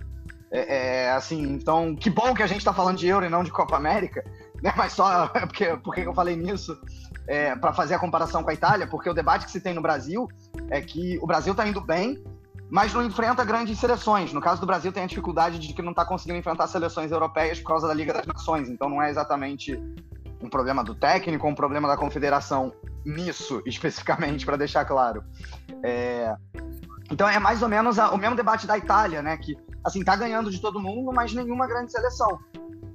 É, 0.50 1.06
é, 1.06 1.12
assim, 1.12 1.42
então, 1.42 1.96
que 1.96 2.10
bom 2.10 2.34
que 2.34 2.42
a 2.42 2.46
gente 2.46 2.64
tá 2.64 2.74
falando 2.74 2.98
de 2.98 3.08
Euro 3.08 3.24
e 3.24 3.28
não 3.28 3.42
de 3.42 3.50
Copa 3.50 3.76
América, 3.76 4.22
né? 4.62 4.72
Mas 4.76 4.92
só 4.92 5.28
porque, 5.48 5.76
porque 5.82 6.00
eu 6.02 6.14
falei 6.14 6.36
nisso. 6.36 6.78
é, 7.26 7.54
para 7.56 7.72
fazer 7.72 7.94
a 7.94 7.98
comparação 7.98 8.42
com 8.42 8.50
a 8.50 8.54
Itália, 8.54 8.86
porque 8.86 9.08
o 9.08 9.14
debate 9.14 9.46
que 9.46 9.50
se 9.50 9.60
tem 9.60 9.74
no 9.74 9.80
Brasil 9.80 10.28
é 10.70 10.80
que 10.80 11.18
o 11.22 11.26
Brasil 11.26 11.52
está 11.52 11.66
indo 11.66 11.80
bem, 11.80 12.22
mas 12.70 12.92
não 12.92 13.04
enfrenta 13.04 13.44
grandes 13.44 13.78
seleções. 13.78 14.32
No 14.32 14.40
caso 14.40 14.60
do 14.60 14.66
Brasil, 14.66 14.92
tem 14.92 15.02
a 15.02 15.06
dificuldade 15.06 15.58
de 15.58 15.72
que 15.72 15.82
não 15.82 15.90
está 15.90 16.04
conseguindo 16.04 16.38
enfrentar 16.38 16.66
seleções 16.66 17.10
europeias 17.10 17.60
por 17.60 17.68
causa 17.68 17.86
da 17.86 17.94
Liga 17.94 18.12
das 18.12 18.26
Nações. 18.26 18.68
Então, 18.68 18.88
não 18.88 19.02
é 19.02 19.10
exatamente 19.10 19.78
um 20.40 20.48
problema 20.48 20.82
do 20.82 20.94
técnico, 20.94 21.46
um 21.46 21.54
problema 21.54 21.86
da 21.86 21.96
confederação 21.96 22.72
nisso 23.04 23.62
especificamente, 23.66 24.44
para 24.44 24.56
deixar 24.56 24.84
claro. 24.84 25.24
É... 25.82 26.34
Então, 27.10 27.28
é 27.28 27.38
mais 27.38 27.62
ou 27.62 27.68
menos 27.68 27.98
a, 27.98 28.10
o 28.10 28.16
mesmo 28.16 28.36
debate 28.36 28.66
da 28.66 28.78
Itália, 28.78 29.20
né? 29.20 29.36
Que 29.36 29.56
assim 29.84 30.02
tá 30.02 30.16
ganhando 30.16 30.50
de 30.50 30.60
todo 30.60 30.80
mundo, 30.80 31.12
mas 31.12 31.34
nenhuma 31.34 31.66
grande 31.66 31.92
seleção. 31.92 32.38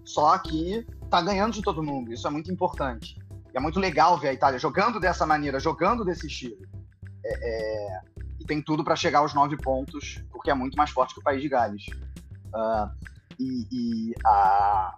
Só 0.04 0.38
que 0.38 0.86
tá 1.10 1.22
ganhando 1.22 1.54
de 1.54 1.62
todo 1.62 1.84
mundo. 1.84 2.12
Isso 2.12 2.28
é 2.28 2.32
muito 2.32 2.52
importante. 2.52 3.18
E 3.54 3.58
é 3.58 3.60
muito 3.60 3.80
legal 3.80 4.18
ver 4.18 4.30
a 4.30 4.34
Itália 4.34 4.60
jogando 4.60 5.00
dessa 5.00 5.26
maneira, 5.26 5.60
jogando 5.60 6.04
desse 6.04 6.28
estilo. 6.28 6.66
É, 7.24 7.50
é... 7.50 8.02
E 8.40 8.46
tem 8.46 8.62
tudo 8.62 8.84
para 8.84 8.96
chegar 8.96 9.20
aos 9.20 9.34
nove 9.34 9.58
pontos, 9.58 10.24
porque 10.32 10.50
é 10.50 10.54
muito 10.54 10.76
mais 10.76 10.90
forte 10.90 11.14
que 11.14 11.20
o 11.20 11.24
País 11.24 11.42
de 11.42 11.50
Gales. 11.50 11.86
Uh, 12.54 12.90
e, 13.40 13.68
e, 13.72 14.16
a... 14.26 14.98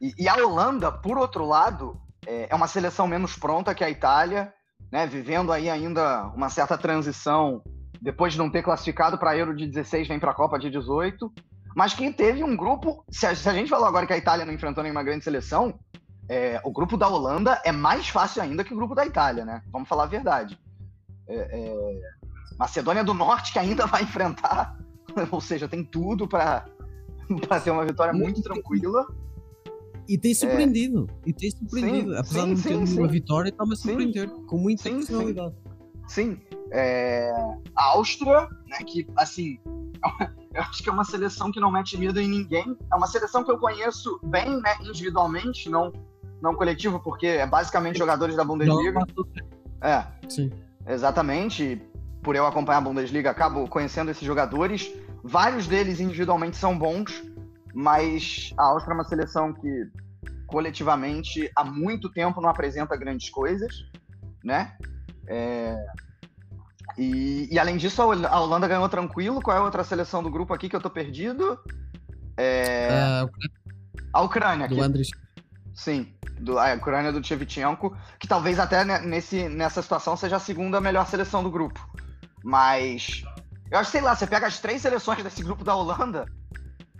E, 0.00 0.14
e, 0.18 0.28
a 0.28 0.34
Holanda, 0.36 0.90
por 0.90 1.16
outro 1.16 1.46
lado, 1.46 2.00
é, 2.26 2.48
é 2.50 2.54
uma 2.54 2.68
seleção 2.68 3.06
menos 3.06 3.36
pronta 3.36 3.74
que 3.74 3.84
a 3.84 3.90
Itália, 3.90 4.52
né? 4.90 5.06
Vivendo 5.06 5.52
aí 5.52 5.68
ainda 5.68 6.26
uma 6.34 6.48
certa 6.48 6.76
transição 6.76 7.62
depois 8.00 8.32
de 8.32 8.38
não 8.38 8.50
ter 8.50 8.62
classificado 8.62 9.16
para 9.16 9.30
a 9.30 9.36
Euro 9.36 9.54
de 9.54 9.66
16, 9.66 10.08
vem 10.08 10.18
para 10.18 10.32
a 10.32 10.34
Copa 10.34 10.58
de 10.58 10.68
18 10.70 11.32
mas 11.74 11.94
que 11.94 12.12
teve 12.12 12.44
um 12.44 12.56
grupo. 12.56 13.04
Se 13.10 13.26
a, 13.26 13.34
se 13.34 13.48
a, 13.48 13.52
gente 13.52 13.70
falou 13.70 13.86
agora 13.86 14.06
que 14.06 14.12
a 14.12 14.18
Itália 14.18 14.44
não 14.44 14.52
enfrentou 14.52 14.82
nenhuma 14.82 15.02
grande 15.02 15.24
seleção, 15.24 15.78
é, 16.28 16.60
o 16.64 16.70
grupo 16.70 16.96
da 16.96 17.08
Holanda 17.08 17.60
é 17.64 17.72
mais 17.72 18.08
fácil 18.08 18.42
ainda 18.42 18.64
que 18.64 18.72
o 18.72 18.76
grupo 18.76 18.94
da 18.94 19.06
Itália, 19.06 19.44
né? 19.44 19.62
Vamos 19.70 19.88
falar 19.88 20.04
a 20.04 20.08
verdade. 20.08 20.58
É, 21.28 21.34
é, 21.34 22.00
Macedônia 22.58 23.02
do 23.02 23.14
Norte, 23.14 23.52
que 23.52 23.58
ainda 23.58 23.86
vai 23.86 24.02
enfrentar, 24.04 24.76
ou 25.30 25.40
seja, 25.40 25.68
tem 25.68 25.84
tudo 25.84 26.28
para 26.28 26.64
ter 27.62 27.70
uma 27.70 27.84
vitória 27.84 28.12
muito 28.12 28.42
tranquila. 28.42 29.06
E 30.12 30.18
tem 30.18 30.34
surpreendido. 30.34 31.08
E 31.24 31.32
tem 31.32 31.50
surpreendido. 31.50 32.10
Sim, 32.10 32.18
Apesar 32.18 32.42
sim, 32.42 32.54
de 32.54 32.70
não 32.74 32.84
ter 32.84 32.98
uma 32.98 33.08
vitória, 33.08 33.48
está-me 33.48 33.72
a 33.72 33.76
surpreender. 33.76 34.28
Com 34.28 34.58
muita 34.58 34.82
sim, 34.82 34.96
personalidade. 34.96 35.54
Sim. 36.06 36.38
É, 36.70 37.32
a 37.74 37.84
Áustria, 37.92 38.46
né, 38.68 38.76
que 38.86 39.06
assim 39.16 39.58
eu 40.52 40.60
acho 40.60 40.82
que 40.82 40.90
é 40.90 40.92
uma 40.92 41.04
seleção 41.04 41.50
que 41.50 41.58
não 41.58 41.72
mete 41.72 41.96
medo 41.96 42.20
em 42.20 42.28
ninguém. 42.28 42.76
É 42.92 42.94
uma 42.94 43.06
seleção 43.06 43.42
que 43.42 43.50
eu 43.50 43.56
conheço 43.56 44.20
bem, 44.22 44.60
né, 44.60 44.76
individualmente, 44.82 45.70
não, 45.70 45.90
não 46.42 46.54
coletivo, 46.54 47.00
porque 47.00 47.26
é 47.26 47.46
basicamente 47.46 47.98
jogadores 47.98 48.36
da 48.36 48.44
Bundesliga. 48.44 49.00
É. 49.80 50.04
Sim. 50.28 50.50
Exatamente. 50.86 51.80
Por 52.22 52.36
eu 52.36 52.46
acompanhar 52.46 52.78
a 52.78 52.82
Bundesliga, 52.82 53.30
acabo 53.30 53.66
conhecendo 53.66 54.10
esses 54.10 54.26
jogadores. 54.26 54.92
Vários 55.24 55.66
deles 55.66 56.00
individualmente 56.00 56.58
são 56.58 56.78
bons, 56.78 57.24
mas 57.74 58.52
a 58.58 58.64
Áustria 58.64 58.92
é 58.92 58.96
uma 58.96 59.04
seleção 59.04 59.54
que 59.54 60.01
coletivamente 60.52 61.50
há 61.56 61.64
muito 61.64 62.12
tempo 62.12 62.42
não 62.42 62.50
apresenta 62.50 62.94
grandes 62.94 63.30
coisas, 63.30 63.86
né? 64.44 64.76
É, 65.26 65.74
e, 66.98 67.48
e, 67.50 67.58
além 67.58 67.78
disso, 67.78 68.02
a 68.02 68.40
Holanda 68.40 68.68
ganhou 68.68 68.88
tranquilo. 68.88 69.40
Qual 69.40 69.56
é 69.56 69.60
a 69.60 69.64
outra 69.64 69.82
seleção 69.82 70.22
do 70.22 70.30
grupo 70.30 70.52
aqui 70.52 70.68
que 70.68 70.76
eu 70.76 70.80
tô 70.80 70.90
perdido? 70.90 71.58
É... 72.36 73.24
Uh, 73.24 73.30
a 74.12 74.20
Ucrânia. 74.20 74.68
Do. 74.68 74.76
Sim, 75.74 76.12
do, 76.38 76.58
a 76.58 76.74
Ucrânia 76.74 77.10
do 77.10 77.24
Shevchenko, 77.24 77.96
que 78.18 78.28
talvez 78.28 78.58
até 78.58 78.84
nesse, 79.00 79.48
nessa 79.48 79.80
situação 79.80 80.16
seja 80.16 80.36
a 80.36 80.40
segunda 80.40 80.82
melhor 80.82 81.06
seleção 81.06 81.42
do 81.42 81.50
grupo. 81.50 81.80
Mas 82.44 83.24
eu 83.70 83.78
acho, 83.78 83.90
sei 83.90 84.02
lá, 84.02 84.14
você 84.14 84.26
pega 84.26 84.46
as 84.46 84.60
três 84.60 84.82
seleções 84.82 85.22
desse 85.22 85.42
grupo 85.42 85.64
da 85.64 85.74
Holanda, 85.74 86.26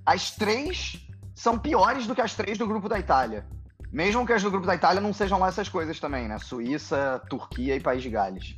as 0.06 0.30
três 0.30 1.06
são 1.34 1.58
piores 1.58 2.06
do 2.06 2.14
que 2.14 2.20
as 2.20 2.34
três 2.34 2.58
do 2.58 2.66
grupo 2.66 2.88
da 2.88 2.98
Itália. 2.98 3.46
Mesmo 3.90 4.26
que 4.26 4.32
as 4.32 4.42
do 4.42 4.50
grupo 4.50 4.66
da 4.66 4.74
Itália 4.74 5.00
não 5.00 5.12
sejam 5.12 5.38
lá 5.38 5.48
essas 5.48 5.68
coisas 5.68 6.00
também, 6.00 6.26
né? 6.26 6.38
Suíça, 6.38 7.20
Turquia 7.28 7.76
e 7.76 7.80
País 7.80 8.02
de 8.02 8.10
Gales. 8.10 8.56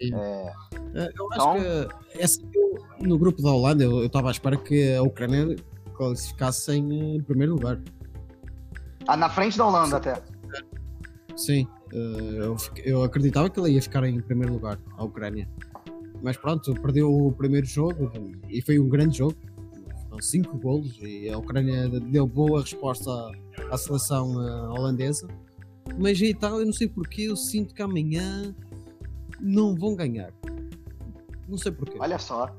É... 0.00 0.06
é 0.06 1.12
eu 1.16 1.32
acho 1.32 1.34
então... 1.34 1.54
que 1.54 2.18
essa, 2.18 2.40
no 3.00 3.18
grupo 3.18 3.40
da 3.42 3.50
Holanda 3.50 3.84
eu 3.84 4.04
estava 4.04 4.28
à 4.28 4.30
espera 4.30 4.56
que 4.56 4.94
a 4.94 5.02
Ucrânia 5.02 5.56
classificasse 5.94 6.72
em, 6.72 7.22
primeiro 7.22 7.54
lugar. 7.54 7.80
Ah, 9.06 9.16
na 9.16 9.28
frente 9.28 9.56
da 9.56 9.66
Holanda 9.66 9.88
Sim. 9.88 9.96
até. 9.96 10.22
Sim, 11.36 11.68
eh, 11.92 12.38
eu, 12.40 12.56
eu 12.84 13.02
acreditava 13.02 13.48
que 13.50 13.58
ela 13.58 13.68
ia 13.68 13.80
ficar 13.80 14.04
em 14.04 14.20
primeiro 14.20 14.52
lugar, 14.52 14.78
a 14.96 15.04
Ucrânia. 15.04 15.48
Mas 16.22 16.36
pronto, 16.36 16.72
perdeu 16.74 17.12
o 17.12 17.32
primeiro 17.32 17.66
jogo 17.66 18.10
e 18.48 18.62
foi 18.62 18.78
um 18.78 18.88
grande 18.88 19.18
jogo. 19.18 19.36
Cinco 20.20 20.58
golos 20.58 20.98
e 21.00 21.28
a 21.28 21.38
Ucrânia 21.38 21.88
deu 21.88 22.26
boa 22.26 22.60
resposta 22.60 23.10
à, 23.10 23.74
à 23.74 23.78
seleção 23.78 24.36
uh, 24.36 24.70
holandesa. 24.72 25.28
Mas 25.98 26.20
a 26.20 26.24
Itália, 26.24 26.64
não 26.64 26.72
sei 26.72 26.88
porquê, 26.88 27.22
eu 27.22 27.36
sinto 27.36 27.74
que 27.74 27.82
amanhã 27.82 28.54
não 29.40 29.74
vão 29.74 29.94
ganhar. 29.94 30.32
Não 31.48 31.58
sei 31.58 31.72
porquê. 31.72 31.98
Olha 31.98 32.18
só. 32.18 32.54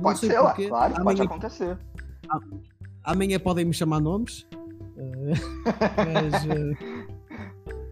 Pode 0.00 0.18
ser, 0.18 0.38
porquê. 0.38 0.68
claro, 0.68 0.94
amanhã, 1.00 1.04
pode 1.04 1.22
acontecer. 1.22 1.78
Amanhã 3.02 3.38
podem 3.38 3.64
me 3.64 3.72
chamar 3.72 4.00
nomes. 4.00 4.46
Eh, 4.96 5.32
mas, 6.12 6.46
eh, 6.46 7.06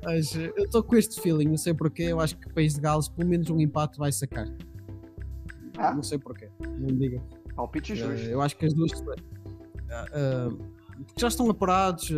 mas 0.04 0.34
eu 0.34 0.64
estou 0.64 0.82
com 0.82 0.96
este 0.96 1.20
feeling, 1.20 1.46
não 1.46 1.56
sei 1.56 1.72
porquê. 1.72 2.04
Eu 2.04 2.20
acho 2.20 2.36
que 2.36 2.46
o 2.48 2.54
País 2.54 2.74
de 2.74 2.80
Gales, 2.80 3.08
pelo 3.08 3.28
menos 3.28 3.48
um 3.50 3.60
empate, 3.60 3.98
vai 3.98 4.12
sacar. 4.12 4.46
Ah? 5.78 5.94
Não 5.94 6.02
sei 6.02 6.18
porquê. 6.18 6.48
Não 6.60 6.88
me 6.88 6.98
diga. 6.98 7.22
Palpite 7.54 7.94
justo. 7.94 8.26
eu 8.26 8.40
acho 8.40 8.56
que 8.56 8.66
as 8.66 8.74
duas. 8.74 8.90
já 11.16 11.28
estão 11.28 11.50
apurados 11.50 12.10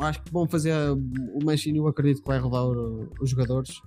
acho 0.00 0.22
que 0.22 0.32
vão 0.32 0.46
fazer 0.46 0.74
o 1.32 1.44
Mancini, 1.44 1.78
eu 1.78 1.86
acredito 1.86 2.22
que 2.22 2.28
vai 2.28 2.38
rodar 2.38 2.64
os 3.20 3.30
jogadores, 3.30 3.80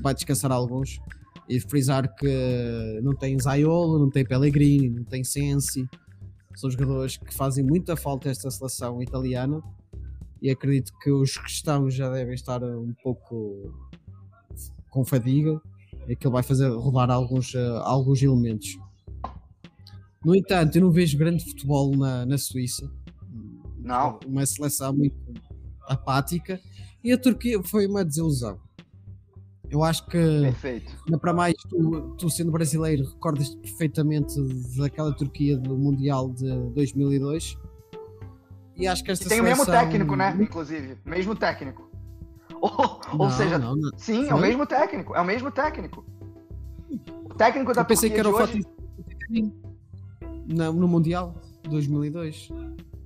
vai 0.00 0.14
descansar 0.14 0.52
alguns 0.52 1.00
e 1.48 1.58
frisar 1.60 2.14
que 2.14 3.00
não 3.02 3.14
tem 3.14 3.38
Zaiolo, 3.38 3.98
não 3.98 4.10
tem 4.10 4.24
Pellegrini, 4.24 4.90
não 4.90 5.04
tem 5.04 5.24
Sensi, 5.24 5.88
são 6.54 6.70
jogadores 6.70 7.16
que 7.16 7.32
fazem 7.32 7.64
muita 7.64 7.96
falta 7.96 8.28
esta 8.28 8.50
seleção 8.50 9.02
italiana 9.02 9.62
e 10.40 10.50
acredito 10.50 10.92
que 10.98 11.10
os 11.10 11.36
cristãos 11.36 11.94
já 11.94 12.10
devem 12.10 12.34
estar 12.34 12.62
um 12.62 12.94
pouco 13.02 13.72
com 14.90 15.04
fadiga 15.04 15.60
e 16.08 16.16
que 16.16 16.26
ele 16.26 16.32
vai 16.32 16.42
fazer 16.42 16.68
rodar 16.68 17.10
alguns, 17.10 17.54
alguns 17.84 18.22
elementos. 18.22 18.76
No 20.24 20.34
entanto, 20.34 20.76
eu 20.76 20.82
não 20.82 20.90
vejo 20.90 21.18
grande 21.18 21.44
futebol 21.44 21.96
na, 21.96 22.24
na 22.24 22.38
Suíça 22.38 22.90
não. 23.82 24.18
Uma 24.26 24.46
seleção 24.46 24.92
muito 24.92 25.16
apática. 25.88 26.60
E 27.02 27.12
a 27.12 27.18
Turquia 27.18 27.60
foi 27.62 27.86
uma 27.86 28.04
desilusão. 28.04 28.58
Eu 29.68 29.82
acho 29.82 30.04
que, 30.06 30.18
Perfeito. 30.18 31.18
para 31.18 31.32
mais, 31.32 31.54
tu, 31.68 32.14
tu 32.18 32.28
sendo 32.28 32.52
brasileiro, 32.52 33.04
recordas-te 33.04 33.56
perfeitamente 33.56 34.34
daquela 34.76 35.12
Turquia 35.14 35.56
do 35.56 35.76
Mundial 35.76 36.28
de 36.28 36.46
2002. 36.74 37.56
E 38.76 38.86
acho 38.86 39.02
que 39.02 39.10
esta 39.10 39.24
e 39.24 39.28
tem 39.28 39.38
seleção... 39.38 39.64
o 39.64 39.66
mesmo 39.66 39.72
técnico, 39.72 40.14
né? 40.14 40.36
Inclusive, 40.38 40.98
mesmo 41.04 41.34
técnico. 41.34 41.90
Ou, 42.60 43.00
não, 43.08 43.18
ou 43.18 43.30
seja, 43.30 43.58
não, 43.58 43.74
não. 43.74 43.90
sim, 43.96 44.28
é 44.28 44.34
o 44.34 44.38
mesmo 44.38 44.64
técnico, 44.64 45.16
é 45.16 45.20
o 45.20 45.24
mesmo 45.24 45.50
técnico. 45.50 46.04
O 47.24 47.34
técnico 47.34 47.72
da 47.72 47.80
Eu 47.80 47.84
pensei 47.84 48.10
Turquia 48.10 48.22
que 48.22 48.28
era 48.28 48.30
o 48.30 48.40
hoje... 48.40 49.71
no, 50.46 50.72
no 50.72 50.88
Mundial 50.88 51.34
2002. 51.68 52.48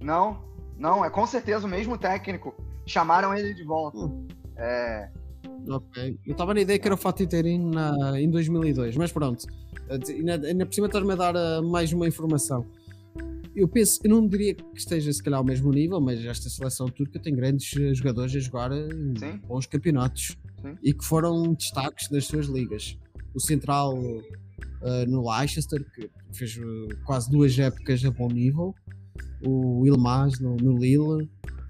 Não, 0.00 0.42
não, 0.78 1.04
é 1.04 1.10
com 1.10 1.26
certeza 1.26 1.66
o 1.66 1.70
mesmo 1.70 1.96
técnico. 1.96 2.54
Chamaram 2.86 3.34
ele 3.34 3.54
de 3.54 3.64
volta. 3.64 3.98
Hum. 3.98 4.26
É... 4.56 5.10
Ok. 5.68 6.18
Eu 6.24 6.32
estava 6.32 6.54
na 6.54 6.60
ideia 6.60 6.78
que 6.78 6.86
era 6.86 6.94
o 6.94 6.98
Fatih 6.98 7.26
Terim 7.26 7.70
na, 7.70 8.20
em 8.20 8.30
2002, 8.30 8.96
mas 8.96 9.10
pronto. 9.10 9.46
Ainda, 9.88 10.46
ainda 10.46 10.66
por 10.66 10.74
cima 10.74 10.86
estás-me 10.86 11.12
a 11.12 11.16
dar 11.16 11.34
uh, 11.34 11.68
mais 11.68 11.92
uma 11.92 12.06
informação. 12.06 12.64
Eu 13.54 13.66
penso, 13.66 14.00
eu 14.04 14.10
não 14.10 14.26
diria 14.26 14.54
que 14.54 14.64
esteja 14.76 15.12
se 15.12 15.22
calhar 15.22 15.38
ao 15.38 15.44
mesmo 15.44 15.72
nível, 15.72 16.00
mas 16.00 16.24
esta 16.24 16.48
seleção 16.48 16.86
turca 16.88 17.18
tem 17.18 17.34
grandes 17.34 17.72
uh, 17.72 17.94
jogadores 17.94 18.34
a 18.36 18.38
jogar 18.38 18.70
em 18.72 19.16
Sim. 19.18 19.40
bons 19.46 19.66
campeonatos 19.66 20.36
Sim. 20.60 20.76
e 20.82 20.92
que 20.92 21.04
foram 21.04 21.54
destaques 21.54 22.08
das 22.08 22.26
suas 22.26 22.46
ligas. 22.46 22.98
O 23.34 23.40
central 23.40 23.96
uh, 23.96 25.06
no 25.08 25.28
Leicester, 25.28 25.84
que 25.92 26.10
fez 26.36 26.56
uh, 26.56 26.88
quase 27.04 27.30
duas 27.30 27.58
épocas 27.58 28.04
a 28.04 28.10
bom 28.10 28.28
nível, 28.28 28.74
o 29.44 29.84
Ilmaz 29.86 30.38
no, 30.40 30.56
no 30.56 30.76
Lille 30.78 31.28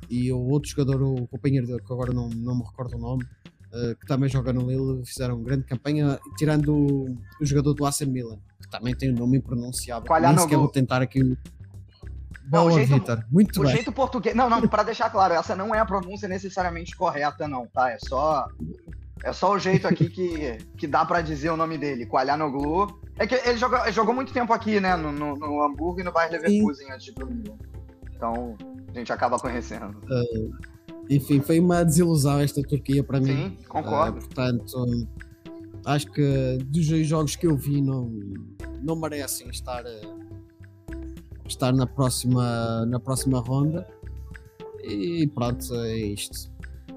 e 0.08 0.30
o 0.32 0.38
outro 0.38 0.70
jogador, 0.70 1.02
o 1.02 1.26
companheiro 1.26 1.66
dele, 1.66 1.80
que 1.84 1.92
agora 1.92 2.12
não, 2.12 2.28
não 2.28 2.56
me 2.56 2.62
recordo 2.64 2.96
o 2.96 3.00
nome, 3.00 3.24
uh, 3.24 3.96
que 3.98 4.06
também 4.06 4.28
joga 4.28 4.52
no 4.52 4.68
Lille, 4.68 5.04
fizeram 5.04 5.42
grande 5.42 5.64
campanha, 5.64 6.18
tirando 6.36 6.74
o, 6.74 7.04
o 7.40 7.44
jogador 7.44 7.74
do 7.74 7.84
AC 7.86 8.02
Milan, 8.02 8.38
que 8.60 8.68
também 8.70 8.94
tem 8.94 9.12
um 9.12 9.16
nome 9.16 9.38
impronunciável. 9.38 10.06
Nem 10.20 10.38
sequer 10.38 10.56
vou 10.58 10.68
tentar 10.68 11.02
aqui. 11.02 11.22
Não, 11.22 12.66
o 12.66 12.68
Boa, 12.68 12.72
jeito- 12.74 12.94
Vitor. 12.94 13.24
Muito 13.28 13.60
O 13.60 13.64
bem. 13.64 13.72
jeito 13.74 13.90
português. 13.90 14.34
Não, 14.36 14.48
não, 14.48 14.60
pra 14.68 14.84
deixar 14.84 15.10
claro, 15.10 15.34
essa 15.34 15.56
não 15.56 15.74
é 15.74 15.80
a 15.80 15.84
pronúncia 15.84 16.28
necessariamente 16.28 16.94
correta, 16.94 17.48
não, 17.48 17.66
tá? 17.66 17.90
É 17.90 17.98
só. 17.98 18.46
É 19.24 19.32
só 19.32 19.54
o 19.54 19.58
jeito 19.58 19.88
aqui 19.88 20.08
que, 20.08 20.58
que 20.76 20.86
dá 20.86 21.04
pra 21.04 21.20
dizer 21.20 21.50
o 21.50 21.56
nome 21.56 21.78
dele, 21.78 22.06
Qualhanoglu. 22.06 23.00
É 23.18 23.26
que 23.26 23.34
ele 23.34 23.56
jogou, 23.56 23.78
ele 23.82 23.92
jogou 23.92 24.14
muito 24.14 24.32
tempo 24.32 24.52
aqui, 24.52 24.78
né? 24.78 24.94
No, 24.94 25.10
no, 25.10 25.34
no 25.34 25.62
Hamburgo 25.62 26.00
e 26.00 26.04
no 26.04 26.12
Bayern 26.12 26.36
Leverkusen 26.36 26.92
antes 26.92 27.14
de 27.14 27.24
Milan. 27.24 27.56
Então, 28.14 28.56
a 28.88 28.98
gente 28.98 29.12
acaba 29.12 29.38
conhecendo. 29.38 29.96
Enfim, 31.08 31.40
foi 31.40 31.60
uma 31.60 31.84
desilusão 31.84 32.40
esta 32.40 32.62
Turquia 32.62 33.02
para 33.02 33.20
mim. 33.20 33.56
Sim, 33.58 33.58
concordo. 33.68 34.18
Ah, 34.18 34.20
portanto, 34.20 35.08
acho 35.84 36.10
que 36.12 36.58
dos 36.64 36.88
dois 36.88 37.06
jogos 37.06 37.36
que 37.36 37.46
eu 37.46 37.56
vi 37.56 37.80
não, 37.80 38.10
não 38.82 38.96
merecem 38.96 39.48
estar, 39.48 39.84
estar 41.46 41.72
na, 41.72 41.86
próxima, 41.86 42.84
na 42.86 42.98
próxima 42.98 43.40
ronda. 43.40 43.86
E 44.82 45.26
pronto, 45.28 45.74
é 45.74 45.96
isto. 45.96 46.50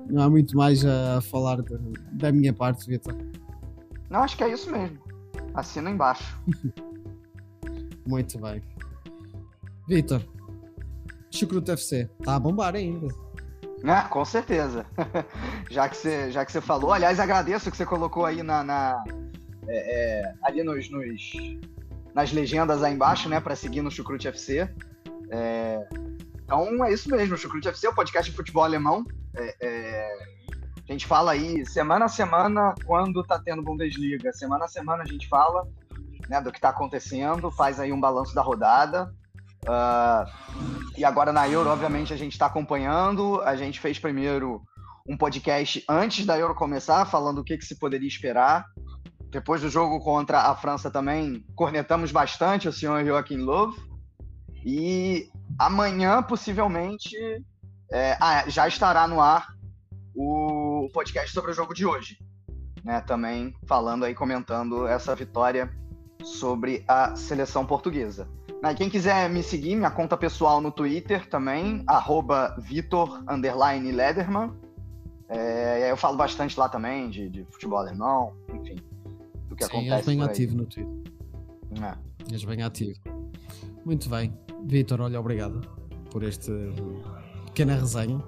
Não 0.07 0.23
há 0.23 0.29
muito 0.29 0.55
mais 0.57 0.83
a 0.85 1.21
falar 1.21 1.61
de- 1.61 1.77
da 2.11 2.31
minha 2.31 2.53
parte, 2.53 2.87
Vitor. 2.87 3.15
Não, 4.09 4.21
acho 4.23 4.35
que 4.37 4.43
é 4.43 4.49
isso 4.51 4.71
mesmo. 4.71 4.97
Assina 5.53 5.89
embaixo. 5.89 6.37
Muito 8.07 8.39
bem. 8.39 8.61
Vitor, 9.87 10.23
Chucruto 11.31 11.71
FC, 11.71 12.09
está 12.19 12.35
a 12.35 12.39
bombar 12.39 12.75
ainda. 12.75 13.07
Né? 13.83 14.01
Com 14.09 14.25
certeza. 14.25 14.85
já, 15.69 15.87
que 15.87 15.95
você, 15.95 16.31
já 16.31 16.43
que 16.43 16.51
você 16.51 16.59
falou. 16.61 16.91
Aliás, 16.91 17.19
agradeço 17.19 17.69
que 17.69 17.77
você 17.77 17.85
colocou 17.85 18.25
aí 18.25 18.41
na. 18.41 18.63
na- 18.63 19.03
é, 19.67 20.21
é, 20.21 20.33
ali 20.41 20.63
nos, 20.63 20.89
nos- 20.89 21.31
nas 22.15 22.31
legendas 22.31 22.81
aí 22.81 22.93
embaixo, 22.95 23.29
né? 23.29 23.39
Pra 23.39 23.55
seguir 23.55 23.81
no 23.83 23.91
Chucrute 23.91 24.27
FC. 24.27 24.67
É, 25.29 25.87
então 26.43 26.83
é 26.83 26.91
isso 26.91 27.07
mesmo, 27.11 27.35
o 27.35 27.37
Chucrute 27.37 27.67
FC 27.67 27.85
é 27.85 27.89
o 27.91 27.95
podcast 27.95 28.31
de 28.31 28.35
futebol 28.35 28.63
alemão. 28.63 29.05
Gente 30.99 31.07
fala 31.07 31.31
aí 31.31 31.65
semana 31.65 32.05
a 32.05 32.09
semana 32.09 32.75
quando 32.85 33.23
tá 33.23 33.39
tendo 33.39 33.63
Bundesliga. 33.63 34.33
Semana 34.33 34.65
a 34.65 34.67
semana 34.67 35.03
a 35.03 35.05
gente 35.05 35.29
fala 35.29 35.65
né, 36.27 36.41
do 36.41 36.51
que 36.51 36.59
tá 36.59 36.67
acontecendo, 36.67 37.49
faz 37.49 37.79
aí 37.79 37.93
um 37.93 38.01
balanço 38.01 38.35
da 38.35 38.41
rodada. 38.41 39.09
Ah, 39.65 40.25
e 40.97 41.05
agora 41.05 41.31
na 41.31 41.47
Euro, 41.47 41.69
obviamente, 41.69 42.13
a 42.13 42.17
gente 42.17 42.33
está 42.33 42.47
acompanhando. 42.47 43.39
A 43.43 43.55
gente 43.55 43.79
fez 43.79 43.97
primeiro 43.97 44.61
um 45.07 45.15
podcast 45.15 45.81
antes 45.87 46.25
da 46.25 46.37
Euro 46.37 46.53
começar, 46.53 47.05
falando 47.05 47.39
o 47.39 47.43
que, 47.45 47.57
que 47.57 47.63
se 47.63 47.79
poderia 47.79 48.05
esperar. 48.05 48.65
Depois 49.31 49.61
do 49.61 49.69
jogo 49.69 50.01
contra 50.01 50.49
a 50.51 50.55
França 50.57 50.91
também, 50.91 51.45
cornetamos 51.55 52.11
bastante 52.11 52.67
o 52.67 52.73
senhor 52.73 53.05
Joaquim 53.05 53.37
Love. 53.37 53.79
E 54.65 55.29
amanhã, 55.57 56.21
possivelmente, 56.21 57.15
é, 57.89 58.17
ah, 58.19 58.43
já 58.49 58.67
estará 58.67 59.07
no 59.07 59.21
ar 59.21 59.47
o 60.21 60.58
podcast 60.89 61.31
sobre 61.33 61.51
o 61.51 61.53
jogo 61.53 61.73
de 61.73 61.85
hoje. 61.85 62.17
Né, 62.83 63.01
também 63.01 63.53
falando 63.67 64.05
aí, 64.05 64.15
comentando 64.15 64.87
essa 64.87 65.13
vitória 65.13 65.69
sobre 66.23 66.83
a 66.87 67.15
seleção 67.15 67.65
portuguesa. 67.65 68.29
Né, 68.63 68.73
Quem 68.73 68.89
quiser 68.89 69.29
me 69.29 69.43
seguir, 69.43 69.75
minha 69.75 69.91
conta 69.91 70.15
pessoal 70.15 70.61
no 70.61 70.71
Twitter 70.71 71.27
também, 71.29 71.83
arroba 71.87 72.55
Vitor 72.57 73.23
Lederman. 73.93 74.53
É, 75.27 75.91
eu 75.91 75.97
falo 75.97 76.17
bastante 76.17 76.59
lá 76.59 76.67
também 76.67 77.09
de, 77.09 77.29
de 77.29 77.45
futebol 77.51 77.79
alemão, 77.79 78.33
enfim, 78.53 78.77
do 79.47 79.55
que 79.55 79.63
Sim, 79.65 79.71
és 79.71 80.03
acontece 80.03 80.07
bem 80.07 80.17
por 80.17 80.23
aí. 80.23 80.29
ativo 80.29 80.57
no 80.57 80.65
Twitter. 80.65 81.13
É. 81.83 82.33
És 82.33 82.43
bem 82.43 82.63
ativo. 82.63 82.99
Muito 83.85 84.09
bem. 84.09 84.33
Vitor, 84.65 85.01
olha, 85.01 85.19
obrigado 85.19 85.61
por 86.09 86.23
esta 86.23 86.51
pequena 87.45 87.75
resenha. 87.75 88.23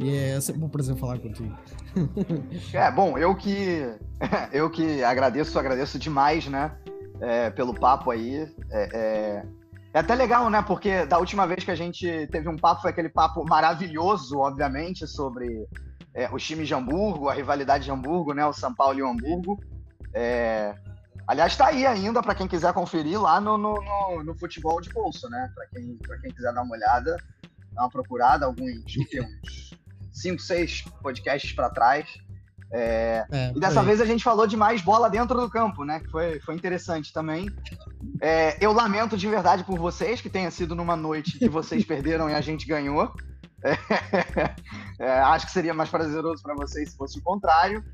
E 0.00 0.16
é 0.16 0.40
sempre 0.40 0.64
um 0.64 0.68
prazer 0.68 0.96
falar 0.96 1.18
contigo. 1.18 1.56
É, 2.74 2.90
bom, 2.90 3.16
eu 3.16 3.34
que 3.36 3.86
eu 4.52 4.68
que 4.70 5.02
agradeço, 5.04 5.56
agradeço 5.58 5.98
demais, 5.98 6.46
né, 6.48 6.76
é, 7.20 7.50
pelo 7.50 7.72
papo 7.74 8.10
aí. 8.10 8.48
É, 8.70 8.88
é- 9.42 9.46
é 9.92 9.98
até 10.00 10.12
legal, 10.16 10.50
né, 10.50 10.60
porque 10.60 11.06
da 11.06 11.18
última 11.18 11.46
vez 11.46 11.62
que 11.62 11.70
a 11.70 11.74
gente 11.76 12.26
teve 12.32 12.48
um 12.48 12.56
papo 12.56 12.82
foi 12.82 12.90
aquele 12.90 13.08
papo 13.08 13.44
maravilhoso, 13.44 14.38
obviamente, 14.40 15.06
sobre 15.06 15.68
é, 16.12 16.28
os 16.34 16.44
times 16.44 16.66
de 16.66 16.74
Hamburgo, 16.74 17.28
a 17.28 17.32
rivalidade 17.32 17.84
de 17.84 17.92
Hamburgo, 17.92 18.34
né, 18.34 18.44
o 18.44 18.52
São 18.52 18.74
Paulo 18.74 18.98
e 18.98 19.02
o 19.04 19.08
Hamburgo. 19.08 19.56
É, 20.12 20.74
aliás, 21.28 21.56
tá 21.56 21.66
aí 21.68 21.86
ainda 21.86 22.20
para 22.20 22.34
quem 22.34 22.48
quiser 22.48 22.72
conferir 22.72 23.20
lá 23.22 23.40
no, 23.40 23.56
no, 23.56 23.80
no- 23.80 24.24
no 24.24 24.34
futebol 24.36 24.80
de 24.80 24.90
bolso, 24.92 25.28
né, 25.28 25.48
para 25.54 25.66
quem, 25.68 25.96
quem 26.22 26.32
quiser 26.32 26.52
dar 26.52 26.62
uma 26.64 26.74
olhada, 26.74 27.16
dar 27.72 27.82
uma 27.82 27.90
procurada, 27.90 28.46
alguns, 28.46 28.66
o 28.96 29.22
uns 29.22 29.73
cinco, 30.14 30.40
seis 30.40 30.82
podcasts 31.02 31.52
para 31.52 31.68
trás. 31.68 32.08
É, 32.72 33.24
E 33.54 33.60
dessa 33.60 33.74
peraí. 33.74 33.86
vez 33.86 34.00
a 34.00 34.04
gente 34.04 34.24
falou 34.24 34.46
de 34.46 34.56
mais 34.56 34.80
bola 34.80 35.10
dentro 35.10 35.40
do 35.40 35.50
campo, 35.50 35.84
né? 35.84 36.00
Que 36.00 36.10
foi, 36.10 36.40
foi 36.40 36.54
interessante 36.54 37.12
também. 37.12 37.48
É, 38.20 38.56
eu 38.60 38.72
lamento 38.72 39.16
de 39.16 39.28
verdade 39.28 39.62
por 39.64 39.78
vocês, 39.78 40.20
que 40.20 40.30
tenha 40.30 40.50
sido 40.50 40.74
numa 40.74 40.96
noite 40.96 41.38
que 41.38 41.48
vocês 41.48 41.84
perderam 41.86 42.30
e 42.30 42.34
a 42.34 42.40
gente 42.40 42.66
ganhou. 42.66 43.12
É, 43.62 44.54
é, 44.98 45.10
acho 45.20 45.46
que 45.46 45.52
seria 45.52 45.72
mais 45.72 45.88
prazeroso 45.88 46.42
para 46.42 46.54
vocês 46.54 46.90
se 46.90 46.96
fosse 46.96 47.18
o 47.18 47.22
contrário. 47.22 47.84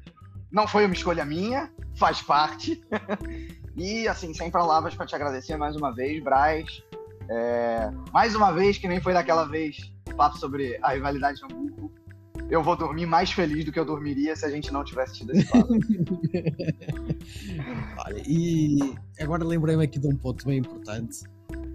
Não 0.50 0.66
foi 0.66 0.84
uma 0.84 0.94
escolha 0.94 1.24
minha, 1.24 1.70
faz 1.96 2.22
parte. 2.22 2.82
e, 3.76 4.08
assim, 4.08 4.34
sem 4.34 4.50
palavras 4.50 4.94
para 4.94 5.06
te 5.06 5.14
agradecer 5.14 5.56
mais 5.56 5.76
uma 5.76 5.94
vez, 5.94 6.22
Braz. 6.22 6.82
É, 7.28 7.90
mais 8.12 8.34
uma 8.34 8.50
vez, 8.50 8.78
que 8.78 8.88
nem 8.88 9.00
foi 9.00 9.12
daquela 9.12 9.44
vez, 9.44 9.76
o 10.08 10.14
papo 10.16 10.36
sobre 10.38 10.78
a 10.82 10.92
rivalidade 10.92 11.38
de 11.38 11.44
Hamburgo. 11.44 11.69
Eu 12.50 12.62
vou 12.64 12.76
dormir 12.76 13.06
mais 13.06 13.30
feliz 13.30 13.64
do 13.64 13.70
que 13.72 13.78
eu 13.78 13.84
dormiria 13.84 14.34
se 14.34 14.44
a 14.44 14.50
gente 14.50 14.72
não 14.72 14.82
tivesse 14.84 15.14
tido 15.14 15.32
esse 15.32 15.46
papo. 15.48 15.72
Olha, 18.06 18.22
e 18.26 18.78
agora 19.20 19.44
lembrei-me 19.44 19.84
aqui 19.84 19.98
de 19.98 20.06
um 20.08 20.16
ponto 20.16 20.46
bem 20.46 20.58
importante, 20.58 21.20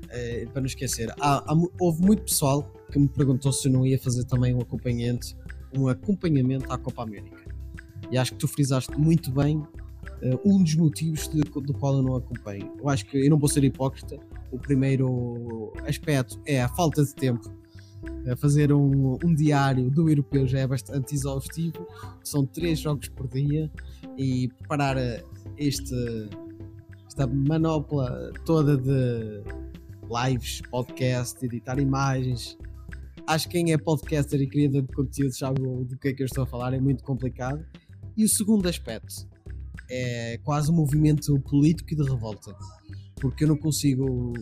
eh, 0.09 0.45
para 0.51 0.61
não 0.61 0.67
esquecer. 0.67 1.09
Há- 1.19 1.43
há 1.47 1.55
houve 1.80 2.01
muito 2.01 2.23
pessoal 2.23 2.63
que 2.91 2.99
me 2.99 3.07
perguntou 3.07 3.51
se 3.53 3.67
eu 3.67 3.71
não 3.71 3.86
ia 3.86 3.97
fazer 3.99 4.26
também 4.26 4.53
um 4.53 4.61
acompanhamento, 4.61 5.28
um 5.78 5.88
acompanhamento 5.88 6.71
à 6.71 6.78
Copa 6.78 7.03
América. 7.03 7.38
E 8.11 8.17
acho 8.17 8.34
que 8.34 8.38
tu 8.39 8.47
frisaste 8.47 8.97
muito 8.99 9.32
bem 9.32 9.63
eh, 10.21 10.38
um 10.45 10.61
dos 10.63 10.76
motivos 10.76 11.28
de- 11.28 11.41
do 11.41 11.73
qual 11.73 11.95
eu 11.97 12.03
não 12.03 12.15
acompanho. 12.15 12.71
Eu 12.80 12.89
acho 12.89 13.05
que 13.05 13.17
eu 13.26 13.30
não 13.30 13.38
vou 13.39 13.49
ser 13.49 13.63
hipócrita. 13.63 14.17
O 14.51 14.57
primeiro 14.59 15.73
aspecto 15.88 16.39
é 16.45 16.61
a 16.61 16.69
falta 16.69 17.03
de 17.03 17.13
tempo. 17.15 17.51
Fazer 18.38 18.74
um, 18.74 19.18
um 19.24 19.34
diário 19.34 19.89
do 19.89 20.10
europeu 20.10 20.47
já 20.47 20.60
é 20.60 20.68
bastante 20.68 21.14
exaustivo. 21.14 21.88
São 22.24 22.45
três 22.45 22.80
jogos 22.80 23.08
por 23.10 23.28
dia 23.28 23.72
e 24.18 24.47
preparar 24.47 24.97
eh, 24.97 25.24
este, 25.58 26.30
esta 27.08 27.28
manopla 27.28 28.32
toda 28.45 28.76
de 28.78 29.43
lives, 30.10 30.62
podcast, 30.70 31.43
editar 31.45 31.80
imagens. 31.80 32.58
Acho 33.28 33.47
que 33.47 33.53
quem 33.53 33.74
é 33.74 33.78
podcaster 33.78 34.41
e 34.41 34.47
criador 34.47 34.84
de 34.84 34.93
conteúdo 34.93 35.36
sabe 35.36 35.62
do 35.62 35.97
que 35.97 36.10
é 36.10 36.14
que 36.14 36.22
eu 36.22 36.26
estou 36.26 36.43
a 36.43 36.47
falar, 36.47 36.74
é 36.74 36.80
muito 36.80 37.03
complicado. 37.03 37.66
E 38.16 38.24
o 38.24 38.30
segundo 38.30 38.68
aspecto 38.68 39.28
é 39.89 40.39
quase 40.43 40.72
um 40.72 40.76
movimento 40.76 41.39
político 41.41 41.93
e 41.93 41.95
de 41.95 42.03
revolta, 42.03 42.56
porque 43.16 43.43
eu 43.43 43.47
não 43.47 43.58
consigo 43.58 44.34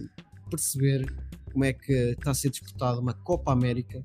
perceber 0.50 1.06
como 1.54 1.64
é 1.64 1.72
que 1.72 1.94
está 1.94 2.32
a 2.32 2.34
ser 2.34 2.50
disputada 2.50 3.00
uma 3.00 3.14
Copa 3.14 3.52
América 3.54 4.04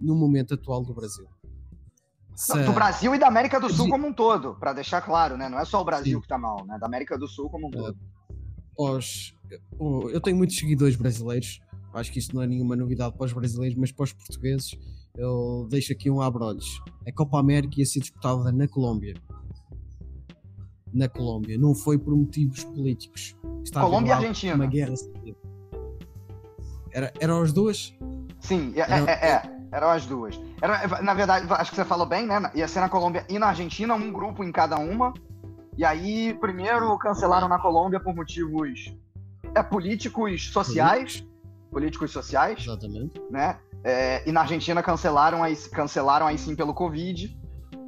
no 0.00 0.14
momento 0.14 0.54
atual 0.54 0.84
do 0.84 0.92
Brasil. 0.92 1.26
Se- 2.34 2.62
Do 2.64 2.72
Brasil 2.72 3.14
e 3.14 3.18
da 3.18 3.28
América 3.28 3.60
do 3.60 3.72
Sul 3.72 3.88
como 3.88 4.06
um 4.08 4.12
todo, 4.12 4.54
para 4.54 4.72
deixar 4.72 5.00
claro, 5.02 5.36
né? 5.36 5.48
Não 5.48 5.58
é 5.58 5.64
só 5.64 5.80
o 5.80 5.84
Brasil 5.84 6.16
Sim. 6.18 6.22
que 6.22 6.28
tá 6.28 6.38
mal, 6.38 6.64
né? 6.66 6.78
Da 6.78 6.86
América 6.86 7.16
do 7.18 7.28
Sul 7.28 7.48
como 7.50 7.68
um 7.68 7.70
todo. 7.70 7.96
pós. 8.74 9.34
Eu 10.12 10.20
tenho 10.20 10.36
muitos 10.36 10.56
seguidores 10.56 10.96
brasileiros, 10.96 11.60
acho 11.92 12.10
que 12.10 12.18
isso 12.18 12.34
não 12.34 12.42
é 12.42 12.46
nenhuma 12.46 12.74
novidade 12.76 13.14
para 13.16 13.26
os 13.26 13.32
brasileiros, 13.32 13.76
mas 13.78 13.92
para 13.92 14.04
os 14.04 14.12
portugueses, 14.12 14.74
eu 15.16 15.66
deixo 15.70 15.92
aqui 15.92 16.10
um 16.10 16.20
abre-olhos. 16.22 16.80
A 17.06 17.12
Copa 17.12 17.38
América 17.38 17.74
ia 17.78 17.84
ser 17.84 18.00
disputada 18.00 18.50
na 18.52 18.66
Colômbia. 18.66 19.14
Na 20.92 21.08
Colômbia, 21.08 21.58
não 21.58 21.74
foi 21.74 21.98
por 21.98 22.16
motivos 22.16 22.64
políticos. 22.64 23.36
Está 23.62 23.80
Colômbia 23.82 24.10
e 24.10 24.12
Argentina. 24.14 24.54
Uma 24.54 24.66
guerra. 24.66 24.94
Era, 26.92 27.12
eram 27.20 27.42
as 27.42 27.52
duas? 27.52 27.94
Sim, 28.40 28.72
é, 28.76 28.80
Era- 28.80 29.10
é, 29.10 29.12
é, 29.30 29.42
eram 29.72 29.90
as 29.90 30.06
duas. 30.06 30.40
Era, 30.60 31.02
na 31.02 31.14
verdade, 31.14 31.46
acho 31.50 31.70
que 31.70 31.76
você 31.76 31.84
falou 31.84 32.06
bem, 32.06 32.26
né? 32.26 32.50
Ia 32.54 32.66
ser 32.68 32.80
na 32.80 32.88
Colômbia 32.88 33.24
e 33.28 33.38
na 33.38 33.48
Argentina, 33.48 33.94
um 33.94 34.12
grupo 34.12 34.42
em 34.42 34.50
cada 34.52 34.78
uma. 34.78 35.12
E 35.76 35.84
aí, 35.84 36.34
primeiro 36.34 36.96
cancelaram 36.98 37.48
na 37.48 37.58
Colômbia 37.58 38.00
por 38.00 38.14
motivos 38.14 38.94
é, 39.54 39.62
políticos 39.62 40.50
sociais. 40.52 41.24
Políticos 41.70 42.10
sociais. 42.10 42.60
Exatamente. 42.60 43.20
né? 43.30 43.58
É, 43.84 44.28
e 44.28 44.32
na 44.32 44.40
Argentina 44.42 44.82
cancelaram 44.82 45.42
aí, 45.42 45.56
cancelaram 45.56 46.26
aí 46.26 46.36
sim 46.36 46.54
pelo 46.56 46.74
Covid. 46.74 47.38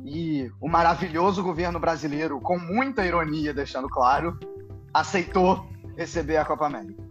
E 0.05 0.51
o 0.61 0.69
maravilhoso 0.69 1.43
governo 1.43 1.79
brasileiro, 1.79 2.41
com 2.41 2.59
muita 2.59 3.05
ironia, 3.07 3.53
deixando 3.55 3.89
claro, 3.89 4.39
aceitou 4.93 5.67
receber 5.97 6.37
a 6.39 6.45
Copa 6.45 6.67
América. 6.67 7.03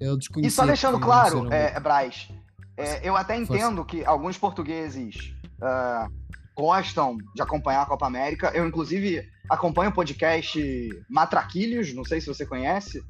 Eu 0.00 0.18
e 0.38 0.50
só 0.50 0.66
deixando 0.66 1.00
claro, 1.00 1.52
é, 1.52 1.78
Braz, 1.80 2.28
é, 2.76 3.08
eu 3.08 3.16
até 3.16 3.36
entendo 3.36 3.84
que 3.84 4.04
alguns 4.04 4.36
portugueses 4.36 5.34
uh, 5.60 6.12
gostam 6.54 7.16
de 7.34 7.42
acompanhar 7.42 7.82
a 7.82 7.86
Copa 7.86 8.06
América. 8.06 8.50
Eu, 8.54 8.66
inclusive, 8.66 9.26
acompanho 9.48 9.90
o 9.90 9.94
podcast 9.94 10.60
Matraquilhos, 11.08 11.94
não 11.94 12.04
sei 12.04 12.20
se 12.20 12.26
você 12.26 12.44
conhece. 12.44 13.02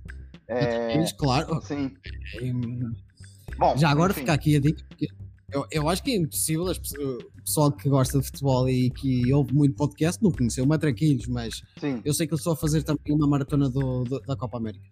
É... 0.48 1.04
Claro. 1.18 1.60
Sim. 1.62 1.92
Bom, 3.58 3.76
Já 3.76 3.90
agora 3.90 4.12
enfim. 4.12 4.20
fica 4.20 4.32
aqui 4.32 4.56
a 4.56 4.60
dica, 4.60 4.84
porque 4.88 5.08
eu, 5.52 5.66
eu 5.70 5.88
acho 5.88 6.02
que 6.02 6.10
é 6.10 6.16
impossível 6.16 6.68
as, 6.68 6.76
o 6.76 7.18
pessoal 7.44 7.72
que 7.72 7.88
gosta 7.88 8.18
de 8.18 8.26
futebol 8.26 8.68
e 8.68 8.90
que 8.90 9.32
ouve 9.32 9.54
muito 9.54 9.74
podcast 9.76 10.22
não 10.22 10.30
conhecer 10.30 10.60
o 10.60 10.66
Matraquilhos, 10.66 11.26
mas 11.26 11.62
Sim. 11.78 12.00
eu 12.04 12.12
sei 12.12 12.26
que 12.26 12.34
eu 12.34 12.36
estou 12.36 12.52
a 12.52 12.56
fazer 12.56 12.82
também 12.82 13.14
uma 13.14 13.26
maratona 13.26 13.70
do, 13.70 14.04
do, 14.04 14.20
da 14.20 14.36
Copa 14.36 14.58
América. 14.58 14.84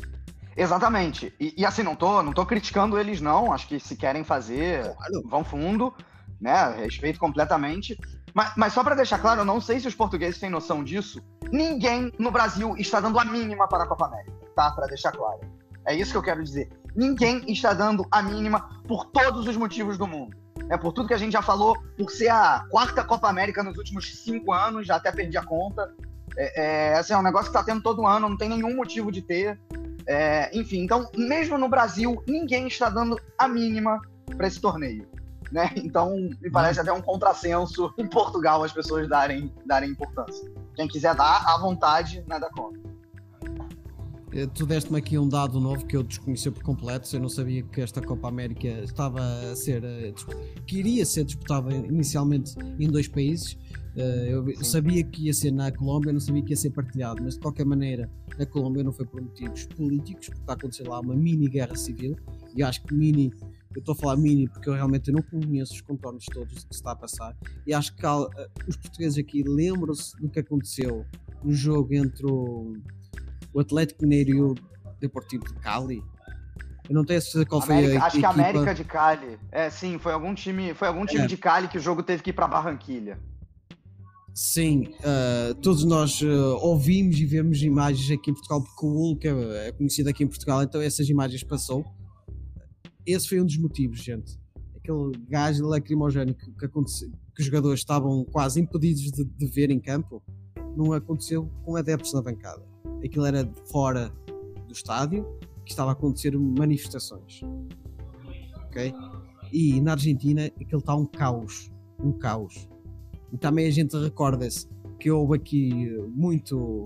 Exatamente. 0.57 1.34
E, 1.38 1.55
e, 1.57 1.66
assim, 1.66 1.82
não 1.82 1.96
tô, 1.96 2.22
não 2.22 2.32
tô 2.32 2.46
criticando 2.46 2.98
eles, 2.98 3.20
não. 3.20 3.52
Acho 3.52 3.66
que 3.66 3.80
se 3.80 3.96
querem 3.96 4.22
fazer, 4.22 4.82
claro. 4.82 5.22
vão 5.28 5.44
fundo, 5.44 5.92
né? 6.40 6.76
Respeito 6.76 7.18
completamente. 7.18 7.98
Mas, 8.32 8.52
mas 8.57 8.72
só 8.72 8.82
para 8.82 8.96
deixar 8.96 9.18
claro, 9.18 9.40
eu 9.40 9.44
não 9.44 9.61
sei 9.61 9.78
se 9.78 9.86
os 9.86 9.94
portugueses 9.94 10.40
têm 10.40 10.50
noção 10.50 10.82
disso. 10.82 11.22
Ninguém 11.52 12.12
no 12.18 12.30
Brasil 12.30 12.74
está 12.76 13.00
dando 13.00 13.18
a 13.18 13.24
mínima 13.24 13.68
para 13.68 13.84
a 13.84 13.86
Copa 13.86 14.07
América, 14.07 14.32
tá? 14.57 14.70
Para 14.72 14.86
deixar 14.86 15.12
claro. 15.12 15.40
É 15.86 15.94
isso 15.94 16.12
que 16.12 16.18
eu 16.18 16.22
quero 16.22 16.42
dizer. 16.42 16.68
Ninguém 16.96 17.44
está 17.50 17.72
dando 17.72 18.07
a 18.11 18.22
mínima 18.22 18.68
por 18.86 19.07
todos 19.07 19.46
os 19.46 19.57
motivos 19.57 19.98
do 19.98 20.07
mundo. 20.07 20.36
É 20.70 20.76
por 20.76 20.92
tudo 20.92 21.09
que 21.09 21.14
a 21.14 21.18
gente 21.18 21.32
já 21.32 21.42
falou, 21.42 21.76
por 21.96 22.11
ser 22.11 22.28
a 22.28 22.64
quarta 22.70 23.05
Copa 23.05 23.28
América 23.28 23.62
nos 23.62 23.76
últimos 23.76 24.22
cinco 24.22 24.52
anos, 24.52 24.86
já 24.86 24.96
até 24.96 25.12
perdi 25.12 25.36
a 25.36 25.44
conta. 25.44 25.92
É, 26.36 26.92
é, 26.92 26.98
assim, 26.98 27.12
é 27.12 27.16
um 27.16 27.22
negócio 27.22 27.52
que 27.52 27.57
está 27.57 27.62
tendo 27.62 27.82
todo 27.82 28.07
ano, 28.07 28.28
não 28.28 28.36
tem 28.36 28.48
nenhum 28.48 28.74
motivo 28.74 29.12
de 29.12 29.22
ter. 29.22 29.61
É, 30.07 30.57
enfim, 30.57 30.80
então, 30.80 31.09
mesmo 31.16 31.57
no 31.57 31.68
Brasil, 31.68 32.22
ninguém 32.26 32.66
está 32.66 32.90
dando 32.90 33.18
a 33.38 33.48
mínima 33.48 34.00
para 34.36 34.46
esse 34.46 34.61
torneio. 34.61 35.07
Né? 35.50 35.70
Então, 35.76 36.16
me 36.16 36.50
parece 36.50 36.80
até 36.80 36.92
um 36.92 37.00
contrassenso 37.00 37.92
em 37.98 38.07
Portugal 38.07 38.62
as 38.64 38.72
pessoas 38.72 39.09
darem, 39.09 39.52
darem 39.64 39.90
importância. 39.90 40.50
Quem 40.74 40.88
quiser 40.88 41.14
dar, 41.14 41.44
à 41.46 41.59
vontade, 41.59 42.24
nada 42.26 42.50
contra. 42.50 42.80
Eh, 44.32 44.48
tu 44.52 44.66
deste-me 44.66 44.98
aqui 44.98 45.16
um 45.16 45.28
dado 45.28 45.61
novo 45.61 45.86
que 45.86 45.96
eu 45.96 46.02
desconhecia 46.02 46.50
por 46.50 46.62
completo. 46.62 47.09
Eu 47.14 47.20
não 47.20 47.28
sabia 47.28 47.62
que 47.62 47.80
esta 47.80 48.02
Copa 48.02 48.26
América 48.26 48.66
estava 48.66 49.20
a 49.20 49.55
ser. 49.55 49.84
Eh, 49.84 50.12
que 50.66 50.78
iria 50.78 51.07
ser 51.07 51.24
disputada 51.24 51.72
inicialmente 51.72 52.55
em 52.80 52.90
dois 52.90 53.07
países. 53.07 53.57
Eh, 53.97 54.28
eu 54.30 54.64
sabia 54.64 55.05
que 55.05 55.26
ia 55.26 55.34
ser 55.34 55.53
na 55.53 55.70
Colômbia, 55.70 56.12
não 56.12 56.20
sabia 56.20 56.42
que 56.42 56.51
ia 56.51 56.57
ser 56.57 56.70
partilhado, 56.70 57.22
mas 57.22 57.34
de 57.34 57.40
qualquer 57.40 57.64
maneira, 57.64 58.11
a 58.38 58.47
Colômbia 58.47 58.82
não 58.82 58.92
foi 58.92 59.07
por 59.07 59.20
motivos 59.20 59.66
políticos, 59.66 60.26
porque 60.26 60.40
está 60.40 60.53
a 60.53 60.57
acontecer 60.57 60.88
lá 60.88 61.01
uma 61.01 61.14
mini 61.14 61.49
guerra 61.49 61.76
civil. 61.76 62.16
E 62.57 62.62
acho 62.62 62.82
que 62.82 62.95
mini 62.95 63.32
eu 63.74 63.80
estou 63.80 63.92
a 63.92 63.97
falar 63.97 64.16
mini 64.16 64.49
porque 64.49 64.68
eu 64.68 64.74
realmente 64.74 65.11
não 65.11 65.20
conheço 65.20 65.74
os 65.74 65.80
contornos 65.80 66.24
todos 66.26 66.55
do 66.55 66.68
que 66.68 66.74
se 66.74 66.80
está 66.80 66.92
a 66.92 66.97
passar. 66.97 67.36
E 67.66 67.74
acho 67.74 67.95
que 67.95 68.07
uh, 68.07 68.28
os 68.68 68.76
portugueses 68.76 69.18
aqui 69.18 69.42
lembram-se 69.42 70.16
do 70.20 70.28
que 70.28 70.38
aconteceu 70.38 71.05
no 71.42 71.53
jogo 71.53 71.92
entre 71.92 72.24
o, 72.24 72.72
o 73.53 73.61
Atlético 73.61 74.03
Mineiro 74.03 74.30
e 74.30 74.40
o 74.40 74.55
Deportivo 75.01 75.45
de 75.45 75.55
Cali. 75.55 76.03
Eu 76.88 76.95
não 76.95 77.05
tenho 77.05 77.20
certeza 77.20 77.47
qual 77.47 77.62
América, 77.62 77.88
foi 77.88 77.97
a 77.97 78.05
Acho 78.05 78.16
equipa... 78.16 78.20
que 78.20 78.40
a 78.40 78.45
América 78.45 78.74
de 78.74 78.84
Cali. 78.84 79.38
É, 79.51 79.70
sim, 79.70 79.99
foi 79.99 80.12
algum 80.12 80.34
time, 80.34 80.74
foi 80.74 80.86
algum 80.86 81.05
time 81.05 81.24
é. 81.24 81.26
de 81.26 81.36
Cali 81.36 81.66
que 81.66 81.78
o 81.78 81.80
jogo 81.80 82.03
teve 82.03 82.22
que 82.22 82.30
ir 82.30 82.32
para 82.32 82.47
Barranquilha. 82.47 83.18
Sim, 84.35 84.89
uh, 84.99 85.55
todos 85.62 85.85
nós 85.85 86.20
uh, 86.20 86.59
ouvimos 86.61 87.18
e 87.20 87.24
vemos 87.24 87.62
imagens 87.62 88.11
aqui 88.11 88.32
em 88.32 88.35
Portugal, 88.35 88.62
porque 88.62 88.85
o 88.85 88.91
Hulk 88.91 89.28
é, 89.28 89.68
é 89.68 89.72
conhecido 89.72 90.09
aqui 90.11 90.24
em 90.24 90.26
Portugal, 90.26 90.62
então 90.62 90.80
essas 90.80 91.09
imagens 91.09 91.45
passou 91.45 91.85
esse 93.07 93.28
foi 93.28 93.41
um 93.41 93.45
dos 93.45 93.59
motivos, 93.59 93.99
gente. 93.99 94.39
Aquele 94.76 95.12
gás 95.28 95.61
lacrimogéneo 95.61 96.35
que, 96.35 96.51
que, 96.53 96.64
aconteceu, 96.64 97.11
que 97.35 97.41
os 97.41 97.47
jogadores 97.47 97.80
estavam 97.80 98.24
quase 98.24 98.61
impedidos 98.61 99.11
de, 99.12 99.24
de 99.24 99.47
ver 99.47 99.70
em 99.70 99.78
campo, 99.78 100.22
não 100.76 100.93
aconteceu 100.93 101.51
com 101.64 101.76
adeptos 101.76 102.12
na 102.14 102.22
bancada. 102.22 102.62
Aquilo 103.05 103.26
era 103.26 103.47
fora 103.70 104.11
do 104.66 104.72
estádio, 104.72 105.26
que 105.64 105.70
estava 105.70 105.91
a 105.91 105.93
acontecer 105.93 106.37
manifestações. 106.39 107.41
Ok? 108.66 108.93
E 109.53 109.80
na 109.80 109.93
Argentina 109.93 110.47
aquilo 110.47 110.80
está 110.80 110.95
um 110.95 111.07
caos. 111.07 111.70
Um 112.03 112.12
caos. 112.12 112.68
E 113.35 113.37
também 113.37 113.66
a 113.66 113.70
gente 113.70 113.97
recorda-se 113.97 114.68
que 115.01 115.11
houve 115.11 115.35
aqui 115.35 115.91
muito 116.14 116.85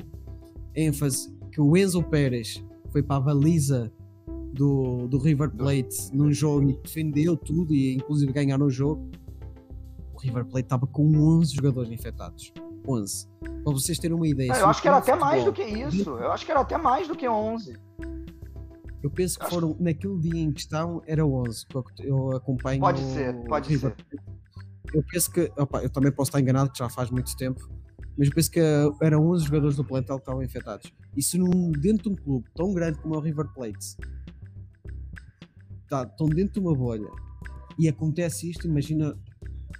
ênfase 0.74 1.30
que 1.52 1.60
o 1.60 1.76
Enzo 1.76 2.02
Pérez 2.02 2.64
foi 2.90 3.02
para 3.02 3.16
a 3.16 3.20
baliza 3.20 3.92
do, 4.54 5.06
do 5.08 5.18
River 5.18 5.50
Plate 5.50 6.10
num 6.10 6.32
jogo 6.32 6.70
e 6.70 6.72
defendeu 6.72 7.36
tudo 7.36 7.74
e 7.74 7.94
inclusive 7.94 8.32
ganharam 8.32 8.64
o 8.64 8.70
jogo, 8.70 9.10
o 10.14 10.18
River 10.18 10.46
Plate 10.46 10.64
estava 10.64 10.86
com 10.86 11.06
11 11.38 11.54
jogadores 11.54 11.92
infectados. 11.92 12.50
11. 12.88 13.28
Para 13.62 13.72
vocês 13.74 13.98
terem 13.98 14.16
uma 14.16 14.26
ideia. 14.26 14.50
eu 14.52 14.68
acho 14.68 14.80
que 14.80 14.88
era 14.88 14.96
até 14.96 15.12
futebol, 15.12 15.28
mais 15.28 15.44
do 15.44 15.52
que 15.52 15.62
isso. 15.62 16.10
Eu 16.10 16.32
acho 16.32 16.46
que 16.46 16.50
era 16.50 16.60
até 16.60 16.78
mais 16.78 17.06
do 17.06 17.14
que 17.14 17.28
11. 17.28 17.76
Eu 19.02 19.10
penso 19.10 19.38
que 19.38 19.50
foram, 19.50 19.76
naquele 19.78 20.18
dia 20.18 20.40
em 20.40 20.50
questão, 20.50 21.02
era 21.06 21.26
11. 21.26 21.66
Eu 22.00 22.34
acompanho. 22.34 22.80
Pode 22.80 23.00
ser, 23.02 23.34
pode 23.44 23.78
ser. 23.78 23.94
Eu 24.92 25.02
penso 25.02 25.30
que. 25.30 25.52
Opa, 25.56 25.82
eu 25.82 25.90
também 25.90 26.12
posso 26.12 26.30
estar 26.30 26.40
enganado, 26.40 26.70
que 26.70 26.78
já 26.78 26.88
faz 26.88 27.10
muito 27.10 27.36
tempo. 27.36 27.68
Mas 28.16 28.28
eu 28.28 28.34
penso 28.34 28.50
que 28.50 28.60
eram 29.00 29.28
11 29.30 29.44
jogadores 29.44 29.76
do 29.76 29.84
plantel 29.84 30.16
que 30.16 30.22
estavam 30.22 30.42
infectados. 30.42 30.92
Isso 31.16 31.38
num, 31.38 31.70
dentro 31.70 32.04
de 32.04 32.08
um 32.08 32.16
clube 32.16 32.46
tão 32.54 32.74
grande 32.74 32.98
como 32.98 33.14
é 33.14 33.18
o 33.18 33.20
River 33.20 33.46
Plate, 33.54 33.96
tá, 35.88 36.02
estão 36.02 36.28
dentro 36.28 36.54
de 36.54 36.60
uma 36.60 36.74
bolha 36.74 37.08
e 37.78 37.88
acontece 37.88 38.50
isto, 38.50 38.66
imagina 38.66 39.16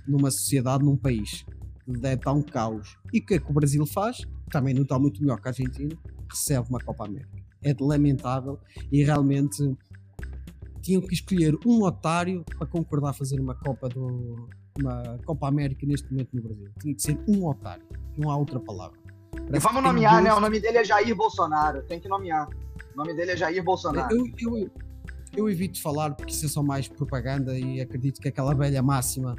numa 0.07 0.31
sociedade, 0.31 0.85
num 0.85 0.97
país 0.97 1.45
deve 1.87 2.17
estar 2.17 2.33
um 2.33 2.43
caos. 2.43 2.97
E 3.13 3.19
o 3.19 3.27
que 3.27 3.35
é 3.35 3.39
que 3.39 3.51
o 3.51 3.55
Brasil 3.55 3.85
faz? 3.87 4.19
Também 4.51 4.75
não 4.75 4.83
está 4.83 4.99
muito 4.99 5.21
melhor 5.21 5.41
que 5.41 5.49
a 5.49 5.51
Argentina, 5.51 5.97
recebe 6.31 6.69
uma 6.69 6.79
Copa 6.79 7.07
América. 7.07 7.39
É 7.63 7.75
lamentável 7.81 8.59
e 8.93 9.03
realmente 9.03 9.77
tinham 10.83 11.01
que 11.01 11.15
escolher 11.15 11.57
um 11.67 11.83
otário 11.83 12.45
para 12.57 12.67
concordar 12.67 13.13
fazer 13.15 13.41
uma 13.41 13.55
Copa 13.55 13.89
do 13.89 14.49
uma 14.81 15.19
Copa 15.25 15.49
América 15.49 15.87
neste 15.87 16.11
momento 16.11 16.31
no 16.33 16.43
Brasil. 16.43 16.71
Tinha 16.81 16.95
que 16.95 17.03
ser 17.03 17.19
um 17.29 17.47
otário, 17.47 17.85
não 18.17 18.31
há 18.31 18.37
outra 18.37 18.61
palavra. 18.61 18.99
Parece 19.31 19.57
e 19.57 19.59
vamos 19.61 19.83
nomear, 19.83 20.23
né? 20.23 20.33
O 20.33 20.41
nome 20.41 20.61
dele 20.61 20.79
é 20.79 20.85
Jair 20.85 21.15
Bolsonaro, 21.15 21.83
tem 21.83 22.01
que 22.01 22.09
nomear. 22.09 22.49
O 22.95 22.97
nome 22.97 23.15
dele 23.15 23.33
é 23.33 23.37
Jair 23.37 23.63
Bolsonaro. 23.63 24.15
Eu, 24.15 24.27
eu, 24.39 24.71
eu 25.37 25.49
evito 25.49 25.81
falar 25.81 26.15
porque 26.15 26.33
isso 26.33 26.47
é 26.47 26.49
só 26.49 26.63
mais 26.63 26.89
propaganda 26.89 27.59
e 27.59 27.81
acredito 27.81 28.21
que 28.21 28.29
aquela 28.29 28.55
velha 28.55 28.83
máxima 28.83 29.37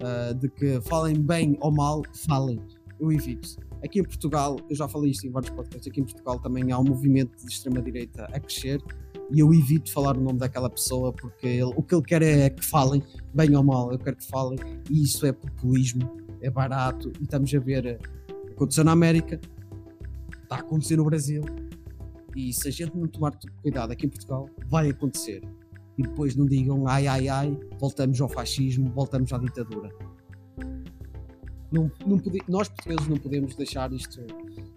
uh, 0.00 0.34
de 0.34 0.48
que 0.48 0.80
falem 0.82 1.20
bem 1.20 1.56
ou 1.60 1.72
mal, 1.72 2.02
falem. 2.26 2.60
Eu 3.00 3.12
evito. 3.12 3.56
Aqui 3.82 4.00
em 4.00 4.02
Portugal, 4.02 4.58
eu 4.68 4.74
já 4.74 4.88
falei 4.88 5.12
isto 5.12 5.26
em 5.26 5.30
vários 5.30 5.50
podcasts, 5.50 5.86
aqui 5.86 6.00
em 6.00 6.04
Portugal 6.04 6.40
também 6.40 6.72
há 6.72 6.78
um 6.78 6.84
movimento 6.84 7.36
de 7.38 7.52
extrema-direita 7.52 8.24
a 8.24 8.40
crescer 8.40 8.82
e 9.30 9.40
eu 9.40 9.52
evito 9.52 9.92
falar 9.92 10.16
o 10.16 10.20
nome 10.20 10.38
daquela 10.38 10.70
pessoa 10.70 11.12
porque 11.12 11.46
ele, 11.46 11.72
o 11.76 11.82
que 11.82 11.94
ele 11.94 12.02
quer 12.02 12.22
é 12.22 12.50
que 12.50 12.64
falem, 12.64 13.02
bem 13.34 13.54
ou 13.54 13.62
mal, 13.62 13.92
eu 13.92 13.98
quero 13.98 14.16
que 14.16 14.26
falem 14.26 14.58
e 14.90 15.02
isso 15.02 15.26
é 15.26 15.32
populismo, 15.32 16.16
é 16.40 16.50
barato 16.50 17.12
e 17.20 17.24
estamos 17.24 17.54
a 17.54 17.58
ver, 17.58 18.00
aconteceu 18.50 18.84
na 18.84 18.92
América, 18.92 19.40
está 20.42 20.56
a 20.56 20.60
acontecer 20.60 20.96
no 20.96 21.04
Brasil, 21.04 21.42
e 22.38 22.52
se 22.52 22.68
a 22.68 22.70
gente 22.70 22.96
não 22.96 23.06
tomar 23.08 23.36
cuidado 23.62 23.90
aqui 23.90 24.06
em 24.06 24.08
Portugal, 24.08 24.48
vai 24.68 24.88
acontecer. 24.90 25.42
E 25.98 26.02
depois 26.02 26.36
não 26.36 26.46
digam 26.46 26.86
ai 26.86 27.08
ai 27.08 27.28
ai, 27.28 27.58
voltamos 27.80 28.20
ao 28.20 28.28
fascismo, 28.28 28.90
voltamos 28.92 29.32
à 29.32 29.38
ditadura. 29.38 29.90
Não, 31.72 31.90
não 32.06 32.20
nós 32.48 32.68
portugueses 32.68 33.08
não 33.08 33.16
podemos 33.16 33.56
deixar 33.56 33.92
isto, 33.92 34.20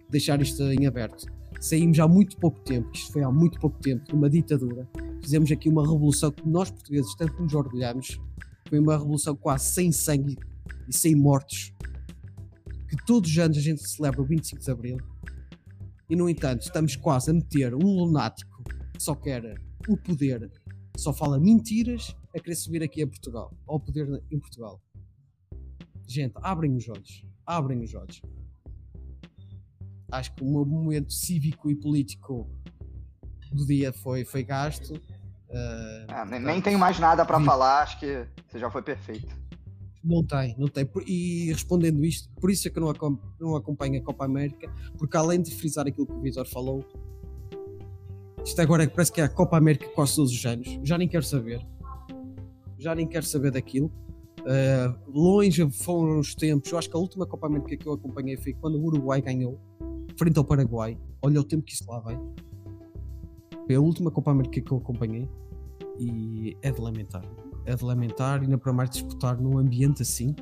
deixar 0.10 0.42
isto 0.42 0.64
em 0.64 0.88
aberto. 0.88 1.28
Saímos 1.62 2.00
há 2.00 2.08
muito 2.08 2.38
pouco 2.38 2.60
tempo, 2.62 2.90
isto 2.92 3.14
foi 3.14 3.22
há 3.22 3.32
muito 3.32 3.60
pouco 3.60 3.78
tempo, 3.80 4.04
de 4.04 4.16
uma 4.16 4.28
ditadura. 4.28 4.90
Fizemos 5.22 5.52
aqui 5.52 5.70
uma 5.70 5.84
revolução 5.84 6.32
que 6.32 6.50
nós 6.50 6.72
portugueses 6.72 7.14
tanto 7.14 7.40
nos 7.40 7.54
orgulhamos. 7.54 8.20
Foi 8.68 8.80
uma 8.80 8.98
revolução 8.98 9.36
quase 9.36 9.72
sem 9.72 9.92
sangue 9.92 10.36
e 10.90 10.98
sem 10.98 11.16
mortos. 11.16 11.72
Que 12.90 12.96
todos 13.06 13.30
os 13.30 13.38
anos 13.38 13.60
a 13.60 13.62
gente 13.62 13.88
celebra 13.88 14.24
o 14.24 14.26
25 14.26 14.60
de 14.60 14.72
Abril 14.72 14.98
e, 16.10 16.16
no 16.16 16.28
entanto, 16.28 16.64
estamos 16.64 16.96
quase 16.96 17.30
a 17.30 17.34
meter 17.34 17.76
um 17.76 17.96
lunático 17.96 18.64
que 18.64 19.04
só 19.04 19.14
quer 19.14 19.54
o 19.88 19.96
poder, 19.96 20.52
só 20.98 21.14
fala 21.14 21.40
mentiras, 21.40 22.16
a 22.36 22.40
querer 22.40 22.56
subir 22.56 22.82
aqui 22.82 23.04
a 23.04 23.08
Portugal, 23.08 23.56
ao 23.68 23.80
poder 23.80 24.24
em 24.32 24.40
Portugal. 24.40 24.82
Gente, 26.08 26.34
abrem 26.42 26.76
os 26.76 26.90
olhos. 26.90 27.24
Abrem 27.46 27.84
os 27.84 27.94
olhos. 27.94 28.20
Acho 30.12 30.34
que 30.36 30.44
o 30.44 30.52
meu 30.52 30.66
momento 30.66 31.14
cívico 31.14 31.70
e 31.70 31.76
político 31.76 32.50
do 33.52 33.66
dia 33.66 33.94
foi, 33.94 34.26
foi 34.26 34.44
gasto. 34.44 34.94
Uh, 34.94 36.06
ah, 36.08 36.26
nem, 36.26 36.40
nem 36.40 36.62
tenho 36.62 36.80
mais 36.80 37.00
nada 37.00 37.26
para 37.26 37.40
falar, 37.42 37.84
acho 37.84 38.00
que 38.00 38.26
você 38.48 38.60
já 38.60 38.70
foi 38.70 38.82
perfeito. 38.82 39.36
Não 40.04 40.24
tem, 40.24 40.56
não 40.58 40.68
tem. 40.68 40.90
E 41.06 41.52
respondendo 41.52 42.04
isto, 42.04 42.30
por 42.40 42.50
isso 42.50 42.68
é 42.68 42.72
que 42.72 42.80
eu 42.80 42.84
não, 42.84 43.20
não 43.40 43.56
acompanho 43.56 44.00
a 44.00 44.04
Copa 44.04 44.26
América, 44.26 44.74
porque 44.98 45.16
além 45.16 45.42
de 45.42 45.54
frisar 45.54 45.88
aquilo 45.88 46.08
que 46.08 46.14
o 46.14 46.22
Visor 46.22 46.48
falou, 46.48 46.84
Isto 48.44 48.60
agora 48.62 48.90
parece 48.90 49.12
que 49.12 49.22
é 49.22 49.24
a 49.24 49.30
Copa 49.30 49.58
América 49.58 49.88
quase 49.90 50.16
todos 50.16 50.32
os 50.32 50.46
anos. 50.46 50.80
Já 50.84 50.98
nem 50.98 51.08
quero 51.08 51.24
saber. 51.24 51.62
Já 52.80 52.96
nem 52.96 53.08
quero 53.08 53.26
saber 53.26 53.52
daquilo. 53.52 53.92
Uh, 54.40 54.98
longe 55.08 55.70
foram 55.70 56.20
os 56.20 56.34
tempos. 56.34 56.72
Eu 56.72 56.80
acho 56.80 56.90
que 56.90 56.96
a 56.96 57.00
última 57.00 57.28
Copa 57.28 57.46
América 57.46 57.78
que 57.78 57.86
eu 57.88 57.94
acompanhei 57.94 58.36
foi 58.38 58.54
quando 58.54 58.80
o 58.80 58.84
Uruguai 58.84 59.22
ganhou, 59.22 59.60
frente 60.22 60.38
ao 60.38 60.46
Paraguai. 60.46 60.96
Olha 61.20 61.42
o 61.42 61.44
tempo 61.44 61.64
que 61.64 61.74
isso 61.74 61.84
lá 61.90 62.00
vem. 62.00 62.20
Foi 63.66 63.74
a 63.74 63.82
última 63.82 64.12
Copa 64.12 64.30
América 64.30 64.62
que 64.62 64.72
eu 64.72 64.78
acompanhei 64.78 65.28
e 65.98 66.56
é 66.62 66.72
de 66.72 66.80
lamentar. 66.80 67.26
É 67.66 67.76
de 67.76 67.84
lamentar, 67.84 68.40
ainda 68.40 68.56
para 68.56 68.72
mais 68.72 68.92
disputar 68.92 69.42
num 69.42 69.58
ambiente 69.58 70.04
assim. 70.04 70.36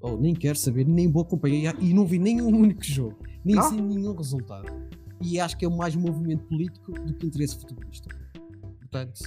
Oh, 0.00 0.16
nem 0.16 0.34
quero 0.34 0.56
saber, 0.56 0.86
nem 0.86 1.10
vou 1.12 1.20
acompanhar 1.20 1.76
e 1.82 1.92
não 1.92 2.06
vi 2.06 2.18
nenhum 2.18 2.48
único 2.48 2.82
jogo, 2.82 3.18
nem 3.44 3.60
sei 3.60 3.78
nenhum 3.78 4.14
resultado. 4.14 4.72
E 5.20 5.38
acho 5.38 5.58
que 5.58 5.66
é 5.66 5.68
mais 5.68 5.94
um 5.94 6.00
movimento 6.00 6.44
político 6.44 6.92
do 6.92 7.12
que 7.12 7.26
interesse 7.26 7.58
futebolístico. 7.58 8.14
Portanto, 8.78 9.20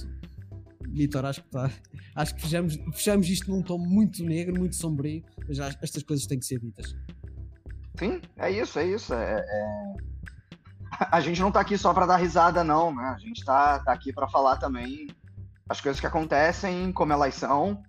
Vitor, 0.88 1.24
acho 1.24 1.40
que 1.42 1.46
está. 1.46 1.70
Acho 2.16 2.34
que 2.34 2.42
fechamos, 2.42 2.76
fechamos 2.94 3.28
isto 3.28 3.48
num 3.48 3.62
tom 3.62 3.78
muito 3.78 4.24
negro, 4.24 4.58
muito 4.58 4.74
sombrio, 4.74 5.22
mas 5.46 5.60
estas 5.60 6.02
coisas 6.02 6.26
têm 6.26 6.40
que 6.40 6.46
ser 6.46 6.58
ditas. 6.58 6.96
Sim, 7.98 8.22
é 8.36 8.50
isso, 8.50 8.78
é 8.78 8.86
isso. 8.86 9.12
É, 9.12 9.40
é... 9.40 9.94
A 11.10 11.20
gente 11.20 11.40
não 11.40 11.48
está 11.48 11.60
aqui 11.60 11.76
só 11.76 11.92
para 11.92 12.06
dar 12.06 12.16
risada, 12.16 12.62
não, 12.62 12.94
né? 12.94 13.14
A 13.14 13.18
gente 13.18 13.38
está 13.38 13.80
tá 13.80 13.92
aqui 13.92 14.12
para 14.12 14.28
falar 14.28 14.56
também 14.56 15.08
as 15.68 15.80
coisas 15.80 16.00
que 16.00 16.06
acontecem, 16.06 16.92
como 16.92 17.12
elas 17.12 17.34
são. 17.34 17.82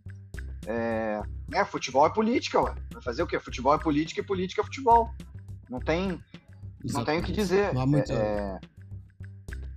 É, 0.68 1.22
né, 1.48 1.64
futebol 1.66 2.06
é 2.06 2.10
política, 2.10 2.62
ué. 2.62 2.76
Vai 2.92 3.02
fazer 3.02 3.24
o 3.24 3.28
quê? 3.28 3.40
Futebol 3.40 3.74
é 3.74 3.80
política 3.80 4.20
e 4.20 4.24
política 4.24 4.62
é 4.62 4.66
futebol. 4.66 5.12
Não 5.70 5.80
tem, 5.80 6.22
não 6.84 7.06
tem 7.06 7.20
o 7.20 7.24
que 7.24 7.32
dizer. 7.32 7.74
Não 7.74 7.82
há 7.82 7.86
muito... 7.86 8.12
é, 8.12 8.60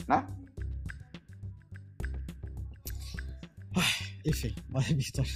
né? 0.09 0.27
Enfim, 4.25 4.55
Vitor. 4.97 5.27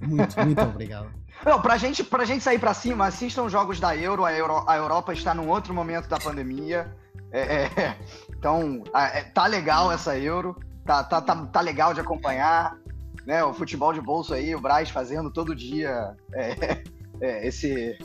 Muito, 0.00 0.44
muito 0.44 0.62
obrigado. 0.62 1.21
Não, 1.44 1.60
pra 1.60 1.76
gente, 1.76 2.04
pra 2.04 2.24
gente 2.24 2.44
sair 2.44 2.58
pra 2.58 2.72
cima, 2.72 3.06
assistam 3.06 3.42
os 3.42 3.52
jogos 3.52 3.80
da 3.80 3.96
Euro. 3.96 4.24
A, 4.24 4.32
Euro, 4.32 4.64
a 4.66 4.76
Europa 4.76 5.12
está 5.12 5.34
num 5.34 5.48
outro 5.48 5.74
momento 5.74 6.08
da 6.08 6.18
pandemia. 6.18 6.94
É, 7.32 7.40
é, 7.40 7.98
então, 8.30 8.84
é, 8.94 9.22
tá 9.24 9.46
legal 9.46 9.90
essa 9.90 10.16
Euro. 10.16 10.56
Tá, 10.84 11.02
tá, 11.02 11.20
tá, 11.20 11.46
tá 11.46 11.60
legal 11.60 11.92
de 11.92 12.00
acompanhar. 12.00 12.80
Né, 13.24 13.44
o 13.44 13.54
futebol 13.54 13.92
de 13.92 14.00
bolso 14.00 14.34
aí, 14.34 14.52
o 14.52 14.60
Braz 14.60 14.90
fazendo 14.90 15.30
todo 15.30 15.54
dia 15.54 16.16
é, 16.34 16.82
é, 17.20 17.46
esse, 17.46 17.96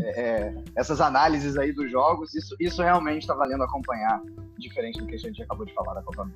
é, 0.00 0.20
é, 0.20 0.54
essas 0.74 1.00
análises 1.00 1.56
aí 1.56 1.72
dos 1.72 1.88
jogos, 1.88 2.34
isso, 2.34 2.56
isso 2.58 2.82
realmente 2.82 3.22
está 3.22 3.34
valendo 3.34 3.62
acompanhar, 3.62 4.20
diferente 4.58 4.98
do 4.98 5.06
que 5.06 5.14
a 5.14 5.18
gente 5.18 5.40
acabou 5.40 5.64
de 5.64 5.72
falar 5.72 5.94
da 5.94 6.02
Copa. 6.02 6.28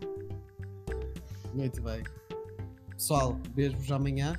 Muito 1.53 1.83
bem. 1.83 2.05
Pessoal, 2.91 3.37
vejo-vos 3.57 3.91
amanhã. 3.91 4.35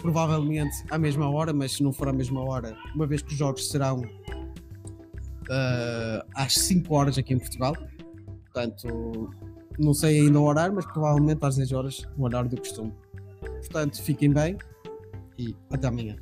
Provavelmente 0.00 0.84
à 0.90 0.98
mesma 0.98 1.30
hora, 1.30 1.52
mas 1.52 1.72
se 1.72 1.82
não 1.82 1.92
for 1.92 2.08
à 2.08 2.12
mesma 2.12 2.42
hora, 2.42 2.76
uma 2.94 3.06
vez 3.06 3.22
que 3.22 3.32
os 3.32 3.38
jogos 3.38 3.68
serão 3.68 4.00
uh, 4.00 6.24
às 6.34 6.54
5 6.54 6.94
horas 6.94 7.18
aqui 7.18 7.34
em 7.34 7.38
Portugal. 7.38 7.76
Portanto, 8.44 9.30
não 9.78 9.94
sei 9.94 10.20
ainda 10.20 10.38
o 10.38 10.44
horário, 10.44 10.74
mas 10.74 10.86
provavelmente 10.86 11.44
às 11.44 11.56
10 11.56 11.72
horas, 11.72 12.08
o 12.16 12.24
horário 12.24 12.48
do 12.48 12.56
costume. 12.56 12.92
Portanto, 13.40 14.02
fiquem 14.02 14.30
bem 14.30 14.56
e 15.38 15.56
até 15.70 15.88
amanhã. 15.88 16.16